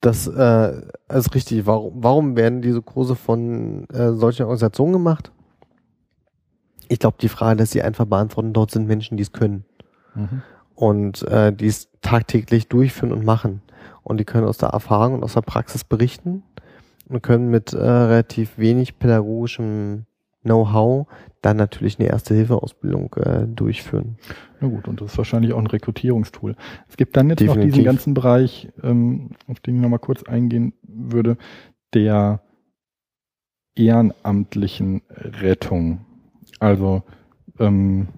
[0.00, 1.66] das äh, ist richtig.
[1.66, 5.30] Warum, warum werden diese Kurse von äh, solchen Organisationen gemacht?
[6.88, 9.64] Ich glaube, die Frage dass sie einfach beantworten, dort sind Menschen, die es können.
[10.14, 10.42] Mhm.
[10.74, 13.62] Und äh, die es tagtäglich durchführen und machen.
[14.02, 16.42] Und die können aus der Erfahrung und aus der Praxis berichten
[17.08, 20.06] und können mit äh, relativ wenig pädagogischem
[20.42, 21.06] Know-how
[21.42, 24.16] dann natürlich eine Erste-Hilfe-Ausbildung äh, durchführen.
[24.60, 26.54] Na gut, und das ist wahrscheinlich auch ein Rekrutierungstool.
[26.88, 27.64] Es gibt dann jetzt Definitiv.
[27.64, 31.36] noch diesen ganzen Bereich, ähm, auf den ich nochmal kurz eingehen würde,
[31.94, 32.42] der
[33.74, 36.04] ehrenamtlichen Rettung.
[36.58, 37.02] Also
[37.58, 38.08] ähm,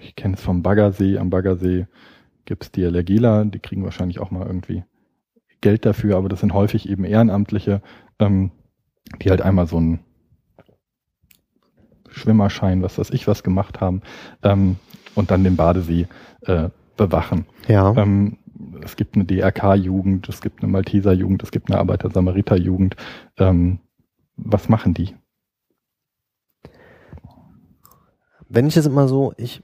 [0.00, 1.18] ich kenne es vom Baggersee.
[1.18, 1.86] Am Baggersee
[2.44, 4.84] gibt's die Allergieler, die kriegen wahrscheinlich auch mal irgendwie
[5.60, 7.82] Geld dafür, aber das sind häufig eben Ehrenamtliche,
[8.18, 8.52] ähm,
[9.22, 10.00] die halt einmal so ein
[12.10, 14.02] Schwimmerschein, was weiß ich was gemacht haben
[14.42, 14.76] ähm,
[15.14, 16.06] und dann den Badesee
[16.42, 17.46] äh, bewachen.
[17.68, 17.94] Ja.
[17.96, 18.38] Ähm,
[18.82, 22.96] es gibt eine DRK-Jugend, es gibt eine Malteser-Jugend, es gibt eine Arbeiter-Samariter-Jugend.
[23.38, 23.80] Ähm,
[24.36, 25.14] was machen die?
[28.48, 29.62] Wenn ich das immer so, ich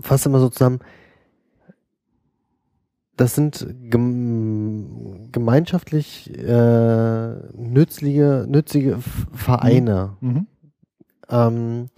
[0.00, 0.80] fasse immer so zusammen,
[3.16, 8.98] das sind gemeinschaftlich äh, nützliche, nützliche
[9.32, 10.16] Vereine.
[10.20, 10.46] Mhm.
[11.30, 11.88] Ähm,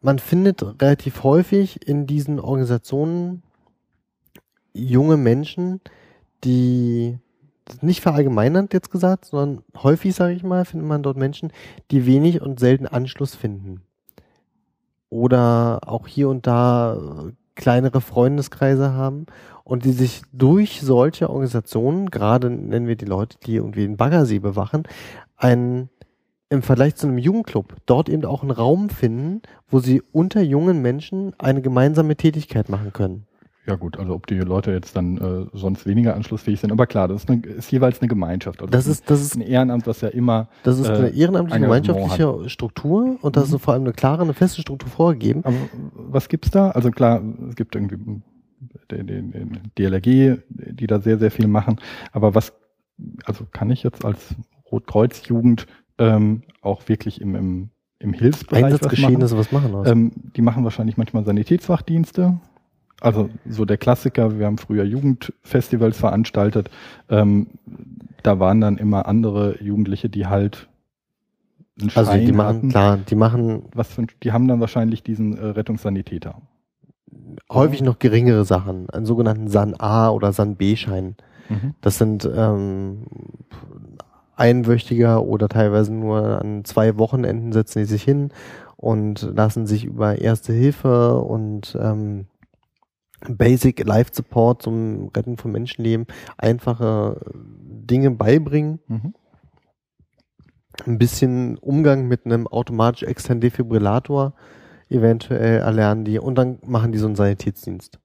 [0.00, 3.42] man findet relativ häufig in diesen Organisationen
[4.74, 5.80] junge Menschen,
[6.44, 7.18] die
[7.80, 11.52] nicht verallgemeinernd jetzt gesagt, sondern häufig, sage ich mal, findet man dort Menschen,
[11.90, 13.80] die wenig und selten Anschluss finden.
[15.08, 19.26] Oder auch hier und da kleinere Freundeskreise haben
[19.62, 24.40] und die sich durch solche Organisationen, gerade nennen wir die Leute, die irgendwie den Baggersee
[24.40, 24.82] bewachen,
[25.36, 25.88] einen
[26.54, 30.82] im Vergleich zu einem Jugendclub dort eben auch einen Raum finden, wo sie unter jungen
[30.82, 33.26] Menschen eine gemeinsame Tätigkeit machen können.
[33.66, 37.08] Ja gut, also ob die Leute jetzt dann äh, sonst weniger anschlussfähig sind, aber klar,
[37.08, 38.60] das ist, eine, ist jeweils eine Gemeinschaft.
[38.60, 40.48] Also das, ist, das ist ein Ehrenamt, was ja immer.
[40.64, 42.50] Das ist eine äh, ehrenamtliche gemeinschaftliche hat.
[42.50, 43.56] Struktur und das mhm.
[43.56, 45.44] ist vor allem eine klare, eine feste Struktur vorgegeben.
[45.44, 45.56] Aber
[45.94, 46.70] was gibt's da?
[46.72, 47.96] Also klar, es gibt irgendwie
[48.90, 51.76] den, den, den DLRG, die da sehr, sehr viel machen.
[52.12, 52.52] Aber was,
[53.24, 54.34] also kann ich jetzt als
[54.70, 55.66] Rotkreuz-Jugend
[55.98, 57.68] ähm, auch wirklich im, im,
[57.98, 59.72] im Hilfsbereich Einsatzgeschehen was machen.
[59.72, 59.82] was machen.
[59.86, 62.38] Ähm, die machen wahrscheinlich manchmal Sanitätswachdienste.
[63.00, 66.70] Also so der Klassiker, wir haben früher Jugendfestivals veranstaltet.
[67.08, 67.48] Ähm,
[68.22, 70.68] da waren dann immer andere Jugendliche, die halt
[71.78, 72.68] einen Schein Also die machen, hatten.
[72.70, 73.64] klar, die machen...
[73.74, 76.40] Was für, die haben dann wahrscheinlich diesen äh, Rettungssanitäter.
[77.50, 81.16] Häufig noch geringere Sachen, einen sogenannten San A oder San B-Schein.
[81.48, 81.74] Mhm.
[81.80, 83.04] Das sind ähm,
[84.36, 88.30] einwöchiger oder teilweise nur an zwei Wochenenden setzen die sich hin
[88.76, 92.26] und lassen sich über Erste Hilfe und ähm,
[93.28, 96.06] Basic Life Support zum Retten von Menschenleben
[96.36, 98.80] einfache Dinge beibringen.
[98.88, 99.14] Mhm.
[100.86, 104.34] Ein bisschen Umgang mit einem automatisch externen Defibrillator
[104.88, 107.98] eventuell erlernen die und dann machen die so einen Sanitätsdienst.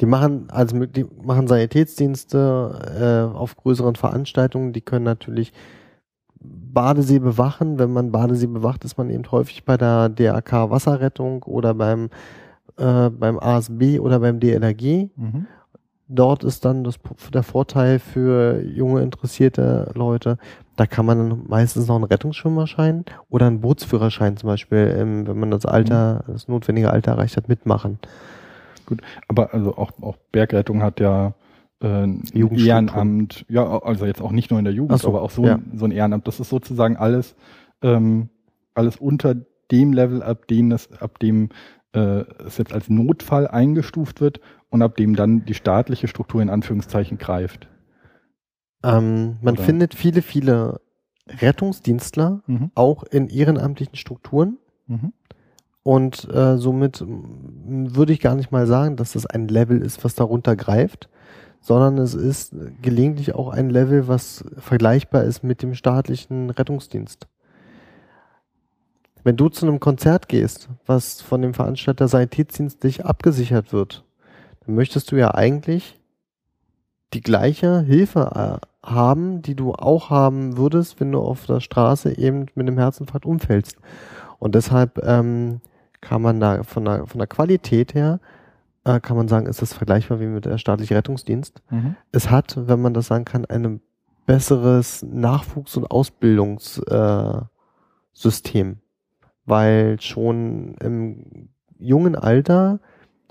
[0.00, 4.72] Die machen also die machen Sanitätsdienste äh, auf größeren Veranstaltungen.
[4.72, 5.52] Die können natürlich
[6.40, 7.78] Badesee bewachen.
[7.78, 12.08] Wenn man Badesee bewacht, ist man eben häufig bei der DRK Wasserrettung oder beim
[12.78, 15.10] äh, beim ASB oder beim DLRG.
[15.16, 15.46] Mhm.
[16.12, 16.96] Dort ist dann das,
[17.32, 20.38] der Vorteil für junge interessierte Leute,
[20.74, 25.38] da kann man dann meistens noch einen Rettungsschwimmerschein oder einen Bootsführerschein zum Beispiel, ähm, wenn
[25.38, 26.32] man das Alter, mhm.
[26.32, 28.00] das notwendige Alter erreicht hat, mitmachen.
[28.90, 31.34] Gut, aber also auch, auch Bergrettung hat ja
[31.80, 35.46] äh, Ehrenamt, ja, also jetzt auch nicht nur in der Jugend, so, aber auch so,
[35.46, 35.54] ja.
[35.54, 36.26] ein, so ein Ehrenamt.
[36.26, 37.36] Das ist sozusagen alles,
[37.82, 38.30] ähm,
[38.74, 39.36] alles unter
[39.70, 41.50] dem Level, ab dem es, ab dem
[41.92, 44.40] äh, es jetzt als Notfall eingestuft wird
[44.70, 47.68] und ab dem dann die staatliche Struktur in Anführungszeichen greift.
[48.82, 49.62] Ähm, man Oder?
[49.62, 50.80] findet viele, viele
[51.28, 52.72] Rettungsdienstler mhm.
[52.74, 54.58] auch in ehrenamtlichen Strukturen.
[54.88, 55.12] Mhm.
[55.82, 60.14] Und äh, somit würde ich gar nicht mal sagen, dass das ein Level ist, was
[60.14, 61.08] darunter greift,
[61.60, 67.26] sondern es ist gelegentlich auch ein Level, was vergleichbar ist mit dem staatlichen Rettungsdienst.
[69.22, 74.04] Wenn du zu einem Konzert gehst, was von dem Veranstalter Sanitätsdienst dich abgesichert wird,
[74.64, 76.00] dann möchtest du ja eigentlich
[77.12, 82.16] die gleiche Hilfe äh, haben, die du auch haben würdest, wenn du auf der Straße
[82.16, 83.76] eben mit einem Herzinfarkt umfällst.
[84.40, 85.60] Und deshalb ähm,
[86.00, 88.18] kann man da von der, von der Qualität her,
[88.84, 91.62] äh, kann man sagen, ist das vergleichbar wie mit der staatliche Rettungsdienst.
[91.70, 91.94] Mhm.
[92.10, 93.80] Es hat, wenn man das sagen kann, ein
[94.26, 97.48] besseres Nachwuchs- und Ausbildungssystem,
[98.70, 98.76] äh,
[99.44, 102.80] weil schon im jungen Alter,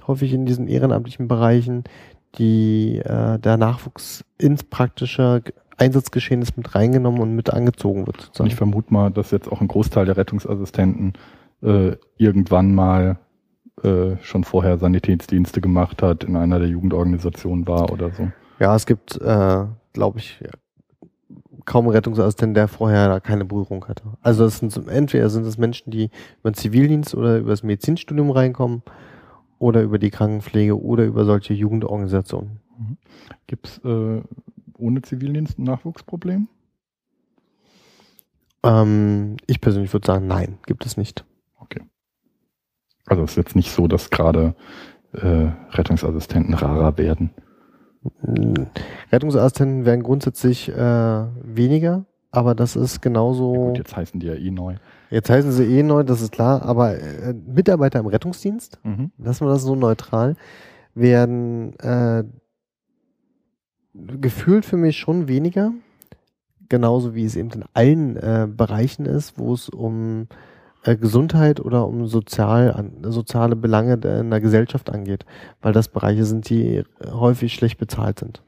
[0.06, 1.84] häufig in diesen ehrenamtlichen Bereichen,
[2.38, 5.41] die äh, der Nachwuchs ins praktische
[5.80, 8.22] Einsatzgeschehen ist mit reingenommen und mit angezogen wird.
[8.22, 8.50] Sozusagen.
[8.50, 11.14] Ich vermute mal, dass jetzt auch ein Großteil der Rettungsassistenten
[11.62, 13.20] äh, irgendwann mal
[13.84, 18.30] äh, schon vorher Sanitätsdienste gemacht hat, in einer der Jugendorganisationen war oder so.
[18.60, 20.40] Ja, es gibt, äh, glaube ich,
[21.66, 24.04] kaum Rettungsassistenten, der vorher da keine Berührung hatte.
[24.22, 28.32] Also es sind entweder sind es Menschen, die über den Zivildienst oder über das Medizinstudium
[28.32, 28.82] reinkommen
[29.60, 32.60] oder über die Krankenpflege oder über solche Jugendorganisationen.
[32.78, 32.98] Mhm.
[33.48, 34.22] Gibt es äh,
[34.80, 36.48] ohne Zivildienst ein Nachwuchsproblem?
[38.64, 41.26] Ähm, ich persönlich würde sagen, nein, gibt es nicht.
[41.60, 41.82] Okay.
[43.06, 44.56] Also es ist jetzt nicht so, dass gerade
[45.14, 47.32] äh, Rettungsassistenten rarer werden.
[49.12, 53.54] Rettungsassistenten werden grundsätzlich äh, weniger, aber das ist genauso.
[53.54, 54.76] Ja gut, jetzt heißen die ja eh neu.
[55.10, 59.12] Jetzt heißen sie eh neu, das ist klar, aber äh, Mitarbeiter im Rettungsdienst, mhm.
[59.18, 60.36] lassen wir das so neutral,
[60.94, 62.24] werden äh,
[64.22, 65.72] gefühlt für mich schon weniger,
[66.68, 70.28] genauso wie es eben in allen äh, Bereichen ist, wo es um
[70.84, 75.26] äh, Gesundheit oder um sozial, an, soziale Belange in der Gesellschaft angeht,
[75.62, 78.42] weil das Bereiche sind, die häufig schlecht bezahlt sind.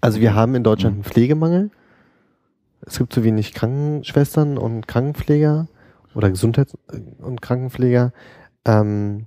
[0.00, 1.02] Also wir haben in Deutschland mhm.
[1.02, 1.70] einen Pflegemangel
[2.88, 5.68] es gibt zu wenig Krankenschwestern und Krankenpfleger
[6.14, 6.76] oder Gesundheits-
[7.18, 8.12] und Krankenpfleger.
[8.64, 9.26] Ähm,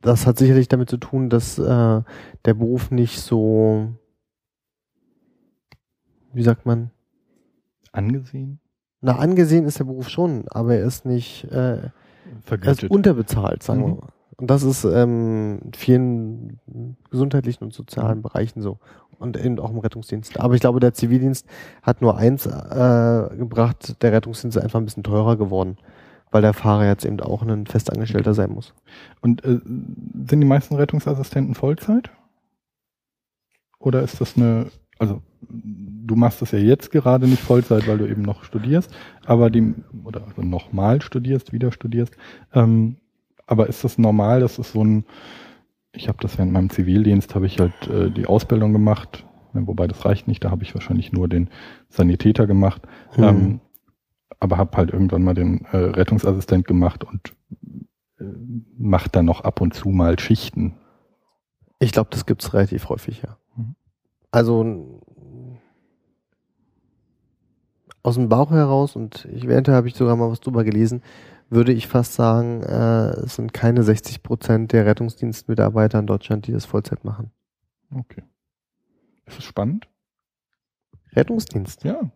[0.00, 2.02] das hat sicherlich damit zu tun, dass äh,
[2.44, 3.94] der Beruf nicht so,
[6.32, 6.90] wie sagt man?
[7.92, 8.60] Angesehen?
[9.00, 11.90] Na, angesehen ist der Beruf schon, aber er ist nicht, äh,
[12.50, 13.86] er ist unterbezahlt, sagen mhm.
[13.86, 14.08] wir mal.
[14.36, 16.60] Und das ist ähm, in vielen
[17.10, 18.78] gesundheitlichen und sozialen Bereichen so
[19.18, 20.38] und eben auch im Rettungsdienst.
[20.38, 21.44] Aber ich glaube, der Zivildienst
[21.82, 25.76] hat nur eins äh, gebracht, der Rettungsdienst ist einfach ein bisschen teurer geworden,
[26.30, 28.74] weil der Fahrer jetzt eben auch ein Festangestellter sein muss.
[29.20, 32.10] Und äh, sind die meisten Rettungsassistenten Vollzeit?
[33.78, 34.66] Oder ist das eine,
[34.98, 38.92] also du machst das ja jetzt gerade nicht Vollzeit, weil du eben noch studierst,
[39.24, 39.74] aber die,
[40.04, 42.16] oder also nochmal studierst, wieder studierst,
[42.52, 42.96] ähm,
[43.46, 45.04] aber ist das normal, dass es so ein
[45.92, 50.04] ich habe das während meinem Zivildienst, habe ich halt äh, die Ausbildung gemacht, wobei das
[50.04, 51.48] reicht nicht, da habe ich wahrscheinlich nur den
[51.88, 52.82] Sanitäter gemacht,
[53.16, 53.24] mhm.
[53.24, 53.60] ähm,
[54.40, 57.34] aber habe halt irgendwann mal den äh, Rettungsassistent gemacht und
[58.20, 58.24] äh,
[58.76, 60.76] macht dann noch ab und zu mal Schichten.
[61.78, 63.38] Ich glaube, das gibt's relativ häufig, ja.
[63.56, 63.74] Mhm.
[64.30, 65.00] Also
[68.02, 71.02] aus dem Bauch heraus, und ich während habe ich sogar mal was drüber gelesen,
[71.50, 76.52] würde ich fast sagen, äh, es sind keine 60 Prozent der Rettungsdienstmitarbeiter in Deutschland, die
[76.52, 77.30] das Vollzeit machen.
[77.94, 78.22] Okay.
[79.26, 79.88] Ist es spannend?
[81.12, 81.84] Rettungsdienst.
[81.84, 82.10] Ja.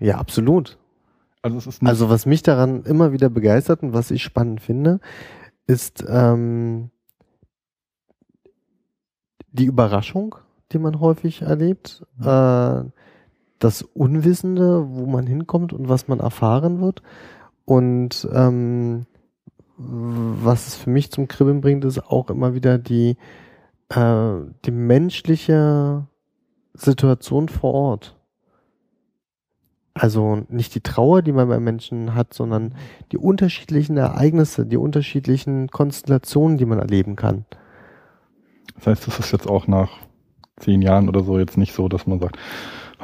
[0.00, 0.78] Ja, absolut.
[1.42, 5.00] Also, also was mich daran immer wieder begeistert und was ich spannend finde,
[5.66, 6.90] ist ähm,
[9.52, 10.34] die Überraschung,
[10.72, 12.26] die man häufig erlebt, mhm.
[12.26, 12.84] äh,
[13.58, 17.02] das Unwissende, wo man hinkommt und was man erfahren wird.
[17.64, 19.06] Und ähm,
[19.76, 23.16] was es für mich zum Kribbeln bringt, ist auch immer wieder die,
[23.90, 24.34] äh,
[24.64, 26.06] die menschliche
[26.74, 28.17] Situation vor Ort.
[29.98, 32.74] Also nicht die Trauer, die man bei Menschen hat, sondern
[33.10, 37.44] die unterschiedlichen Ereignisse, die unterschiedlichen Konstellationen, die man erleben kann.
[38.76, 39.90] Das heißt, das ist jetzt auch nach
[40.56, 42.38] zehn Jahren oder so jetzt nicht so, dass man sagt,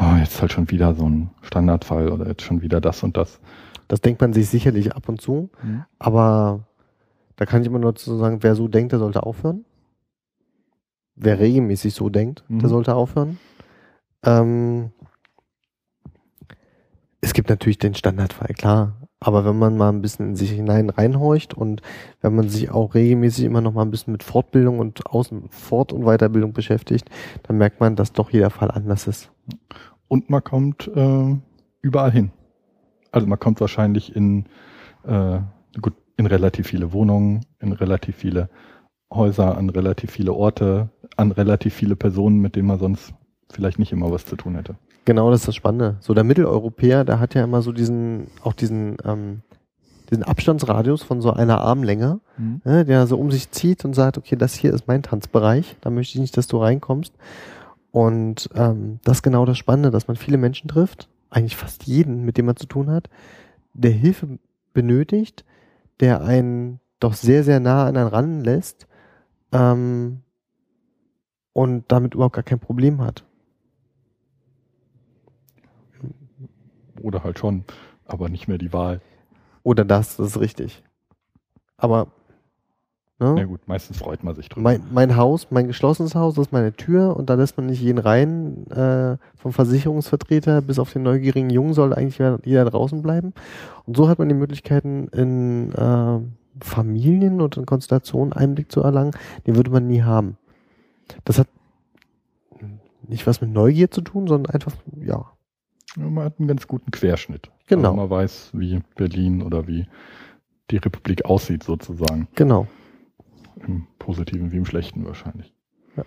[0.01, 3.41] oh, jetzt halt schon wieder so ein Standardfall oder jetzt schon wieder das und das.
[3.89, 5.85] Das denkt man sich sicherlich ab und zu, mhm.
[5.99, 6.61] aber
[7.37, 9.65] da kann ich immer nur zu sagen, wer so denkt, der sollte aufhören.
[11.17, 12.61] Wer regelmäßig so denkt, mhm.
[12.61, 13.39] der sollte aufhören.
[14.25, 14.91] Ähm,
[17.25, 19.09] es gibt natürlich den Standardfall, klar.
[19.19, 21.81] Aber wenn man mal ein bisschen in sich hinein reinhorcht und
[22.21, 25.95] wenn man sich auch regelmäßig immer noch mal ein bisschen mit Fortbildung und Außen Fort-
[25.95, 27.09] und Weiterbildung beschäftigt,
[27.45, 29.31] dann merkt man, dass doch jeder Fall anders ist.
[30.07, 31.37] Und man kommt äh,
[31.81, 32.31] überall hin.
[33.11, 34.45] Also man kommt wahrscheinlich in
[35.05, 35.39] äh,
[35.81, 38.51] gut in relativ viele Wohnungen, in relativ viele
[39.13, 43.15] Häuser, an relativ viele Orte, an relativ viele Personen, mit denen man sonst
[43.51, 44.77] vielleicht nicht immer was zu tun hätte.
[45.05, 45.97] Genau, das ist das Spannende.
[46.01, 49.43] So der Mitteleuropäer, der hat ja immer so diesen, auch diesen, ähm,
[50.11, 52.63] diesen Abstandsradius von so einer Armlänge, mhm.
[52.65, 55.91] ne, der so um sich zieht und sagt, okay, das hier ist mein Tanzbereich, da
[55.91, 57.13] möchte ich nicht, dass du reinkommst.
[57.91, 62.25] Und ähm, das ist genau das Spannende, dass man viele Menschen trifft, eigentlich fast jeden,
[62.25, 63.09] mit dem man zu tun hat,
[63.73, 64.39] der Hilfe
[64.73, 65.45] benötigt,
[66.01, 68.87] der einen doch sehr, sehr nah an einen ranlässt
[69.53, 70.23] ähm,
[71.53, 73.25] und damit überhaupt gar kein Problem hat.
[77.05, 77.65] Oder halt schon,
[78.07, 79.01] aber nicht mehr die Wahl.
[79.63, 80.83] Oder das, das ist richtig.
[81.77, 82.09] Aber
[83.21, 83.33] Ne?
[83.37, 84.63] Na gut, meistens freut man sich drüber.
[84.63, 87.81] Mein, mein, Haus, mein geschlossenes Haus, das ist meine Tür und da lässt man nicht
[87.81, 88.67] jeden rein.
[88.71, 93.33] Äh, vom Versicherungsvertreter bis auf den neugierigen Jungen soll eigentlich jeder draußen bleiben.
[93.87, 96.19] Und so hat man die Möglichkeiten in äh,
[96.61, 99.13] Familien und in Konstellationen Einblick zu erlangen,
[99.47, 100.37] den würde man nie haben.
[101.25, 101.47] Das hat
[103.07, 105.27] nicht was mit Neugier zu tun, sondern einfach, ja, ja,
[105.97, 107.51] man hat einen ganz guten Querschnitt.
[107.67, 107.91] Genau.
[107.91, 109.87] Also man weiß, wie Berlin oder wie
[110.71, 112.29] die Republik aussieht sozusagen.
[112.35, 112.67] Genau.
[113.67, 115.55] Im Positiven wie im Schlechten wahrscheinlich.
[115.97, 116.05] Ja.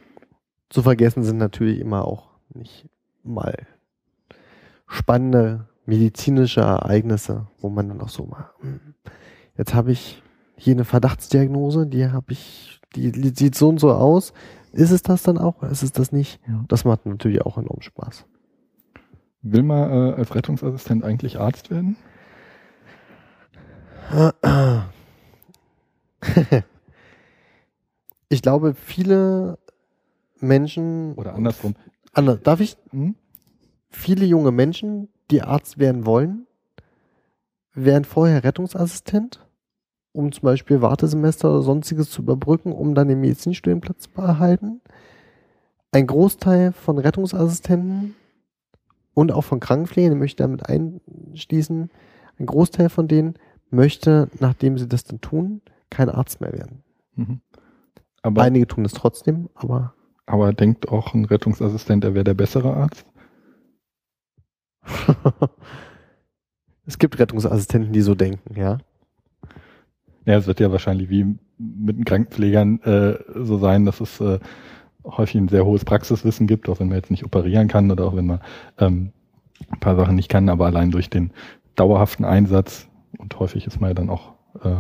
[0.70, 2.90] Zu vergessen sind natürlich immer auch nicht
[3.24, 3.68] mal
[4.88, 8.80] spannende medizinische Ereignisse, wo man dann auch so mal, hm,
[9.58, 10.22] jetzt habe ich
[10.56, 14.34] hier eine Verdachtsdiagnose, die habe ich, die, die sieht so und so aus.
[14.74, 15.64] Ist es das dann auch?
[15.64, 16.40] Ist es das nicht?
[16.48, 16.66] Ja.
[16.68, 18.26] Das macht natürlich auch enorm Spaß.
[19.42, 21.96] Will man äh, als Rettungsassistent eigentlich Arzt werden?
[28.30, 29.58] ich glaube, viele
[30.40, 31.14] Menschen.
[31.16, 31.76] Oder andersrum.
[32.14, 32.78] Ander, darf ich?
[32.92, 33.16] Hm?
[33.90, 36.48] Viele junge Menschen, die Arzt werden wollen,
[37.74, 39.46] werden vorher Rettungsassistent,
[40.14, 44.82] um zum Beispiel Wartesemester oder sonstiges zu überbrücken, um dann den Medizinstudienplatz zu erhalten.
[45.92, 48.16] Ein Großteil von Rettungsassistenten
[49.18, 51.90] und auch von Krankenpflegern, ich möchte damit einschließen,
[52.38, 53.34] ein Großteil von denen
[53.72, 56.84] möchte, nachdem sie das dann tun, kein Arzt mehr werden.
[57.16, 57.42] Mhm.
[58.22, 59.96] Aber Einige tun es trotzdem, aber.
[60.28, 63.08] Aber denkt auch ein Rettungsassistent, er wäre der bessere Arzt?
[66.86, 68.78] es gibt Rettungsassistenten, die so denken, ja.
[70.26, 74.38] Ja, es wird ja wahrscheinlich wie mit den Krankenpflegern äh, so sein, dass es äh,
[75.08, 78.16] häufig ein sehr hohes Praxiswissen gibt, auch wenn man jetzt nicht operieren kann oder auch
[78.16, 78.42] wenn man
[78.78, 79.12] ähm,
[79.72, 81.32] ein paar Sachen nicht kann, aber allein durch den
[81.76, 84.76] dauerhaften Einsatz und häufig ist man ja dann auch äh,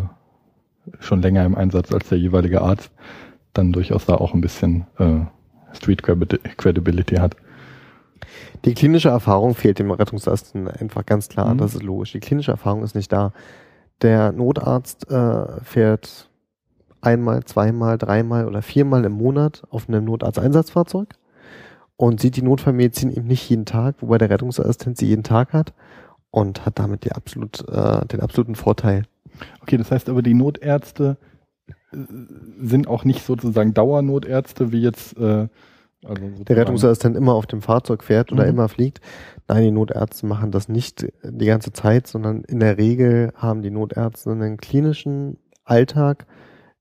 [0.99, 2.91] schon länger im Einsatz als der jeweilige Arzt,
[3.53, 5.19] dann durchaus da auch ein bisschen äh,
[5.73, 7.35] Street Credibility hat.
[8.65, 11.57] Die klinische Erfahrung fehlt dem Rettungsassistenten einfach ganz klar, mhm.
[11.57, 12.11] das ist logisch.
[12.11, 13.33] Die klinische Erfahrung ist nicht da.
[14.01, 16.29] Der Notarzt äh, fährt
[17.01, 21.09] einmal, zweimal, dreimal oder viermal im Monat auf einem Notarzteinsatzfahrzeug
[21.95, 25.73] und sieht die Notfallmedizin eben nicht jeden Tag, wobei der Rettungsassistent sie jeden Tag hat
[26.31, 29.03] und hat damit die absolut, äh, den absoluten Vorteil.
[29.61, 31.17] Okay, das heißt aber, die Notärzte
[31.91, 31.97] äh,
[32.59, 35.47] sind auch nicht sozusagen Dauernotärzte, wie jetzt äh,
[36.05, 38.49] also der Rettungsassistent immer auf dem Fahrzeug fährt oder mhm.
[38.49, 39.01] immer fliegt.
[39.47, 43.71] Nein, die Notärzte machen das nicht die ganze Zeit, sondern in der Regel haben die
[43.71, 46.27] Notärzte einen klinischen Alltag,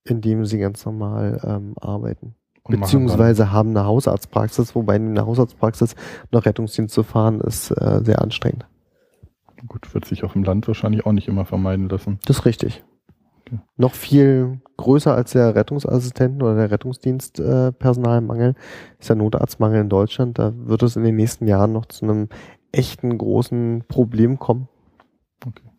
[0.06, 2.34] in dem sie ganz normal ähm, arbeiten.
[2.68, 5.94] beziehungsweise haben eine Hausarztpraxis, wobei in der Hausarztpraxis
[6.32, 8.66] noch Rettungsdienst zu fahren ist äh, sehr anstrengend.
[9.68, 12.18] Gut, wird sich auf dem Land wahrscheinlich auch nicht immer vermeiden lassen.
[12.26, 12.84] Das ist richtig.
[13.40, 13.58] Okay.
[13.76, 20.38] Noch viel größer als der Rettungsassistenten oder der Rettungsdienstpersonalmangel äh, ist der Notarztmangel in Deutschland.
[20.38, 22.28] Da wird es in den nächsten Jahren noch zu einem
[22.72, 24.68] echten großen Problem kommen.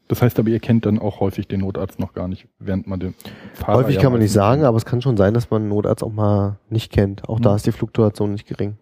[0.08, 3.00] Das heißt aber, ihr kennt dann auch häufig den Notarzt noch gar nicht, während man
[3.00, 3.16] den
[3.54, 6.04] Fahrer Häufig kann man nicht sagen, aber es kann schon sein, dass man einen Notarzt
[6.04, 7.28] auch mal nicht kennt.
[7.28, 7.44] Auch mhm.
[7.44, 8.78] da ist die Fluktuation nicht gering.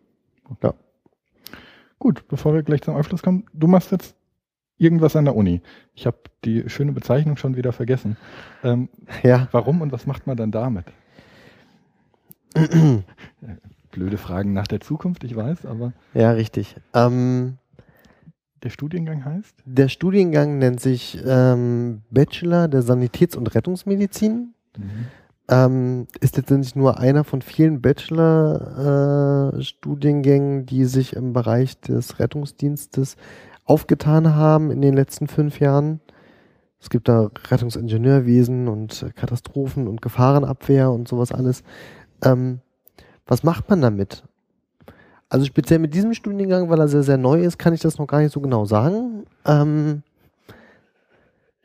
[0.62, 0.74] Ja.
[1.98, 4.16] Gut, bevor wir gleich zum Abschluss kommen, du machst jetzt
[4.78, 5.62] irgendwas an der Uni.
[5.94, 8.18] Ich habe die schöne Bezeichnung schon wieder vergessen.
[8.64, 8.90] Ähm,
[9.24, 9.48] ja.
[9.52, 10.86] Warum und was macht man dann damit?
[13.92, 15.94] Blöde Fragen nach der Zukunft, ich weiß, aber.
[16.14, 16.76] Ja, richtig.
[16.94, 17.58] Ähm,
[18.64, 19.56] der Studiengang heißt?
[19.66, 24.56] Der Studiengang nennt sich ähm, Bachelor der Sanitäts- und Rettungsmedizin.
[24.78, 24.90] Mhm.
[25.48, 33.16] Ähm, ist letztendlich nur einer von vielen Bachelor-Studiengängen, äh, die sich im Bereich des Rettungsdienstes
[33.64, 36.00] aufgetan haben in den letzten fünf Jahren.
[36.80, 41.62] Es gibt da Rettungsingenieurwesen und Katastrophen und Gefahrenabwehr und sowas alles.
[42.24, 42.62] Ähm,
[43.28, 44.24] was macht man damit?
[45.30, 48.08] Also speziell mit diesem Studiengang, weil er sehr, sehr neu ist, kann ich das noch
[48.08, 49.26] gar nicht so genau sagen.
[49.46, 50.04] Ähm,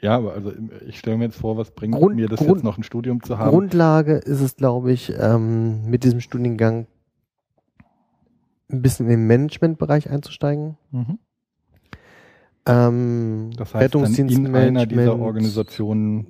[0.01, 0.53] ja, aber also
[0.87, 3.23] ich stelle mir jetzt vor, was bringt Grund, mir das Grund, jetzt noch ein Studium
[3.23, 3.51] zu haben?
[3.51, 6.87] Grundlage ist es, glaube ich, ähm, mit diesem Studiengang
[8.71, 10.79] ein bisschen in den Managementbereich einzusteigen.
[10.91, 11.19] Mhm.
[12.67, 16.27] Ähm, das heißt, in einer dieser Organisationen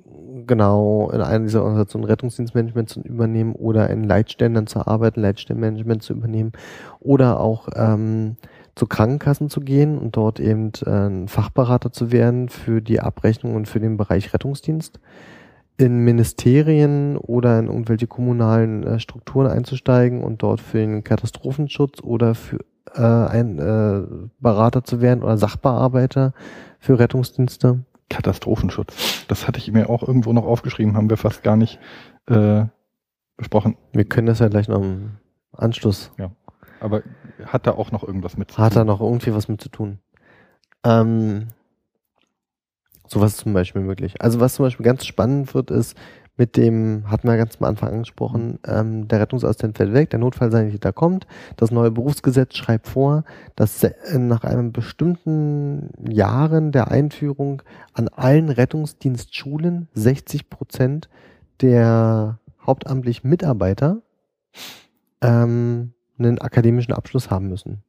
[0.47, 6.13] genau in einer dieser Organisationen Rettungsdienstmanagement zu übernehmen oder in Leitständen zu arbeiten, Leitstellenmanagement zu
[6.13, 6.51] übernehmen
[6.99, 8.37] oder auch ähm,
[8.75, 13.55] zu Krankenkassen zu gehen und dort eben äh, ein Fachberater zu werden für die Abrechnung
[13.55, 14.99] und für den Bereich Rettungsdienst.
[15.77, 22.35] In Ministerien oder in irgendwelche kommunalen äh, Strukturen einzusteigen und dort für den Katastrophenschutz oder
[22.35, 22.59] für
[22.93, 26.33] äh, ein äh, Berater zu werden oder Sachbearbeiter
[26.79, 27.83] für Rettungsdienste.
[28.09, 29.25] Katastrophenschutz.
[29.29, 31.79] Das hatte ich mir auch irgendwo noch aufgeschrieben, haben wir fast gar nicht
[32.27, 32.65] äh,
[33.37, 33.77] besprochen.
[33.93, 35.11] Wir können das ja gleich noch im
[35.53, 36.11] Anschluss.
[36.19, 36.31] Ja.
[36.81, 37.03] Aber
[37.45, 38.65] hat da auch noch irgendwas mit zu tun?
[38.65, 39.99] Hat da noch irgendwie was mit zu tun?
[40.83, 41.47] Ähm,
[43.07, 44.21] sowas zum Beispiel möglich.
[44.21, 45.95] Also was zum Beispiel ganz spannend wird, ist,
[46.41, 50.91] mit dem, hatten wir ganz am Anfang angesprochen, ähm, der Rettungsassistent fällt weg, der Notfallsanitäter
[50.91, 53.85] kommt, das neue Berufsgesetz schreibt vor, dass
[54.17, 57.61] nach einem bestimmten Jahren der Einführung
[57.93, 61.09] an allen Rettungsdienstschulen 60 Prozent
[61.61, 64.01] der hauptamtlichen Mitarbeiter
[65.21, 67.83] ähm, einen akademischen Abschluss haben müssen.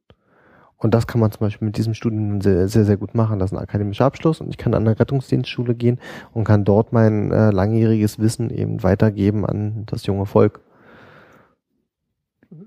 [0.83, 3.39] Und das kann man zum Beispiel mit diesem Studium sehr, sehr, sehr gut machen.
[3.39, 5.99] Das ist ein akademischer Abschluss und ich kann an eine Rettungsdienstschule gehen
[6.33, 10.59] und kann dort mein äh, langjähriges Wissen eben weitergeben an das junge Volk.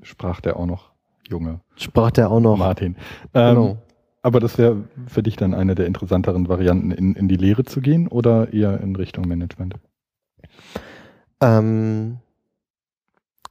[0.02, 0.90] Sprach der auch noch
[1.28, 1.60] junge.
[1.76, 2.56] Sprach der auch noch.
[2.56, 2.97] Martin.
[3.34, 3.76] Ähm, genau.
[4.22, 7.80] Aber das wäre für dich dann eine der interessanteren Varianten, in, in die Lehre zu
[7.80, 9.76] gehen oder eher in Richtung Management?
[11.40, 12.16] Ähm,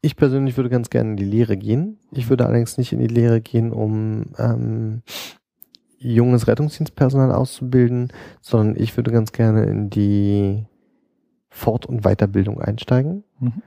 [0.05, 1.97] ich persönlich würde ganz gerne in die Lehre gehen.
[2.11, 5.01] Ich würde allerdings nicht in die Lehre gehen, um ähm,
[5.97, 10.67] junges Rettungsdienstpersonal auszubilden, sondern ich würde ganz gerne in die
[11.49, 13.63] Fort- und Weiterbildung einsteigen mhm.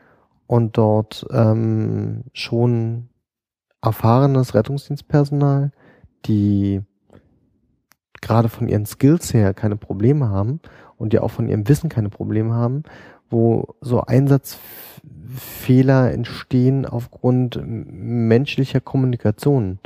[0.47, 3.09] und dort ähm, schon
[3.83, 5.73] erfahrenes Rettungsdienstpersonal,
[6.27, 6.83] die
[8.21, 10.61] gerade von ihren Skills her keine Probleme haben
[10.99, 12.85] und die auch von ihrem Wissen keine Probleme haben,
[13.31, 19.79] wo so Einsatzfehler entstehen aufgrund menschlicher Kommunikation.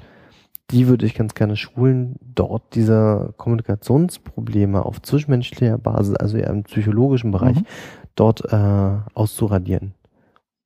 [0.70, 6.62] Die würde ich ganz gerne schulen, dort diese Kommunikationsprobleme auf zwischenmenschlicher Basis, also eher im
[6.62, 7.66] psychologischen Bereich, mhm.
[8.14, 9.94] dort äh, auszuradieren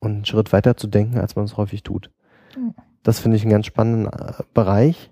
[0.00, 2.10] und einen Schritt weiter zu denken, als man es häufig tut.
[2.56, 2.74] Mhm.
[3.02, 5.10] Das finde ich einen ganz spannenden äh, Bereich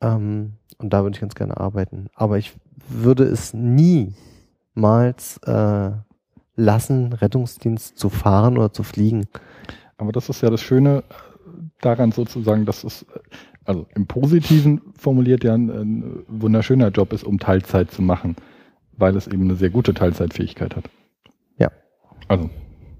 [0.00, 2.08] ähm, und da würde ich ganz gerne arbeiten.
[2.14, 2.54] Aber ich
[2.88, 5.90] würde es niemals äh,
[6.56, 9.26] lassen, Rettungsdienst zu fahren oder zu fliegen.
[9.96, 11.04] Aber das ist ja das Schöne
[11.80, 13.06] daran sozusagen, dass es
[13.64, 18.36] also im Positiven formuliert ja ein, ein wunderschöner Job ist, um Teilzeit zu machen,
[18.96, 20.84] weil es eben eine sehr gute Teilzeitfähigkeit hat.
[21.58, 21.70] Ja.
[22.28, 22.50] Also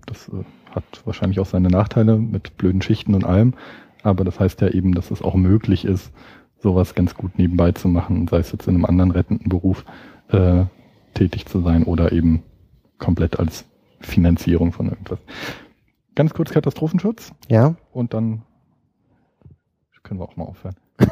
[0.07, 0.45] das äh,
[0.75, 3.55] hat wahrscheinlich auch seine Nachteile mit blöden Schichten und allem,
[4.03, 6.13] aber das heißt ja eben, dass es auch möglich ist,
[6.59, 9.85] sowas ganz gut nebenbei zu machen, sei es jetzt in einem anderen rettenden Beruf
[10.29, 10.65] äh,
[11.13, 12.43] tätig zu sein oder eben
[12.99, 13.65] komplett als
[14.01, 15.19] Finanzierung von irgendwas.
[16.15, 17.33] Ganz kurz Katastrophenschutz.
[17.49, 17.75] Ja.
[17.93, 18.43] Und dann
[20.03, 20.77] können wir auch mal aufhören.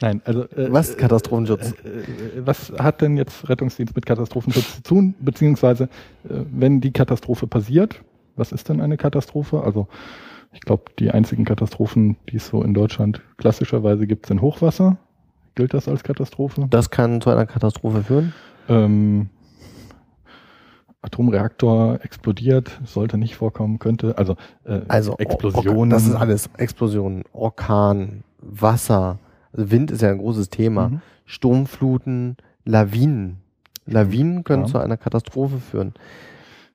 [0.00, 1.74] Nein, also äh, was Katastrophenschutz?
[1.84, 5.14] Äh, äh, was hat denn jetzt Rettungsdienst mit Katastrophenschutz zu tun?
[5.20, 5.84] Beziehungsweise,
[6.24, 8.02] äh, wenn die Katastrophe passiert,
[8.36, 9.62] Was ist denn eine Katastrophe?
[9.62, 9.88] Also
[10.52, 14.96] ich glaube, die einzigen Katastrophen, die es so in Deutschland klassischerweise gibt, sind Hochwasser.
[15.56, 16.66] Gilt das als Katastrophe?
[16.70, 18.32] Das kann zu einer Katastrophe führen.
[18.68, 19.28] Ähm,
[21.02, 24.18] Atomreaktor explodiert, sollte nicht vorkommen, könnte.
[24.18, 25.90] Also, äh, also Explosionen.
[25.90, 29.18] Das ist alles Explosionen, Orkan, Wasser.
[29.52, 30.88] Also Wind ist ja ein großes Thema.
[30.88, 31.00] Mhm.
[31.24, 33.38] Sturmfluten, Lawinen.
[33.86, 34.68] Lawinen können ja.
[34.68, 35.94] zu einer Katastrophe führen.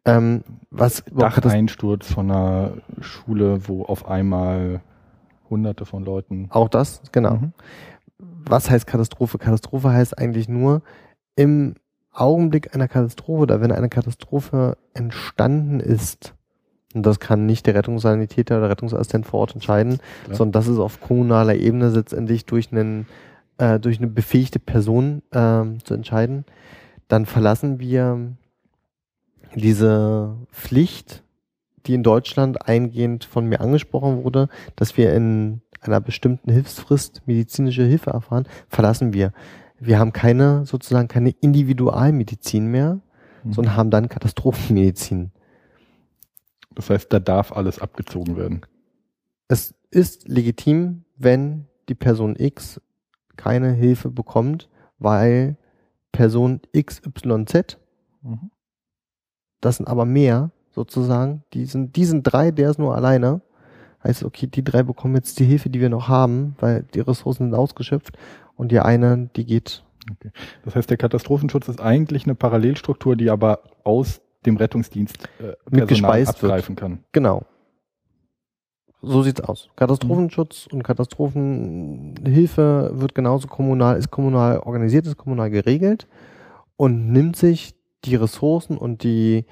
[0.05, 4.81] Ähm, was Dacheinsturz von einer Schule, wo auf einmal
[5.49, 6.47] hunderte von Leuten.
[6.49, 7.35] Auch das, genau.
[7.35, 7.53] Mhm.
[8.17, 9.37] Was heißt Katastrophe?
[9.37, 10.81] Katastrophe heißt eigentlich nur
[11.35, 11.75] im
[12.15, 16.33] Augenblick einer Katastrophe oder wenn eine Katastrophe entstanden ist,
[16.93, 20.35] und das kann nicht der Rettungssanitäter oder Rettungsassistent vor Ort entscheiden, ja.
[20.35, 23.05] sondern das ist auf kommunaler Ebene letztendlich durch einen
[23.57, 26.45] äh, durch eine befähigte Person äh, zu entscheiden,
[27.07, 28.35] dann verlassen wir
[29.55, 31.23] diese Pflicht,
[31.85, 37.83] die in Deutschland eingehend von mir angesprochen wurde, dass wir in einer bestimmten Hilfsfrist medizinische
[37.83, 39.31] Hilfe erfahren, verlassen wir
[39.79, 43.01] wir haben keine, sozusagen keine Individualmedizin mehr,
[43.43, 43.53] mhm.
[43.53, 45.31] sondern haben dann Katastrophenmedizin.
[46.73, 48.61] Das heißt, da darf alles abgezogen werden.
[49.47, 52.81] Es ist legitim, wenn die Person X
[53.37, 54.69] keine Hilfe bekommt,
[54.99, 55.57] weil
[56.11, 57.77] Person XYZ,
[58.21, 58.51] mhm.
[59.61, 63.41] das sind aber mehr sozusagen, die sind, die sind drei, der ist nur alleine,
[64.05, 67.45] heißt, okay, die drei bekommen jetzt die Hilfe, die wir noch haben, weil die Ressourcen
[67.45, 68.17] sind ausgeschöpft
[68.55, 69.83] und die eine, die geht.
[70.11, 70.31] Okay.
[70.63, 76.27] Das heißt, der Katastrophenschutz ist eigentlich eine Parallelstruktur, die aber aus dem Rettungsdienst äh, Personal
[76.27, 76.79] abgreifen wird.
[76.79, 76.99] kann.
[77.11, 77.43] Genau.
[79.01, 79.69] So sieht's aus.
[79.75, 80.77] Katastrophenschutz mhm.
[80.77, 86.07] und Katastrophenhilfe wird genauso kommunal, ist kommunal organisiert, ist kommunal geregelt
[86.75, 89.45] und nimmt sich die Ressourcen und die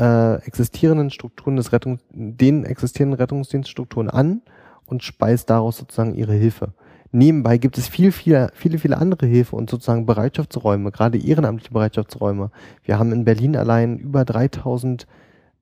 [0.00, 4.42] äh, existierenden Strukturen des Rettungs, den existierenden Rettungsdienststrukturen an
[4.86, 6.72] und speist daraus sozusagen ihre Hilfe.
[7.12, 12.50] Nebenbei gibt es viel, viel, viele, viele andere Hilfe und sozusagen Bereitschaftsräume, gerade ehrenamtliche Bereitschaftsräume.
[12.84, 15.06] Wir haben in Berlin allein über 3000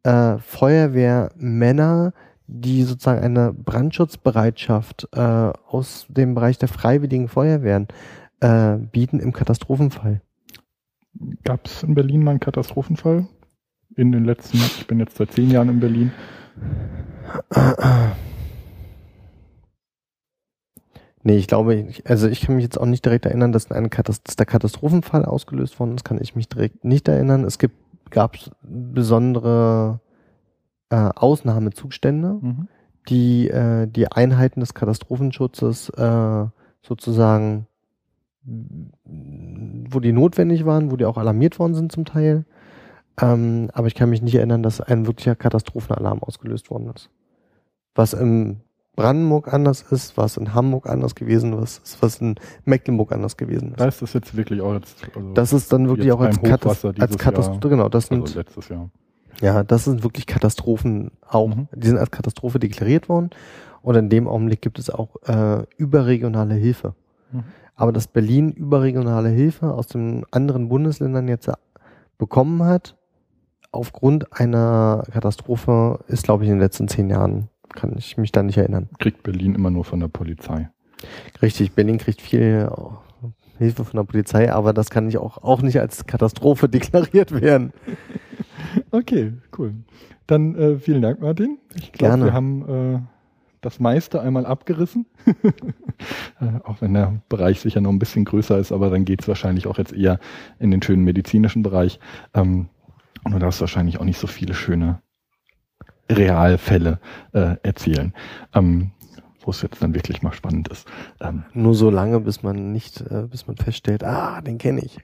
[0.03, 2.13] äh, Feuerwehrmänner,
[2.47, 7.89] die sozusagen eine Brandschutzbereitschaft äh, aus dem Bereich der freiwilligen Feuerwehren
[8.41, 10.21] äh, bieten im Katastrophenfall.
[11.45, 13.27] Gab es in Berlin mal einen Katastrophenfall?
[13.97, 16.13] In den letzten, ich bin jetzt seit zehn Jahren in Berlin.
[21.23, 24.27] Nee, ich glaube, also ich kann mich jetzt auch nicht direkt erinnern, dass, ein Katast
[24.27, 27.45] dass der Katastrophenfall ausgelöst worden ist, kann ich mich direkt nicht erinnern.
[27.45, 27.77] Es gibt,
[28.11, 30.01] gab besondere
[30.91, 32.69] äh, Ausnahmezustände, mhm.
[33.09, 36.47] die äh, die Einheiten des Katastrophenschutzes äh,
[36.81, 37.67] sozusagen,
[38.45, 42.47] wo die notwendig waren, wo die auch alarmiert worden sind zum Teil.
[43.21, 47.11] Ähm, aber ich kann mich nicht erinnern, dass ein wirklicher Katastrophenalarm ausgelöst worden ist.
[47.95, 48.61] Was im
[48.99, 52.35] Brandenburg anders ist, was in Hamburg anders gewesen ist, was in
[52.65, 53.81] Mecklenburg anders gewesen ist.
[53.81, 55.05] Da ist das jetzt wirklich auch jetzt.
[55.15, 58.69] Also das ist dann wirklich auch als, Katas als Katastrophe, genau, das sind, also letztes
[58.69, 58.91] Jahr.
[59.41, 61.69] Ja, das sind wirklich Katastrophen auch, mhm.
[61.75, 63.31] die sind als Katastrophe deklariert worden
[63.83, 66.95] und in dem Augenblick gibt es auch äh, überregionale Hilfe.
[67.31, 67.45] Mhm.
[67.77, 71.49] Aber dass Berlin überregionale Hilfe aus den anderen Bundesländern jetzt
[72.19, 72.97] bekommen hat,
[73.79, 78.43] aufgrund einer Katastrophe, ist glaube ich in den letzten zehn Jahren kann ich mich da
[78.43, 78.89] nicht erinnern.
[78.99, 80.69] Kriegt Berlin immer nur von der Polizei.
[81.43, 82.71] Richtig, Berlin kriegt viel
[83.59, 87.73] Hilfe von der Polizei, aber das kann nicht auch, auch nicht als Katastrophe deklariert werden.
[88.91, 89.75] Okay, cool.
[90.27, 91.59] Dann äh, vielen Dank, Martin.
[91.75, 93.01] Ich glaube, wir haben äh,
[93.61, 95.07] das meiste einmal abgerissen.
[96.41, 99.29] äh, auch wenn der Bereich sicher noch ein bisschen größer ist, aber dann geht es
[99.29, 100.19] wahrscheinlich auch jetzt eher
[100.59, 101.99] in den schönen medizinischen Bereich.
[102.35, 102.69] Ähm,
[103.33, 105.03] du darfst wahrscheinlich auch nicht so viele schöne
[106.11, 107.01] Realfälle
[107.33, 108.15] äh, erzählen.
[108.55, 108.93] Ähm,
[109.49, 110.87] wo es jetzt dann wirklich mal spannend ist.
[111.23, 114.99] Ähm, Nur so lange, bis man nicht, äh, bis man feststellt, ah, den kenne ich.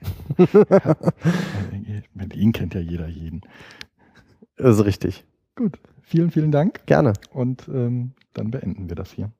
[2.13, 3.41] Mit ihn kennt ja jeder jeden.
[4.55, 5.25] Das ist richtig.
[5.55, 6.85] Gut, vielen, vielen Dank.
[6.85, 7.13] Gerne.
[7.31, 9.31] Und ähm, dann beenden wir das hier.